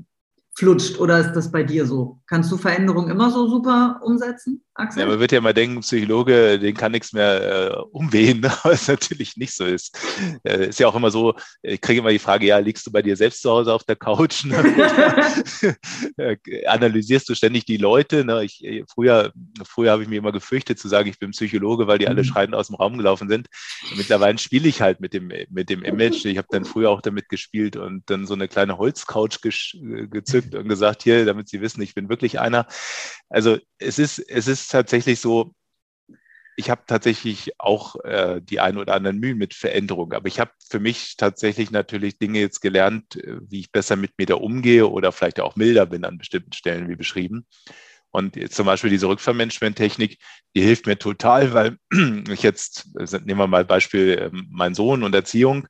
flutscht 0.54 0.98
oder 0.98 1.18
ist 1.18 1.32
das 1.32 1.50
bei 1.50 1.62
dir 1.62 1.86
so? 1.86 2.20
Kannst 2.26 2.52
du 2.52 2.58
Veränderungen 2.58 3.10
immer 3.10 3.30
so 3.30 3.48
super 3.48 4.00
umsetzen, 4.04 4.62
Axel? 4.74 5.02
Ja, 5.02 5.08
man 5.08 5.18
wird 5.18 5.32
ja 5.32 5.40
mal 5.40 5.54
denken, 5.54 5.80
Psychologe, 5.80 6.58
den 6.58 6.74
kann 6.74 6.92
nichts 6.92 7.12
mehr 7.14 7.70
äh, 7.72 7.76
umwehen, 7.92 8.42
was 8.62 8.88
natürlich 8.88 9.36
nicht 9.36 9.54
so 9.54 9.64
ist. 9.64 9.98
Äh, 10.44 10.68
ist 10.68 10.78
ja 10.78 10.88
auch 10.88 10.94
immer 10.94 11.10
so, 11.10 11.34
ich 11.62 11.80
kriege 11.80 12.00
immer 12.00 12.10
die 12.10 12.18
Frage, 12.18 12.46
ja, 12.46 12.58
liegst 12.58 12.86
du 12.86 12.92
bei 12.92 13.00
dir 13.00 13.16
selbst 13.16 13.40
zu 13.40 13.50
Hause 13.50 13.72
auf 13.72 13.84
der 13.84 13.96
Couch? 13.96 14.44
Ne? 14.44 15.76
Äh, 16.18 16.36
analysierst 16.66 17.28
du 17.28 17.34
ständig 17.34 17.64
die 17.64 17.78
Leute? 17.78 18.24
Ne? 18.24 18.44
Ich, 18.44 18.62
äh, 18.62 18.84
früher 18.92 19.32
früher 19.64 19.92
habe 19.92 20.02
ich 20.02 20.08
mir 20.08 20.18
immer 20.18 20.32
gefürchtet 20.32 20.78
zu 20.78 20.88
sagen, 20.88 21.08
ich 21.08 21.18
bin 21.18 21.30
Psychologe, 21.30 21.86
weil 21.86 21.98
die 21.98 22.08
alle 22.08 22.22
mhm. 22.22 22.26
schreiend 22.26 22.54
aus 22.54 22.66
dem 22.66 22.76
Raum 22.76 22.98
gelaufen 22.98 23.28
sind. 23.28 23.48
Mittlerweile 23.96 24.38
spiele 24.38 24.68
ich 24.68 24.82
halt 24.82 25.00
mit 25.00 25.14
dem, 25.14 25.32
mit 25.50 25.70
dem 25.70 25.82
Image. 25.82 26.24
Ich 26.26 26.36
habe 26.36 26.48
dann 26.50 26.64
früher 26.64 26.90
auch 26.90 27.00
damit 27.00 27.28
gespielt 27.28 27.76
und 27.76 28.02
dann 28.10 28.26
so 28.26 28.34
eine 28.34 28.48
kleine 28.48 28.76
Holzcouch 28.78 29.40
gezückt 29.40 30.41
gezückt 30.42 30.54
und 30.54 30.68
gesagt, 30.68 31.02
hier, 31.02 31.24
damit 31.24 31.48
Sie 31.48 31.60
wissen, 31.60 31.82
ich 31.82 31.94
bin 31.94 32.08
wirklich 32.08 32.40
einer. 32.40 32.66
Also 33.28 33.58
es 33.78 33.98
ist, 33.98 34.18
es 34.18 34.48
ist 34.48 34.70
tatsächlich 34.70 35.20
so, 35.20 35.54
ich 36.56 36.68
habe 36.68 36.82
tatsächlich 36.86 37.52
auch 37.58 37.96
äh, 38.04 38.40
die 38.42 38.60
ein 38.60 38.76
oder 38.76 38.94
anderen 38.94 39.18
Mühen 39.18 39.38
mit 39.38 39.54
Veränderung, 39.54 40.12
aber 40.12 40.28
ich 40.28 40.38
habe 40.38 40.50
für 40.68 40.80
mich 40.80 41.16
tatsächlich 41.16 41.70
natürlich 41.70 42.18
Dinge 42.18 42.40
jetzt 42.40 42.60
gelernt, 42.60 43.16
äh, 43.16 43.38
wie 43.48 43.60
ich 43.60 43.72
besser 43.72 43.96
mit 43.96 44.12
mir 44.18 44.26
da 44.26 44.34
umgehe 44.34 44.86
oder 44.88 45.12
vielleicht 45.12 45.40
auch 45.40 45.56
milder 45.56 45.86
bin 45.86 46.04
an 46.04 46.18
bestimmten 46.18 46.52
Stellen, 46.52 46.88
wie 46.88 46.96
beschrieben. 46.96 47.46
Und 48.10 48.36
jetzt 48.36 48.56
zum 48.56 48.66
Beispiel 48.66 48.90
diese 48.90 49.08
Rückvermanagement-Technik, 49.08 50.18
die 50.54 50.60
hilft 50.60 50.86
mir 50.86 50.98
total, 50.98 51.54
weil 51.54 51.78
ich 52.30 52.42
jetzt, 52.42 52.86
äh, 52.98 53.20
nehmen 53.24 53.40
wir 53.40 53.46
mal 53.46 53.64
Beispiel 53.64 54.30
ähm, 54.30 54.46
mein 54.50 54.74
Sohn 54.74 55.02
und 55.02 55.14
Erziehung, 55.14 55.66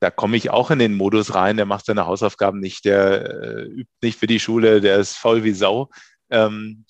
da 0.00 0.10
komme 0.10 0.36
ich 0.36 0.50
auch 0.50 0.70
in 0.70 0.78
den 0.78 0.94
Modus 0.94 1.34
rein, 1.34 1.56
der 1.56 1.66
macht 1.66 1.86
seine 1.86 2.06
Hausaufgaben 2.06 2.58
nicht, 2.58 2.84
der 2.84 3.42
äh, 3.42 3.62
übt 3.64 3.92
nicht 4.02 4.18
für 4.18 4.26
die 4.26 4.40
Schule, 4.40 4.80
der 4.80 4.98
ist 4.98 5.16
faul 5.16 5.44
wie 5.44 5.52
Sau. 5.52 5.90
Ähm, 6.30 6.84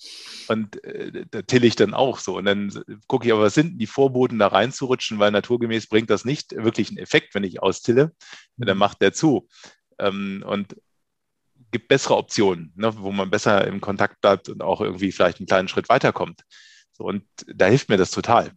und 0.47 0.83
äh, 0.83 1.25
da 1.29 1.41
till 1.41 1.65
ich 1.65 1.75
dann 1.75 1.93
auch 1.93 2.19
so. 2.19 2.37
Und 2.37 2.45
dann 2.45 2.71
gucke 3.07 3.25
ich 3.27 3.33
aber, 3.33 3.43
was 3.43 3.53
sind 3.53 3.79
die 3.79 3.87
Vorboten, 3.87 4.39
da 4.39 4.47
reinzurutschen, 4.47 5.19
weil 5.19 5.31
naturgemäß 5.31 5.87
bringt 5.87 6.09
das 6.09 6.25
nicht 6.25 6.55
wirklich 6.55 6.89
einen 6.89 6.99
Effekt, 6.99 7.35
wenn 7.35 7.43
ich 7.43 7.61
austille. 7.61 8.13
Dann 8.57 8.77
macht 8.77 9.01
der 9.01 9.13
zu. 9.13 9.47
Ähm, 9.99 10.43
und 10.47 10.75
gibt 11.71 11.87
bessere 11.87 12.17
Optionen, 12.17 12.73
ne, 12.75 12.93
wo 12.97 13.11
man 13.11 13.29
besser 13.29 13.65
im 13.67 13.81
Kontakt 13.81 14.21
bleibt 14.21 14.49
und 14.49 14.61
auch 14.61 14.81
irgendwie 14.81 15.11
vielleicht 15.11 15.39
einen 15.39 15.47
kleinen 15.47 15.67
Schritt 15.67 15.89
weiterkommt. 15.89 16.41
So, 16.91 17.05
und 17.05 17.23
da 17.47 17.65
hilft 17.67 17.89
mir 17.89 17.97
das 17.97 18.11
total. 18.11 18.51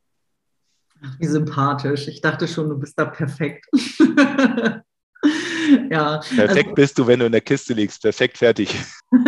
Wie 1.19 1.27
sympathisch. 1.27 2.09
Ich 2.09 2.21
dachte 2.21 2.49
schon, 2.49 2.69
du 2.69 2.79
bist 2.79 2.99
da 2.99 3.07
perfekt. 3.07 3.67
ja, 5.91 6.19
perfekt 6.19 6.69
also, 6.69 6.75
bist 6.75 6.99
du, 6.99 7.07
wenn 7.07 7.21
du 7.21 7.27
in 7.27 7.33
der 7.33 7.41
Kiste 7.41 7.75
liegst. 7.75 8.03
Perfekt 8.03 8.39
fertig. 8.39 8.75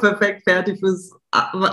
perfekt 0.00 0.42
fertig 0.44 0.78
fürs, 0.80 1.12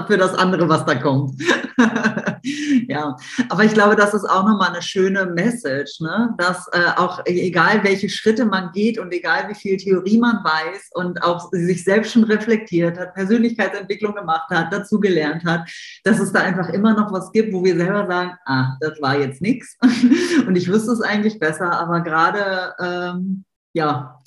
für 0.07 0.17
das 0.17 0.35
andere, 0.35 0.67
was 0.69 0.85
da 0.85 0.95
kommt. 0.95 1.41
ja, 2.87 3.15
aber 3.49 3.63
ich 3.63 3.73
glaube, 3.73 3.95
das 3.95 4.13
ist 4.13 4.25
auch 4.25 4.45
nochmal 4.45 4.69
eine 4.69 4.81
schöne 4.81 5.25
Message, 5.25 5.99
ne? 5.99 6.33
dass 6.37 6.67
äh, 6.71 6.91
auch 6.97 7.21
egal 7.25 7.83
welche 7.83 8.09
Schritte 8.09 8.45
man 8.45 8.71
geht 8.71 8.99
und 8.99 9.11
egal 9.13 9.49
wie 9.49 9.55
viel 9.55 9.77
Theorie 9.77 10.17
man 10.17 10.43
weiß 10.43 10.91
und 10.93 11.23
auch 11.23 11.49
sich 11.51 11.83
selbst 11.83 12.11
schon 12.11 12.23
reflektiert 12.23 12.99
hat, 12.99 13.13
Persönlichkeitsentwicklung 13.13 14.15
gemacht 14.15 14.49
hat, 14.49 14.71
dazu 14.71 14.99
gelernt 14.99 15.43
hat, 15.45 15.69
dass 16.03 16.19
es 16.19 16.31
da 16.31 16.41
einfach 16.41 16.69
immer 16.69 16.93
noch 16.93 17.11
was 17.11 17.31
gibt, 17.31 17.53
wo 17.53 17.63
wir 17.63 17.75
selber 17.75 18.05
sagen, 18.07 18.31
ah, 18.45 18.75
das 18.79 19.01
war 19.01 19.19
jetzt 19.19 19.41
nichts 19.41 19.77
und 20.47 20.55
ich 20.55 20.67
wüsste 20.67 20.91
es 20.91 21.01
eigentlich 21.01 21.39
besser, 21.39 21.71
aber 21.71 22.01
gerade, 22.01 22.75
ähm, 22.79 23.45
ja, 23.73 24.21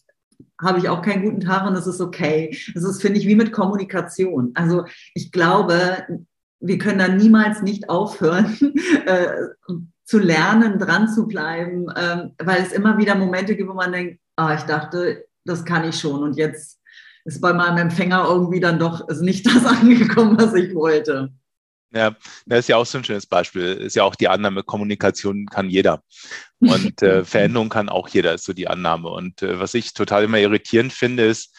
habe 0.60 0.78
ich 0.78 0.88
auch 0.88 1.02
keinen 1.02 1.22
guten 1.22 1.40
Tag 1.40 1.66
und 1.66 1.76
es 1.76 1.86
ist 1.86 2.00
okay. 2.00 2.56
Das 2.74 2.82
ist, 2.82 3.00
finde 3.00 3.20
ich, 3.20 3.26
wie 3.26 3.36
mit 3.36 3.52
Kommunikation. 3.52 4.50
Also 4.54 4.86
ich 5.14 5.30
glaube, 5.30 6.04
wir 6.60 6.78
können 6.78 6.98
da 6.98 7.08
niemals 7.08 7.62
nicht 7.62 7.88
aufhören, 7.88 8.56
äh, 9.06 9.28
zu 10.04 10.18
lernen, 10.18 10.78
dran 10.78 11.08
zu 11.08 11.26
bleiben, 11.26 11.88
äh, 11.90 12.28
weil 12.42 12.62
es 12.62 12.72
immer 12.72 12.98
wieder 12.98 13.14
Momente 13.14 13.56
gibt, 13.56 13.68
wo 13.68 13.74
man 13.74 13.92
denkt, 13.92 14.20
ah, 14.36 14.54
ich 14.54 14.62
dachte, 14.62 15.26
das 15.44 15.64
kann 15.64 15.88
ich 15.88 15.98
schon 15.98 16.22
und 16.22 16.36
jetzt 16.36 16.78
ist 17.24 17.40
bei 17.40 17.52
meinem 17.52 17.76
Empfänger 17.78 18.24
irgendwie 18.26 18.60
dann 18.60 18.78
doch 18.78 19.06
nicht 19.20 19.46
das 19.54 19.64
angekommen, 19.66 20.38
was 20.38 20.54
ich 20.54 20.74
wollte. 20.74 21.30
Ja, 21.90 22.14
das 22.44 22.60
ist 22.60 22.68
ja 22.68 22.76
auch 22.76 22.84
so 22.84 22.98
ein 22.98 23.04
schönes 23.04 23.26
Beispiel. 23.26 23.64
Ist 23.64 23.96
ja 23.96 24.04
auch 24.04 24.14
die 24.14 24.28
Annahme, 24.28 24.62
Kommunikation 24.62 25.46
kann 25.46 25.70
jeder. 25.70 26.02
Und 26.58 27.00
äh, 27.02 27.24
Veränderung 27.24 27.70
kann 27.70 27.88
auch 27.88 28.08
jeder, 28.08 28.34
ist 28.34 28.44
so 28.44 28.52
die 28.52 28.68
Annahme. 28.68 29.08
Und 29.08 29.42
äh, 29.42 29.58
was 29.58 29.72
ich 29.72 29.94
total 29.94 30.24
immer 30.24 30.38
irritierend 30.38 30.92
finde, 30.92 31.24
ist, 31.24 31.56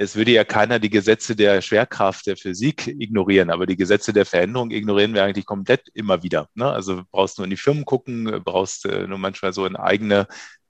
es 0.00 0.16
würde 0.16 0.30
ja 0.30 0.44
keiner 0.44 0.78
die 0.78 0.88
Gesetze 0.88 1.36
der 1.36 1.60
Schwerkraft, 1.60 2.26
der 2.26 2.38
Physik 2.38 2.86
ignorieren, 2.86 3.50
aber 3.50 3.66
die 3.66 3.76
Gesetze 3.76 4.14
der 4.14 4.24
Veränderung 4.24 4.70
ignorieren 4.70 5.12
wir 5.12 5.24
eigentlich 5.24 5.44
komplett 5.44 5.88
immer 5.92 6.22
wieder. 6.22 6.48
Ne? 6.54 6.72
Also 6.72 7.02
brauchst 7.10 7.36
nur 7.36 7.44
in 7.44 7.50
die 7.50 7.58
Firmen 7.58 7.84
gucken, 7.84 8.40
brauchst 8.42 8.86
äh, 8.86 9.06
nur 9.06 9.18
manchmal 9.18 9.52
so 9.52 9.66
in 9.66 9.76
eigene 9.76 10.26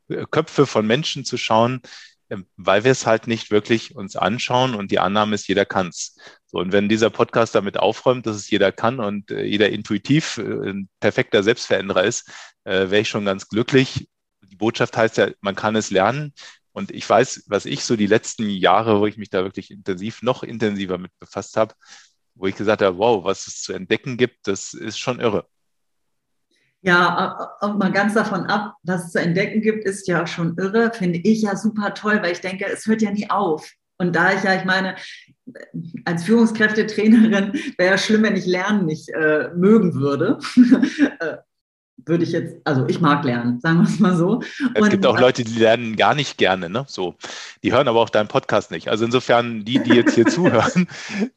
äh, 0.09 0.25
Köpfe 0.29 0.67
von 0.67 0.85
Menschen 0.85 1.25
zu 1.25 1.37
schauen, 1.37 1.81
ähm, 2.29 2.45
weil 2.57 2.83
wir 2.83 2.91
es 2.91 3.07
halt 3.07 3.29
nicht 3.29 3.53
wirklich 3.53 3.95
uns 3.95 4.17
anschauen 4.17 4.75
und 4.75 4.91
die 4.91 4.99
Annahme 4.99 5.37
ist, 5.37 5.47
jeder 5.47 5.65
kann's. 5.65 6.19
So, 6.47 6.59
und 6.59 6.73
wenn 6.73 6.89
dieser 6.89 7.11
Podcast 7.11 7.55
damit 7.55 7.79
aufräumt, 7.79 8.27
dass 8.27 8.35
es 8.35 8.51
jeder 8.51 8.73
kann 8.73 8.99
und 8.99 9.31
äh, 9.31 9.45
jeder 9.45 9.71
intuitiv 9.71 10.39
ein 10.39 10.89
perfekter 10.99 11.45
Selbstveränderer 11.45 12.03
ist, 12.03 12.29
wäre 12.65 12.99
ich 12.99 13.09
schon 13.09 13.25
ganz 13.25 13.49
glücklich. 13.49 14.09
Die 14.43 14.57
Botschaft 14.57 14.97
heißt 14.97 15.17
ja, 15.19 15.29
man 15.41 15.55
kann 15.55 15.77
es 15.77 15.91
lernen. 15.91 16.35
Und 16.73 16.91
ich 16.91 17.09
weiß, 17.09 17.45
was 17.49 17.67
ich 17.67 17.85
so 17.85 17.97
die 17.97 18.07
letzten 18.07 18.49
Jahre, 18.49 19.01
wo 19.01 19.07
ich 19.07 19.17
mich 19.17 19.31
da 19.31 19.43
wirklich 19.43 19.71
intensiv, 19.71 20.23
noch 20.23 20.43
intensiver 20.43 20.99
mit 20.99 21.11
befasst 21.19 21.57
habe, 21.57 21.75
wo 22.35 22.47
ich 22.47 22.57
gesagt 22.57 22.83
habe, 22.83 22.97
wow, 22.99 23.25
was 23.25 23.47
es 23.47 23.63
zu 23.63 23.73
entdecken 23.73 24.17
gibt, 24.17 24.47
das 24.47 24.73
ist 24.73 24.99
schon 24.99 25.21
irre. 25.21 25.47
Ja, 26.83 27.59
und 27.61 27.79
mal 27.79 27.93
ganz 27.93 28.15
davon 28.15 28.45
ab, 28.47 28.77
was 28.83 29.07
es 29.07 29.13
zu 29.13 29.21
entdecken 29.21 29.61
gibt, 29.61 29.85
ist 29.85 30.09
ja 30.09 30.27
schon 30.27 30.57
irre, 30.57 30.93
finde 30.95 31.19
ich 31.19 31.43
ja 31.43 31.55
super 31.55 31.93
toll, 31.93 32.23
weil 32.23 32.33
ich 32.33 32.41
denke, 32.41 32.65
es 32.67 32.87
hört 32.87 33.03
ja 33.03 33.11
nie 33.11 33.29
auf. 33.29 33.71
Und 33.99 34.17
da 34.17 34.33
ich 34.33 34.43
ja, 34.43 34.55
ich 34.57 34.65
meine, 34.65 34.97
als 36.07 36.25
Führungskräftetrainerin 36.25 37.53
wäre 37.77 37.91
ja 37.91 37.99
schlimm, 37.99 38.23
wenn 38.23 38.37
ich 38.37 38.47
Lernen 38.47 38.87
nicht 38.87 39.11
äh, 39.11 39.51
mögen 39.55 39.95
würde. 39.95 40.39
Würde 42.07 42.25
ich 42.25 42.33
jetzt, 42.33 42.57
also 42.65 42.87
ich 42.89 43.01
mag 43.01 43.25
lernen, 43.25 43.61
sagen 43.61 43.79
wir 43.79 43.89
es 43.89 43.99
mal 43.99 44.17
so. 44.17 44.43
Es 44.75 44.83
und, 44.83 44.91
gibt 44.91 45.07
auch 45.07 45.19
Leute, 45.19 45.45
die 45.45 45.59
lernen 45.59 45.97
gar 45.97 46.15
nicht 46.15 46.39
gerne, 46.39 46.69
ne? 46.69 46.85
So. 46.89 47.15
Die 47.63 47.73
hören 47.73 47.89
aber 47.89 48.01
auch 48.01 48.11
deinen 48.11 48.29
Podcast 48.29 48.71
nicht. 48.71 48.89
Also 48.89 49.05
insofern, 49.05 49.65
die, 49.65 49.83
die 49.83 49.95
jetzt 49.95 50.15
hier 50.15 50.27
zuhören, 50.29 50.89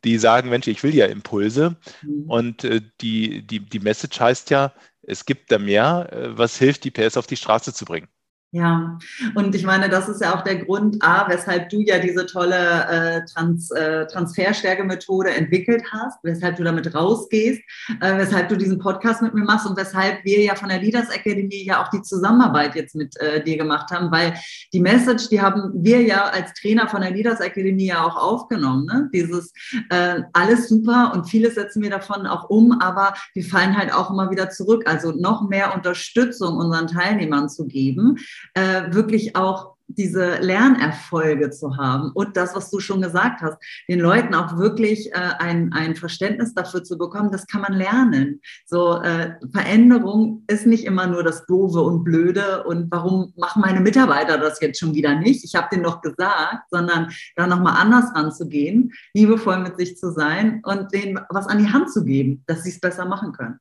die 0.03 0.17
sagen, 0.17 0.49
Mensch, 0.49 0.67
ich 0.67 0.83
will 0.83 0.93
ja 0.93 1.05
Impulse. 1.05 1.75
Mhm. 2.01 2.23
Und 2.27 2.63
äh, 2.63 2.81
die, 3.01 3.41
die, 3.41 3.59
die 3.59 3.79
Message 3.79 4.19
heißt 4.19 4.49
ja, 4.49 4.73
es 5.01 5.25
gibt 5.25 5.51
da 5.51 5.59
mehr, 5.59 6.09
äh, 6.11 6.37
was 6.37 6.57
hilft, 6.57 6.83
die 6.83 6.91
PS 6.91 7.17
auf 7.17 7.27
die 7.27 7.37
Straße 7.37 7.73
zu 7.73 7.85
bringen. 7.85 8.07
Ja, 8.55 8.99
und 9.33 9.55
ich 9.55 9.65
meine, 9.65 9.89
das 9.89 10.07
ist 10.07 10.21
ja 10.21 10.35
auch 10.35 10.43
der 10.43 10.57
Grund, 10.57 10.97
A, 11.01 11.27
weshalb 11.27 11.69
du 11.69 11.81
ja 11.81 11.97
diese 11.97 12.27
tolle 12.27 12.85
äh, 12.87 13.25
Trans, 13.25 13.71
äh, 13.71 14.05
Transferstärke-Methode 14.05 15.31
entwickelt 15.31 15.83
hast, 15.91 16.19
weshalb 16.21 16.57
du 16.57 16.63
damit 16.63 16.93
rausgehst, 16.93 17.63
äh, 17.99 18.15
weshalb 18.15 18.49
du 18.49 18.55
diesen 18.55 18.77
Podcast 18.77 19.23
mit 19.23 19.33
mir 19.33 19.43
machst 19.43 19.65
und 19.65 19.75
weshalb 19.75 20.23
wir 20.23 20.39
ja 20.43 20.53
von 20.53 20.69
der 20.69 20.79
Leaders 20.79 21.09
Academy 21.09 21.63
ja 21.63 21.83
auch 21.83 21.87
die 21.89 22.03
Zusammenarbeit 22.03 22.75
jetzt 22.75 22.93
mit 22.93 23.19
äh, 23.19 23.43
dir 23.43 23.57
gemacht 23.57 23.89
haben, 23.89 24.11
weil 24.11 24.35
die 24.71 24.79
Message, 24.79 25.29
die 25.29 25.41
haben 25.41 25.71
wir 25.73 26.03
ja 26.03 26.25
als 26.25 26.53
Trainer 26.53 26.87
von 26.87 27.01
der 27.01 27.09
Leaders 27.09 27.39
Academy 27.39 27.87
ja 27.87 28.05
auch 28.05 28.17
aufgenommen. 28.17 28.85
Ne? 28.85 29.09
Dieses 29.11 29.51
äh, 29.89 30.21
alles 30.31 30.69
super 30.69 31.11
und 31.15 31.27
vieles 31.27 31.55
setzen 31.55 31.81
wir 31.81 31.89
davon 31.89 32.27
auch 32.27 32.51
um, 32.51 32.79
aber 32.81 33.15
wir 33.33 33.45
fallen 33.45 33.75
halt 33.75 33.91
auch 33.91 34.11
immer 34.11 34.29
wieder 34.29 34.51
zurück. 34.51 34.83
Also 34.85 35.11
noch 35.11 35.49
mehr 35.49 35.73
Unterstützung 35.73 36.57
unseren 36.57 36.85
Teilnehmern 36.85 37.49
zu 37.49 37.65
geben 37.65 38.19
äh, 38.53 38.93
wirklich 38.93 39.35
auch 39.35 39.73
diese 39.87 40.37
Lernerfolge 40.37 41.49
zu 41.51 41.77
haben 41.77 42.11
und 42.13 42.37
das, 42.37 42.55
was 42.55 42.69
du 42.69 42.79
schon 42.79 43.01
gesagt 43.01 43.41
hast, 43.41 43.57
den 43.87 43.99
Leuten 43.99 44.33
auch 44.33 44.57
wirklich 44.57 45.11
äh, 45.11 45.31
ein, 45.39 45.73
ein 45.73 45.95
Verständnis 45.95 46.53
dafür 46.53 46.83
zu 46.83 46.97
bekommen, 46.97 47.31
das 47.31 47.47
kann 47.47 47.61
man 47.61 47.73
lernen. 47.73 48.41
So 48.65 49.01
äh, 49.01 49.35
Veränderung 49.51 50.43
ist 50.47 50.65
nicht 50.65 50.85
immer 50.85 51.07
nur 51.07 51.23
das 51.23 51.45
Doofe 51.45 51.81
und 51.81 52.03
Blöde 52.03 52.63
und 52.63 52.91
warum 52.91 53.33
machen 53.37 53.61
meine 53.61 53.81
Mitarbeiter 53.81 54.37
das 54.37 54.61
jetzt 54.61 54.79
schon 54.79 54.93
wieder 54.93 55.15
nicht? 55.15 55.43
Ich 55.43 55.55
habe 55.55 55.67
denen 55.71 55.83
doch 55.83 56.01
gesagt, 56.01 56.69
sondern 56.69 57.11
da 57.35 57.47
nochmal 57.47 57.79
anders 57.79 58.05
ranzugehen, 58.15 58.91
liebevoll 59.13 59.59
mit 59.59 59.77
sich 59.77 59.97
zu 59.97 60.11
sein 60.11 60.61
und 60.63 60.93
denen 60.93 61.19
was 61.29 61.47
an 61.47 61.59
die 61.59 61.71
Hand 61.71 61.91
zu 61.91 62.03
geben, 62.03 62.43
dass 62.47 62.63
sie 62.63 62.69
es 62.69 62.79
besser 62.79 63.05
machen 63.05 63.33
können. 63.33 63.59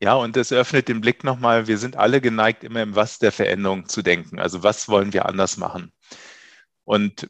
Ja, 0.00 0.14
und 0.14 0.36
es 0.36 0.52
öffnet 0.52 0.88
den 0.88 1.00
Blick 1.00 1.24
nochmal, 1.24 1.68
wir 1.68 1.78
sind 1.78 1.96
alle 1.96 2.20
geneigt, 2.20 2.64
immer 2.64 2.82
im 2.82 2.94
Was 2.94 3.18
der 3.18 3.32
Veränderung 3.32 3.88
zu 3.88 4.02
denken. 4.02 4.38
Also 4.38 4.62
was 4.62 4.88
wollen 4.88 5.12
wir 5.12 5.26
anders 5.26 5.56
machen? 5.56 5.92
Und 6.84 7.28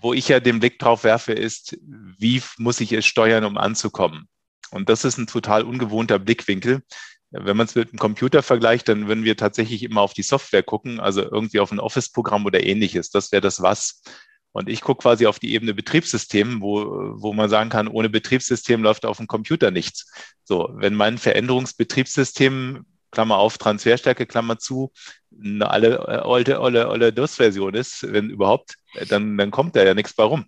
wo 0.00 0.12
ich 0.12 0.28
ja 0.28 0.40
den 0.40 0.60
Blick 0.60 0.78
drauf 0.78 1.04
werfe, 1.04 1.32
ist, 1.32 1.78
wie 2.18 2.42
muss 2.58 2.80
ich 2.80 2.92
es 2.92 3.06
steuern, 3.06 3.44
um 3.44 3.56
anzukommen? 3.56 4.28
Und 4.70 4.88
das 4.88 5.04
ist 5.04 5.16
ein 5.16 5.26
total 5.26 5.62
ungewohnter 5.62 6.18
Blickwinkel. 6.18 6.82
Wenn 7.30 7.56
man 7.56 7.66
es 7.66 7.74
mit 7.74 7.90
einem 7.90 7.98
Computer 7.98 8.42
vergleicht, 8.42 8.88
dann 8.88 9.08
würden 9.08 9.24
wir 9.24 9.36
tatsächlich 9.36 9.82
immer 9.82 10.00
auf 10.00 10.12
die 10.12 10.22
Software 10.22 10.62
gucken, 10.62 11.00
also 11.00 11.22
irgendwie 11.22 11.60
auf 11.60 11.72
ein 11.72 11.80
Office-Programm 11.80 12.44
oder 12.46 12.64
ähnliches. 12.64 13.10
Das 13.10 13.32
wäre 13.32 13.40
das 13.40 13.62
Was. 13.62 14.02
Und 14.56 14.70
ich 14.70 14.80
gucke 14.80 15.02
quasi 15.02 15.26
auf 15.26 15.38
die 15.38 15.52
Ebene 15.52 15.74
Betriebssystem, 15.74 16.62
wo, 16.62 17.12
wo 17.20 17.34
man 17.34 17.50
sagen 17.50 17.68
kann, 17.68 17.88
ohne 17.88 18.08
Betriebssystem 18.08 18.82
läuft 18.82 19.04
auf 19.04 19.18
dem 19.18 19.26
Computer 19.26 19.70
nichts. 19.70 20.10
So, 20.44 20.70
wenn 20.72 20.94
mein 20.94 21.18
Veränderungsbetriebssystem, 21.18 22.86
Klammer 23.10 23.36
auf, 23.36 23.58
Transferstärke, 23.58 24.24
Klammer 24.24 24.58
zu, 24.58 24.92
eine 25.38 25.68
alle, 25.68 25.96
äh, 25.96 26.22
alte, 26.24 26.62
olle, 26.62 26.88
olle 26.88 27.12
DOS-Version 27.12 27.74
ist, 27.74 28.10
wenn 28.10 28.30
überhaupt, 28.30 28.76
dann, 29.10 29.36
dann 29.36 29.50
kommt 29.50 29.76
da 29.76 29.84
ja 29.84 29.92
nichts 29.92 30.14
bei 30.14 30.24
rum. 30.24 30.46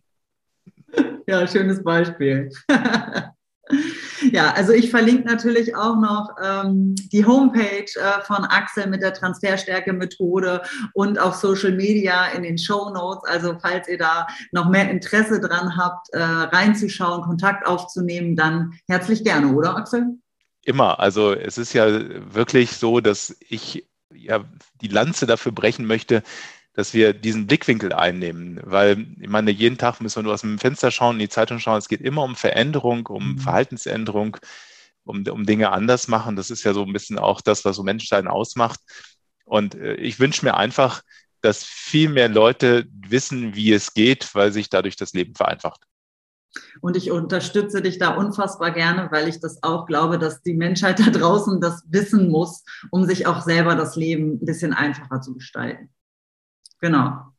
Ja, 1.27 1.47
schönes 1.47 1.85
Beispiel. 1.85 2.51
Ja, 4.33 4.53
also 4.53 4.73
ich 4.73 4.91
verlinke 4.91 5.27
natürlich 5.27 5.75
auch 5.75 5.97
noch 5.97 6.37
ähm, 6.43 6.95
die 7.13 7.25
Homepage 7.25 7.87
äh, 7.97 8.23
von 8.25 8.45
Axel 8.45 8.87
mit 8.89 9.03
der 9.03 9.15
Transferstärke-Methode 9.15 10.63
und 10.93 11.19
auch 11.19 11.35
Social 11.35 11.73
Media 11.73 12.27
in 12.29 12.43
den 12.43 12.59
Show 12.59 12.91
Notes. 12.91 13.29
Also 13.31 13.57
falls 13.61 13.89
ihr 13.89 13.99
da 13.99 14.27
noch 14.53 14.69
mehr 14.69 14.91
Interesse 14.91 15.41
dran 15.41 15.77
habt, 15.77 16.09
äh, 16.13 16.19
reinzuschauen, 16.19 17.23
Kontakt 17.23 17.67
aufzunehmen, 17.67 18.37
dann 18.37 18.73
herzlich 18.89 19.25
gerne, 19.25 19.53
oder 19.53 19.77
Axel? 19.77 20.19
Immer. 20.65 21.01
Also 21.01 21.33
es 21.33 21.57
ist 21.59 21.73
ja 21.73 21.87
wirklich 22.35 22.73
so, 22.77 23.01
dass 23.01 23.37
ich 23.49 23.87
ja 24.15 24.45
die 24.81 24.89
Lanze 24.89 25.27
dafür 25.27 25.53
brechen 25.53 25.87
möchte, 25.87 26.23
dass 26.79 26.95
wir 26.95 27.13
diesen 27.13 27.49
Blickwinkel 27.49 27.93
einnehmen, 27.93 28.61
weil 28.63 29.05
ich 29.19 29.29
meine, 29.29 29.51
jeden 29.51 29.79
Tag 29.79 30.01
müssen 30.01 30.21
wir 30.21 30.23
nur 30.23 30.35
aus 30.35 30.43
dem 30.43 30.61
Fenster 30.61 30.93
schauen, 30.93 31.17
in 31.17 31.19
die 31.19 31.29
Zeitung 31.29 31.59
schauen. 31.59 31.79
Es 31.79 31.89
geht 31.89 32.01
immer 32.01 32.23
um 32.23 32.37
Veränderung, 32.37 33.05
um 33.09 33.33
mhm. 33.33 33.39
Verhaltensänderung, 33.39 34.37
um, 35.03 35.27
um 35.27 35.45
Dinge 35.45 35.73
anders 35.73 36.07
machen. 36.07 36.37
Das 36.37 36.53
ist 36.53 36.63
ja 36.63 36.75
so 36.75 36.85
ein 36.85 36.93
bisschen 36.93 37.19
auch 37.19 37.41
das, 37.41 37.65
was 37.65 37.75
so 37.75 37.83
Menschsein 37.83 38.29
ausmacht. 38.29 38.79
Und 39.45 39.75
äh, 39.75 39.95
ich 39.95 40.21
wünsche 40.21 40.47
mir 40.47 40.57
einfach, 40.57 41.03
dass 41.41 41.65
viel 41.65 42.11
mehr 42.11 42.29
Leute 42.29 42.87
wissen, 42.93 43.57
wie 43.57 43.73
es 43.73 43.93
geht, 43.93 44.33
weil 44.37 44.53
sich 44.53 44.71
dadurch 44.71 44.95
das 44.95 45.15
Leben 45.15 45.35
vereinfacht. 45.35 45.81
Und 46.81 46.97
ich 46.97 47.11
unterstütze 47.11 47.83
dich 47.83 47.99
da 47.99 48.15
unfassbar 48.15 48.71
gerne, 48.71 49.09
weil 49.11 49.27
ich 49.27 49.41
das 49.41 49.65
auch 49.65 49.87
glaube, 49.87 50.17
dass 50.21 50.43
die 50.43 50.55
Menschheit 50.55 51.01
da 51.01 51.11
draußen 51.11 51.61
das 51.61 51.83
wissen 51.89 52.31
muss, 52.31 52.63
um 52.93 53.05
sich 53.05 53.27
auch 53.27 53.43
selber 53.43 53.75
das 53.75 53.97
Leben 53.97 54.35
ein 54.35 54.47
bisschen 54.47 54.73
einfacher 54.73 55.21
zu 55.21 55.35
gestalten. 55.35 55.91
Genau. 56.81 57.33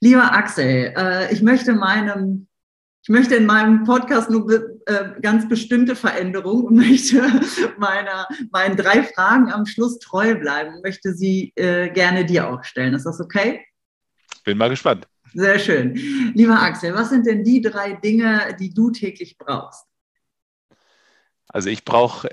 Lieber 0.00 0.32
Axel, 0.32 0.94
äh, 0.96 1.32
ich 1.32 1.42
möchte 1.42 1.72
meinem 1.72 2.46
ich 3.08 3.10
möchte 3.10 3.36
in 3.36 3.46
meinem 3.46 3.84
Podcast 3.84 4.30
nur 4.30 4.50
äh, 4.86 5.20
ganz 5.22 5.48
bestimmte 5.48 5.94
Veränderungen 5.94 6.66
und 6.66 6.74
möchte 6.88 7.22
meiner, 7.78 8.26
meinen 8.50 8.76
drei 8.76 9.04
Fragen 9.04 9.52
am 9.52 9.64
Schluss 9.64 10.00
treu 10.00 10.34
bleiben 10.34 10.74
und 10.74 10.82
möchte 10.82 11.14
sie 11.14 11.52
äh, 11.54 11.88
gerne 11.90 12.24
dir 12.24 12.50
auch 12.50 12.64
stellen. 12.64 12.94
Ist 12.94 13.06
das 13.06 13.20
okay? 13.20 13.64
Bin 14.44 14.58
mal 14.58 14.70
gespannt. 14.70 15.06
Sehr 15.34 15.60
schön. 15.60 15.94
Lieber 16.34 16.60
Axel, 16.60 16.94
was 16.94 17.10
sind 17.10 17.26
denn 17.26 17.44
die 17.44 17.60
drei 17.60 17.92
Dinge, 17.92 18.56
die 18.58 18.74
du 18.74 18.90
täglich 18.90 19.38
brauchst? 19.38 19.86
Also 21.46 21.68
ich 21.68 21.84
brauche 21.84 22.28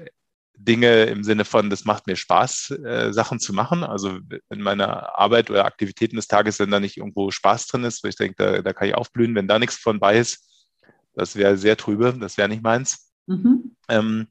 Dinge 0.56 1.04
im 1.06 1.24
Sinne 1.24 1.46
von, 1.46 1.70
das 1.70 1.86
macht 1.86 2.08
mir 2.08 2.16
Spaß, 2.16 2.72
äh, 2.84 3.12
Sachen 3.12 3.40
zu 3.40 3.54
machen. 3.54 3.84
Also 3.84 4.20
wenn 4.50 4.62
meine 4.62 5.18
Arbeit 5.18 5.50
oder 5.50 5.66
Aktivitäten 5.66 6.16
des 6.16 6.28
Tages, 6.28 6.60
wenn 6.60 6.72
da 6.72 6.80
nicht 6.80 6.98
irgendwo 6.98 7.32
Spaß 7.32 7.68
drin 7.68 7.84
ist, 7.84 8.04
weil 8.04 8.10
ich 8.10 8.16
denke, 8.16 8.36
da, 8.38 8.62
da 8.62 8.74
kann 8.74 8.88
ich 8.88 8.96
aufblühen, 8.96 9.36
wenn 9.36 9.48
da 9.48 9.60
nichts 9.60 9.78
von 9.78 10.00
bei 10.00 10.18
ist, 10.18 10.70
das 11.16 11.36
wäre 11.36 11.58
sehr 11.58 11.78
trübe, 11.78 12.16
das 12.20 12.38
wäre 12.38 12.50
nicht 12.50 12.64
meins. 12.64 13.14
Mhm. 13.28 13.76
Ähm, 13.90 14.28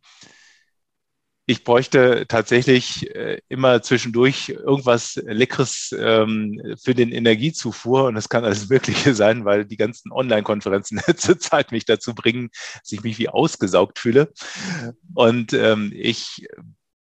ich 1.46 1.64
bräuchte 1.64 2.26
tatsächlich 2.28 3.14
äh, 3.14 3.40
immer 3.48 3.82
zwischendurch 3.82 4.50
irgendwas 4.50 5.20
Leckeres 5.26 5.94
ähm, 5.98 6.60
für 6.80 6.94
den 6.94 7.10
Energiezufuhr 7.10 8.04
und 8.04 8.14
das 8.14 8.28
kann 8.28 8.44
alles 8.44 8.68
Mögliche 8.70 9.14
sein, 9.14 9.44
weil 9.44 9.64
die 9.64 9.76
ganzen 9.76 10.12
Online-Konferenzen 10.12 11.00
zurzeit 11.16 11.72
mich 11.72 11.84
dazu 11.84 12.14
bringen, 12.14 12.50
dass 12.80 12.92
ich 12.92 13.02
mich 13.02 13.18
wie 13.18 13.28
ausgesaugt 13.28 13.98
fühle. 13.98 14.32
Und 15.14 15.52
ähm, 15.52 15.92
ich 15.94 16.46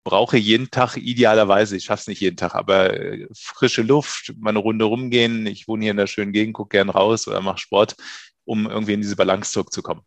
brauche 0.05 0.37
jeden 0.37 0.71
Tag 0.71 0.97
idealerweise, 0.97 1.77
ich 1.77 1.85
schaffe 1.85 2.03
es 2.03 2.07
nicht 2.07 2.21
jeden 2.21 2.37
Tag, 2.37 2.55
aber 2.55 2.95
äh, 2.95 3.27
frische 3.35 3.83
Luft, 3.83 4.35
mal 4.39 4.51
eine 4.51 4.59
Runde 4.59 4.85
rumgehen. 4.85 5.47
Ich 5.47 5.67
wohne 5.67 5.83
hier 5.83 5.91
in 5.93 5.97
der 5.97 6.07
schönen 6.07 6.33
Gegend, 6.33 6.55
gucke 6.55 6.77
gern 6.77 6.91
raus 6.91 7.27
oder 7.27 7.41
mache 7.41 7.59
Sport, 7.59 7.97
um 8.45 8.67
irgendwie 8.67 8.93
in 8.93 9.01
diese 9.01 9.17
Balance 9.17 9.51
zurückzukommen. 9.51 10.03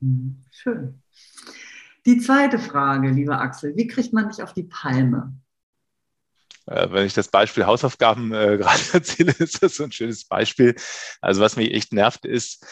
Mhm. 0.00 0.44
Schön. 0.50 1.02
Die 2.08 2.16
zweite 2.16 2.58
Frage, 2.58 3.10
lieber 3.10 3.38
Axel, 3.38 3.76
wie 3.76 3.86
kriegt 3.86 4.14
man 4.14 4.30
dich 4.30 4.42
auf 4.42 4.54
die 4.54 4.62
Palme? 4.62 5.34
Äh, 6.64 6.90
wenn 6.90 7.04
ich 7.04 7.12
das 7.12 7.28
Beispiel 7.28 7.66
Hausaufgaben 7.66 8.32
äh, 8.32 8.56
gerade 8.58 8.80
erzähle, 8.94 9.32
ist 9.32 9.62
das 9.62 9.74
so 9.74 9.84
ein 9.84 9.92
schönes 9.92 10.24
Beispiel. 10.24 10.74
Also 11.20 11.42
was 11.42 11.56
mich 11.56 11.70
echt 11.74 11.92
nervt, 11.92 12.24
ist, 12.24 12.66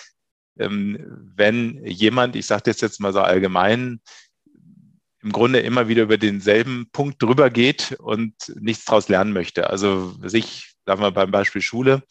ähm, 0.59 1.05
wenn 1.37 1.84
jemand, 1.84 2.34
ich 2.34 2.47
sage 2.47 2.62
das 2.64 2.80
jetzt 2.80 2.99
mal 2.99 3.12
so 3.12 3.20
allgemein, 3.20 4.01
im 5.20 5.32
Grunde 5.32 5.61
immer 5.61 5.87
wieder 5.87 6.05
über 6.05 6.16
denselben 6.16 6.89
Punkt 6.91 7.22
drüber 7.22 7.51
geht 7.51 7.95
und 7.99 8.32
nichts 8.59 8.87
daraus 8.87 9.11
lernen 9.11 9.34
möchte. 9.34 9.68
Also 9.68 10.16
sich, 10.22 10.76
sagen 10.87 11.03
wir 11.03 11.11
beim 11.11 11.30
Beispiel 11.30 11.61
Schule, 11.61 12.03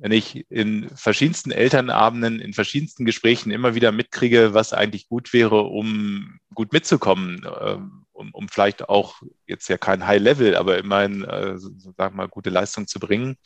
wenn 0.00 0.12
ich 0.12 0.50
in 0.50 0.88
verschiedensten 0.94 1.50
Elternabenden, 1.50 2.40
in 2.40 2.54
verschiedensten 2.54 3.04
Gesprächen 3.04 3.50
immer 3.50 3.74
wieder 3.74 3.92
mitkriege, 3.92 4.54
was 4.54 4.72
eigentlich 4.72 5.08
gut 5.08 5.34
wäre, 5.34 5.60
um 5.62 6.40
gut 6.54 6.72
mitzukommen, 6.72 7.46
ähm, 7.60 8.06
um, 8.12 8.30
um 8.32 8.48
vielleicht 8.48 8.88
auch 8.88 9.20
jetzt 9.46 9.68
ja 9.68 9.76
kein 9.76 10.06
High 10.06 10.22
Level, 10.22 10.56
aber 10.56 10.78
immerhin, 10.78 11.24
äh, 11.24 11.58
sag 11.98 12.14
mal, 12.14 12.28
gute 12.28 12.48
Leistung 12.48 12.86
zu 12.86 12.98
bringen. 12.98 13.36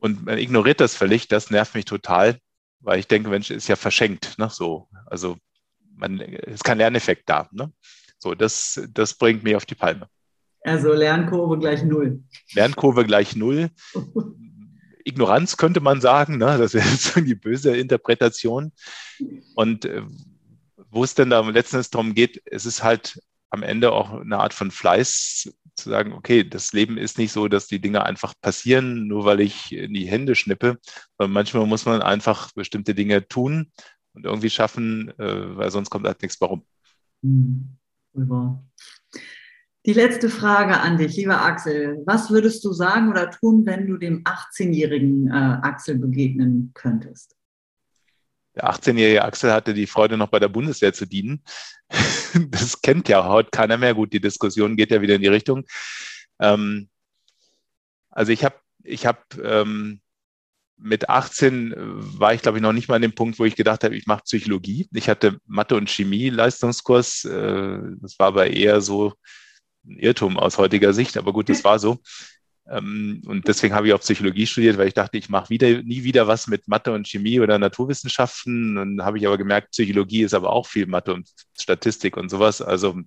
Und 0.00 0.24
man 0.26 0.38
ignoriert 0.38 0.80
das 0.80 0.96
völlig, 0.96 1.28
das 1.28 1.50
nervt 1.50 1.76
mich 1.76 1.84
total, 1.84 2.38
weil 2.80 2.98
ich 2.98 3.06
denke, 3.06 3.30
Mensch, 3.30 3.50
ist 3.50 3.68
ja 3.68 3.76
verschenkt, 3.76 4.38
ne? 4.38 4.50
So, 4.50 4.88
also 5.06 5.36
man 5.94 6.18
ist 6.18 6.64
kein 6.64 6.78
Lerneffekt 6.78 7.28
da, 7.28 7.48
ne? 7.52 7.72
So, 8.18 8.34
das, 8.34 8.80
das 8.92 9.14
bringt 9.14 9.44
mich 9.44 9.54
auf 9.54 9.66
die 9.66 9.76
Palme. 9.76 10.08
Also 10.62 10.92
Lernkurve 10.92 11.58
gleich 11.58 11.84
null. 11.84 12.24
Lernkurve 12.54 13.04
gleich 13.04 13.36
null. 13.36 13.70
Ignoranz 15.04 15.56
könnte 15.56 15.80
man 15.80 16.00
sagen, 16.00 16.38
ne? 16.38 16.58
das 16.58 16.72
so 17.12 17.20
die 17.20 17.34
böse 17.34 17.76
Interpretation. 17.76 18.72
Und 19.54 19.84
äh, 19.84 20.02
wo 20.90 21.04
es 21.04 21.14
denn 21.14 21.30
da 21.30 21.40
letztendlich 21.40 21.90
darum 21.90 22.14
geht, 22.14 22.42
es 22.46 22.66
ist 22.66 22.82
halt 22.82 23.20
am 23.50 23.62
Ende 23.62 23.92
auch 23.92 24.12
eine 24.12 24.38
Art 24.38 24.54
von 24.54 24.70
Fleiß 24.70 25.52
zu 25.74 25.90
sagen, 25.90 26.12
okay, 26.12 26.44
das 26.44 26.72
Leben 26.72 26.98
ist 26.98 27.18
nicht 27.18 27.32
so, 27.32 27.48
dass 27.48 27.66
die 27.66 27.80
Dinge 27.80 28.04
einfach 28.04 28.34
passieren, 28.40 29.06
nur 29.06 29.24
weil 29.24 29.40
ich 29.40 29.72
in 29.72 29.94
die 29.94 30.06
Hände 30.06 30.34
schnippe, 30.34 30.78
sondern 31.18 31.32
manchmal 31.32 31.66
muss 31.66 31.86
man 31.86 32.02
einfach 32.02 32.52
bestimmte 32.52 32.94
Dinge 32.94 33.26
tun 33.26 33.72
und 34.14 34.24
irgendwie 34.24 34.50
schaffen, 34.50 35.10
äh, 35.18 35.56
weil 35.56 35.70
sonst 35.70 35.90
kommt 35.90 36.06
halt 36.06 36.22
nichts 36.22 36.40
warum. 36.40 36.64
Mhm. 37.22 37.76
Die 39.86 39.94
letzte 39.94 40.28
Frage 40.28 40.78
an 40.78 40.98
dich, 40.98 41.16
lieber 41.16 41.40
Axel. 41.40 42.02
Was 42.04 42.30
würdest 42.30 42.62
du 42.64 42.72
sagen 42.72 43.08
oder 43.08 43.30
tun, 43.30 43.64
wenn 43.64 43.86
du 43.86 43.96
dem 43.96 44.24
18-jährigen 44.24 45.28
äh, 45.28 45.32
Axel 45.62 45.98
begegnen 45.98 46.72
könntest? 46.74 47.34
Der 48.56 48.70
18-jährige 48.70 49.24
Axel 49.24 49.52
hatte 49.52 49.72
die 49.72 49.86
Freude, 49.86 50.18
noch 50.18 50.28
bei 50.28 50.38
der 50.38 50.48
Bundeswehr 50.48 50.92
zu 50.92 51.06
dienen. 51.06 51.42
Das 52.50 52.80
kennt 52.80 53.08
ja 53.08 53.26
heute 53.26 53.50
keiner 53.50 53.76
mehr. 53.76 53.92
Gut, 53.92 54.12
die 54.12 54.20
Diskussion 54.20 54.76
geht 54.76 54.92
ja 54.92 55.00
wieder 55.00 55.16
in 55.16 55.20
die 55.20 55.26
Richtung. 55.26 55.64
Ähm, 56.38 56.88
also 58.08 58.30
ich 58.30 58.44
habe 58.44 58.54
ich 58.84 59.04
hab, 59.04 59.24
ähm, 59.42 60.00
mit 60.76 61.08
18 61.08 61.74
war 61.76 62.32
ich, 62.32 62.42
glaube 62.42 62.58
ich, 62.58 62.62
noch 62.62 62.72
nicht 62.72 62.86
mal 62.86 62.94
an 62.94 63.02
dem 63.02 63.16
Punkt, 63.16 63.40
wo 63.40 63.44
ich 63.44 63.56
gedacht 63.56 63.82
habe, 63.82 63.96
ich 63.96 64.06
mache 64.06 64.22
Psychologie. 64.22 64.88
Ich 64.92 65.08
hatte 65.08 65.38
Mathe- 65.46 65.74
und 65.74 65.90
Chemie-Leistungskurs. 65.90 67.24
Äh, 67.24 67.78
das 68.00 68.16
war 68.20 68.28
aber 68.28 68.46
eher 68.46 68.80
so 68.80 69.14
ein 69.84 69.98
Irrtum 69.98 70.38
aus 70.38 70.58
heutiger 70.58 70.92
Sicht, 70.92 71.16
aber 71.16 71.32
gut, 71.32 71.48
das 71.48 71.64
war 71.64 71.78
so. 71.78 71.98
Ähm, 72.68 73.22
und 73.26 73.48
deswegen 73.48 73.74
habe 73.74 73.88
ich 73.88 73.94
auch 73.94 74.00
Psychologie 74.00 74.46
studiert, 74.46 74.78
weil 74.78 74.88
ich 74.88 74.94
dachte, 74.94 75.18
ich 75.18 75.28
mache 75.28 75.50
wieder, 75.50 75.82
nie 75.82 76.04
wieder 76.04 76.28
was 76.28 76.46
mit 76.46 76.68
Mathe 76.68 76.92
und 76.92 77.08
Chemie 77.08 77.40
oder 77.40 77.58
Naturwissenschaften. 77.58 78.76
Dann 78.76 79.02
habe 79.02 79.18
ich 79.18 79.26
aber 79.26 79.38
gemerkt, 79.38 79.72
Psychologie 79.72 80.22
ist 80.22 80.34
aber 80.34 80.50
auch 80.50 80.66
viel 80.66 80.86
Mathe 80.86 81.12
und 81.14 81.28
Statistik 81.58 82.16
und 82.16 82.28
sowas. 82.28 82.62
Also 82.62 83.00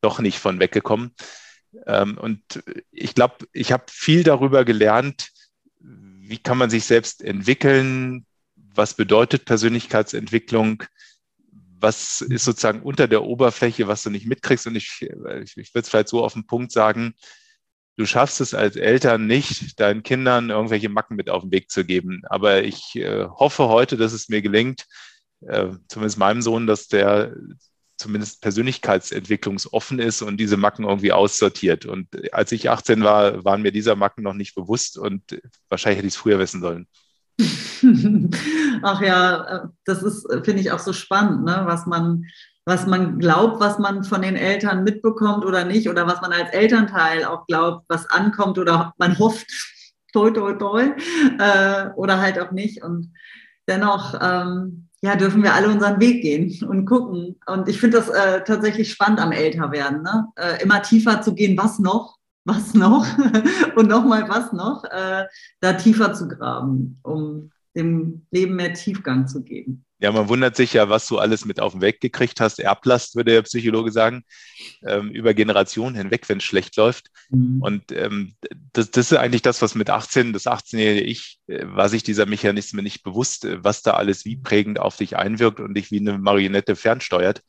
doch 0.00 0.18
nicht 0.20 0.38
von 0.38 0.60
weggekommen. 0.60 1.14
Ähm, 1.86 2.18
und 2.18 2.62
ich 2.90 3.14
glaube, 3.14 3.46
ich 3.52 3.72
habe 3.72 3.84
viel 3.88 4.22
darüber 4.22 4.64
gelernt, 4.64 5.30
wie 5.80 6.38
kann 6.38 6.58
man 6.58 6.70
sich 6.70 6.84
selbst 6.84 7.22
entwickeln, 7.22 8.26
was 8.56 8.94
bedeutet 8.94 9.44
Persönlichkeitsentwicklung, 9.44 10.82
was 11.84 12.22
ist 12.22 12.44
sozusagen 12.44 12.82
unter 12.82 13.06
der 13.06 13.22
Oberfläche, 13.22 13.86
was 13.86 14.02
du 14.02 14.10
nicht 14.10 14.26
mitkriegst. 14.26 14.66
Und 14.66 14.74
ich, 14.74 15.02
ich, 15.02 15.56
ich 15.56 15.74
würde 15.74 15.82
es 15.82 15.88
vielleicht 15.88 16.08
so 16.08 16.24
auf 16.24 16.32
den 16.32 16.46
Punkt 16.46 16.72
sagen, 16.72 17.14
du 17.96 18.06
schaffst 18.06 18.40
es 18.40 18.54
als 18.54 18.76
Eltern 18.76 19.26
nicht, 19.26 19.78
deinen 19.78 20.02
Kindern 20.02 20.50
irgendwelche 20.50 20.88
Macken 20.88 21.16
mit 21.16 21.30
auf 21.30 21.42
den 21.42 21.52
Weg 21.52 21.70
zu 21.70 21.84
geben. 21.84 22.22
Aber 22.24 22.64
ich 22.64 22.96
äh, 22.96 23.26
hoffe 23.26 23.68
heute, 23.68 23.96
dass 23.96 24.12
es 24.12 24.28
mir 24.28 24.42
gelingt, 24.42 24.86
äh, 25.42 25.68
zumindest 25.88 26.18
meinem 26.18 26.42
Sohn, 26.42 26.66
dass 26.66 26.88
der 26.88 27.36
zumindest 27.96 28.42
persönlichkeitsentwicklungsoffen 28.42 30.00
ist 30.00 30.22
und 30.22 30.38
diese 30.38 30.56
Macken 30.56 30.84
irgendwie 30.84 31.12
aussortiert. 31.12 31.86
Und 31.86 32.08
als 32.34 32.50
ich 32.50 32.68
18 32.68 33.04
war, 33.04 33.44
waren 33.44 33.62
mir 33.62 33.70
dieser 33.70 33.94
Macken 33.94 34.24
noch 34.24 34.34
nicht 34.34 34.54
bewusst 34.54 34.98
und 34.98 35.40
wahrscheinlich 35.68 35.98
hätte 35.98 36.08
ich 36.08 36.14
es 36.14 36.18
früher 36.18 36.38
wissen 36.40 36.60
sollen. 36.60 36.88
Ach 38.82 39.00
ja, 39.02 39.70
das 39.84 40.02
ist, 40.02 40.26
finde 40.44 40.60
ich, 40.60 40.70
auch 40.70 40.78
so 40.78 40.92
spannend, 40.92 41.44
ne? 41.44 41.62
was 41.64 41.86
man, 41.86 42.24
was 42.64 42.86
man 42.86 43.18
glaubt, 43.18 43.60
was 43.60 43.78
man 43.78 44.04
von 44.04 44.22
den 44.22 44.36
Eltern 44.36 44.84
mitbekommt 44.84 45.44
oder 45.44 45.64
nicht, 45.64 45.88
oder 45.88 46.06
was 46.06 46.20
man 46.20 46.32
als 46.32 46.50
Elternteil 46.52 47.24
auch 47.24 47.46
glaubt, 47.46 47.84
was 47.88 48.08
ankommt 48.10 48.58
oder 48.58 48.94
man 48.98 49.18
hofft, 49.18 49.46
toi, 50.12 50.30
toi, 50.30 50.52
toi, 50.54 50.92
äh, 51.38 51.88
oder 51.96 52.20
halt 52.20 52.38
auch 52.38 52.52
nicht. 52.52 52.82
Und 52.82 53.12
dennoch, 53.68 54.14
ähm, 54.20 54.88
ja, 55.02 55.16
dürfen 55.16 55.42
wir 55.42 55.54
alle 55.54 55.68
unseren 55.68 56.00
Weg 56.00 56.22
gehen 56.22 56.64
und 56.66 56.86
gucken. 56.86 57.38
Und 57.46 57.68
ich 57.68 57.78
finde 57.78 57.98
das 57.98 58.08
äh, 58.08 58.42
tatsächlich 58.44 58.90
spannend 58.90 59.20
am 59.20 59.32
Älterwerden, 59.32 60.02
ne? 60.02 60.28
Äh, 60.36 60.62
immer 60.62 60.80
tiefer 60.80 61.20
zu 61.20 61.34
gehen, 61.34 61.58
was 61.58 61.78
noch, 61.78 62.16
was 62.44 62.74
noch 62.74 63.06
und 63.76 63.88
nochmal 63.88 64.28
was 64.28 64.52
noch, 64.52 64.84
äh, 64.84 65.26
da 65.60 65.72
tiefer 65.74 66.12
zu 66.12 66.28
graben, 66.28 66.98
um 67.02 67.50
dem 67.74 68.26
Leben 68.30 68.56
mehr 68.56 68.72
Tiefgang 68.72 69.26
zu 69.26 69.42
geben. 69.42 69.84
Ja, 70.00 70.12
man 70.12 70.28
wundert 70.28 70.54
sich 70.54 70.74
ja, 70.74 70.90
was 70.90 71.06
du 71.06 71.18
alles 71.18 71.44
mit 71.44 71.60
auf 71.60 71.72
den 71.72 71.80
Weg 71.80 72.00
gekriegt 72.00 72.40
hast. 72.40 72.58
Erblast, 72.58 73.16
würde 73.16 73.32
der 73.32 73.42
Psychologe 73.42 73.90
sagen, 73.90 74.24
ähm, 74.86 75.10
über 75.10 75.32
Generationen 75.32 75.96
hinweg, 75.96 76.28
wenn 76.28 76.38
es 76.38 76.44
schlecht 76.44 76.76
läuft. 76.76 77.10
Mhm. 77.30 77.62
Und 77.62 77.92
ähm, 77.92 78.34
das, 78.74 78.90
das, 78.90 79.12
ist 79.12 79.18
eigentlich 79.18 79.42
das, 79.42 79.62
was 79.62 79.74
mit 79.74 79.88
18, 79.88 80.32
das 80.32 80.46
18-jährige 80.46 81.06
Ich, 81.06 81.38
äh, 81.46 81.64
war 81.68 81.88
sich 81.88 82.02
dieser 82.02 82.26
Mechanismus 82.26 82.82
nicht 82.82 83.02
bewusst, 83.02 83.44
äh, 83.46 83.64
was 83.64 83.82
da 83.82 83.92
alles 83.92 84.24
wie 84.24 84.36
prägend 84.36 84.78
auf 84.78 84.96
dich 84.96 85.16
einwirkt 85.16 85.60
und 85.60 85.74
dich 85.74 85.90
wie 85.90 86.00
eine 86.00 86.18
Marionette 86.18 86.76
fernsteuert. 86.76 87.40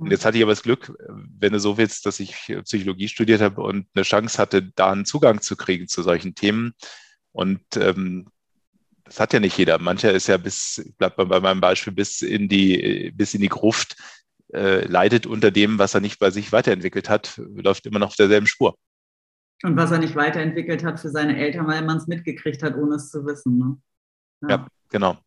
Und 0.00 0.10
jetzt 0.10 0.24
hatte 0.24 0.38
ich 0.38 0.42
aber 0.42 0.52
das 0.52 0.62
Glück, 0.62 0.92
wenn 1.38 1.52
du 1.52 1.60
so 1.60 1.76
willst, 1.76 2.06
dass 2.06 2.20
ich 2.20 2.34
Psychologie 2.64 3.08
studiert 3.08 3.42
habe 3.42 3.60
und 3.60 3.86
eine 3.94 4.02
Chance 4.02 4.38
hatte, 4.38 4.62
da 4.74 4.92
einen 4.92 5.04
Zugang 5.04 5.42
zu 5.42 5.56
kriegen 5.56 5.88
zu 5.88 6.02
solchen 6.02 6.34
Themen. 6.34 6.72
Und 7.32 7.60
ähm, 7.76 8.28
das 9.04 9.20
hat 9.20 9.32
ja 9.34 9.40
nicht 9.40 9.58
jeder. 9.58 9.78
Mancher 9.78 10.12
ist 10.12 10.26
ja 10.26 10.38
bis, 10.38 10.90
bleibt 10.96 11.16
bei 11.16 11.40
meinem 11.40 11.60
Beispiel, 11.60 11.92
bis 11.92 12.22
in 12.22 12.48
die, 12.48 13.12
bis 13.14 13.34
in 13.34 13.42
die 13.42 13.48
Gruft, 13.48 13.96
äh, 14.54 14.86
leidet 14.86 15.26
unter 15.26 15.50
dem, 15.50 15.78
was 15.78 15.94
er 15.94 16.00
nicht 16.00 16.18
bei 16.18 16.30
sich 16.30 16.50
weiterentwickelt 16.50 17.08
hat, 17.08 17.40
läuft 17.54 17.86
immer 17.86 17.98
noch 17.98 18.08
auf 18.08 18.16
derselben 18.16 18.46
Spur. 18.46 18.76
Und 19.62 19.76
was 19.76 19.90
er 19.90 19.98
nicht 19.98 20.16
weiterentwickelt 20.16 20.82
hat 20.82 20.98
für 20.98 21.10
seine 21.10 21.36
Eltern, 21.36 21.66
weil 21.66 21.82
man 21.82 21.98
es 21.98 22.06
mitgekriegt 22.06 22.62
hat, 22.62 22.74
ohne 22.74 22.94
es 22.94 23.10
zu 23.10 23.26
wissen. 23.26 23.58
Ne? 23.58 23.76
Ja. 24.42 24.48
ja, 24.48 24.68
genau. 24.88 25.18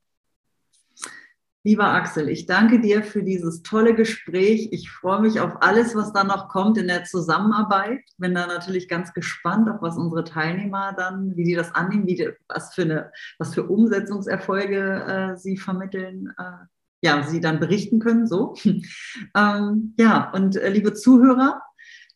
Lieber 1.66 1.86
Axel, 1.86 2.28
ich 2.28 2.46
danke 2.46 2.82
dir 2.82 3.04
für 3.04 3.24
dieses 3.24 3.64
tolle 3.64 3.96
Gespräch. 3.96 4.68
Ich 4.72 4.92
freue 4.92 5.22
mich 5.22 5.40
auf 5.40 5.62
alles, 5.62 5.96
was 5.96 6.12
da 6.12 6.26
noch 6.26 6.50
kommt 6.50 6.78
in 6.78 6.90
der 6.90 7.06
Zusammenarbeit. 7.06 8.02
Bin 8.18 8.36
da 8.36 8.48
natürlich 8.48 8.90
ganz 8.90 9.14
gespannt, 9.14 9.70
auf 9.70 9.82
was 9.82 9.98
unsere 9.98 10.26
Teilnehmer 10.26 10.94
dann, 10.98 11.38
wie 11.38 11.46
die 11.46 11.56
das 11.56 11.74
annehmen, 11.74 12.06
wie 12.06 12.16
die, 12.16 12.30
was, 12.50 12.74
für 12.76 12.82
eine, 12.82 13.12
was 13.40 13.54
für 13.54 13.64
Umsetzungserfolge 13.64 15.34
äh, 15.36 15.38
sie 15.38 15.56
vermitteln 15.56 16.34
äh, 16.38 16.66
ja, 17.04 17.22
Sie 17.24 17.42
dann 17.42 17.60
berichten 17.60 18.00
können. 18.00 18.28
So. 18.28 18.56
ähm, 19.36 19.94
ja, 19.98 20.32
und 20.32 20.56
äh, 20.56 20.70
liebe 20.70 20.94
Zuhörer, 20.94 21.62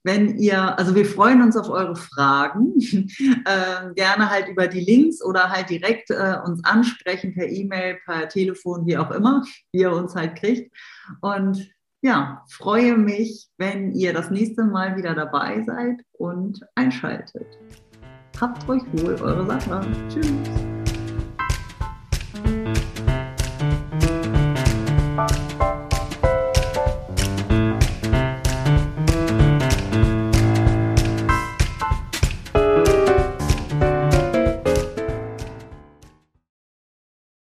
wenn 0.04 0.38
ihr, 0.38 0.78
also 0.78 0.96
wir 0.96 1.06
freuen 1.06 1.42
uns 1.42 1.58
auf 1.58 1.70
eure 1.70 1.96
Fragen, 1.96 2.74
äh, 3.46 3.94
gerne 3.96 4.30
halt 4.30 4.48
über 4.48 4.68
die 4.68 4.82
Links 4.82 5.24
oder 5.24 5.50
halt 5.50 5.70
direkt 5.70 6.10
äh, 6.10 6.38
uns 6.46 6.64
ansprechen 6.64 7.34
per 7.34 7.48
E-Mail, 7.48 7.98
per 8.06 8.30
Telefon, 8.30 8.86
wie 8.86 8.98
auch 8.98 9.12
immer, 9.12 9.44
wie 9.72 9.82
ihr 9.82 9.92
uns 9.92 10.16
halt 10.16 10.36
kriegt. 10.36 10.76
Und 11.22 11.70
ja, 12.02 12.44
freue 12.50 12.96
mich, 12.98 13.50
wenn 13.58 13.92
ihr 13.94 14.14
das 14.14 14.30
nächste 14.30 14.64
Mal 14.64 14.96
wieder 14.96 15.16
dabei 15.16 15.64
seid 15.64 16.02
und 16.14 16.60
einschaltet. 16.76 17.58
Habt 18.40 18.70
euch 18.70 18.84
wohl, 18.94 19.16
eure 19.16 19.46
Sache. 19.48 19.82
Tschüss. 20.10 20.67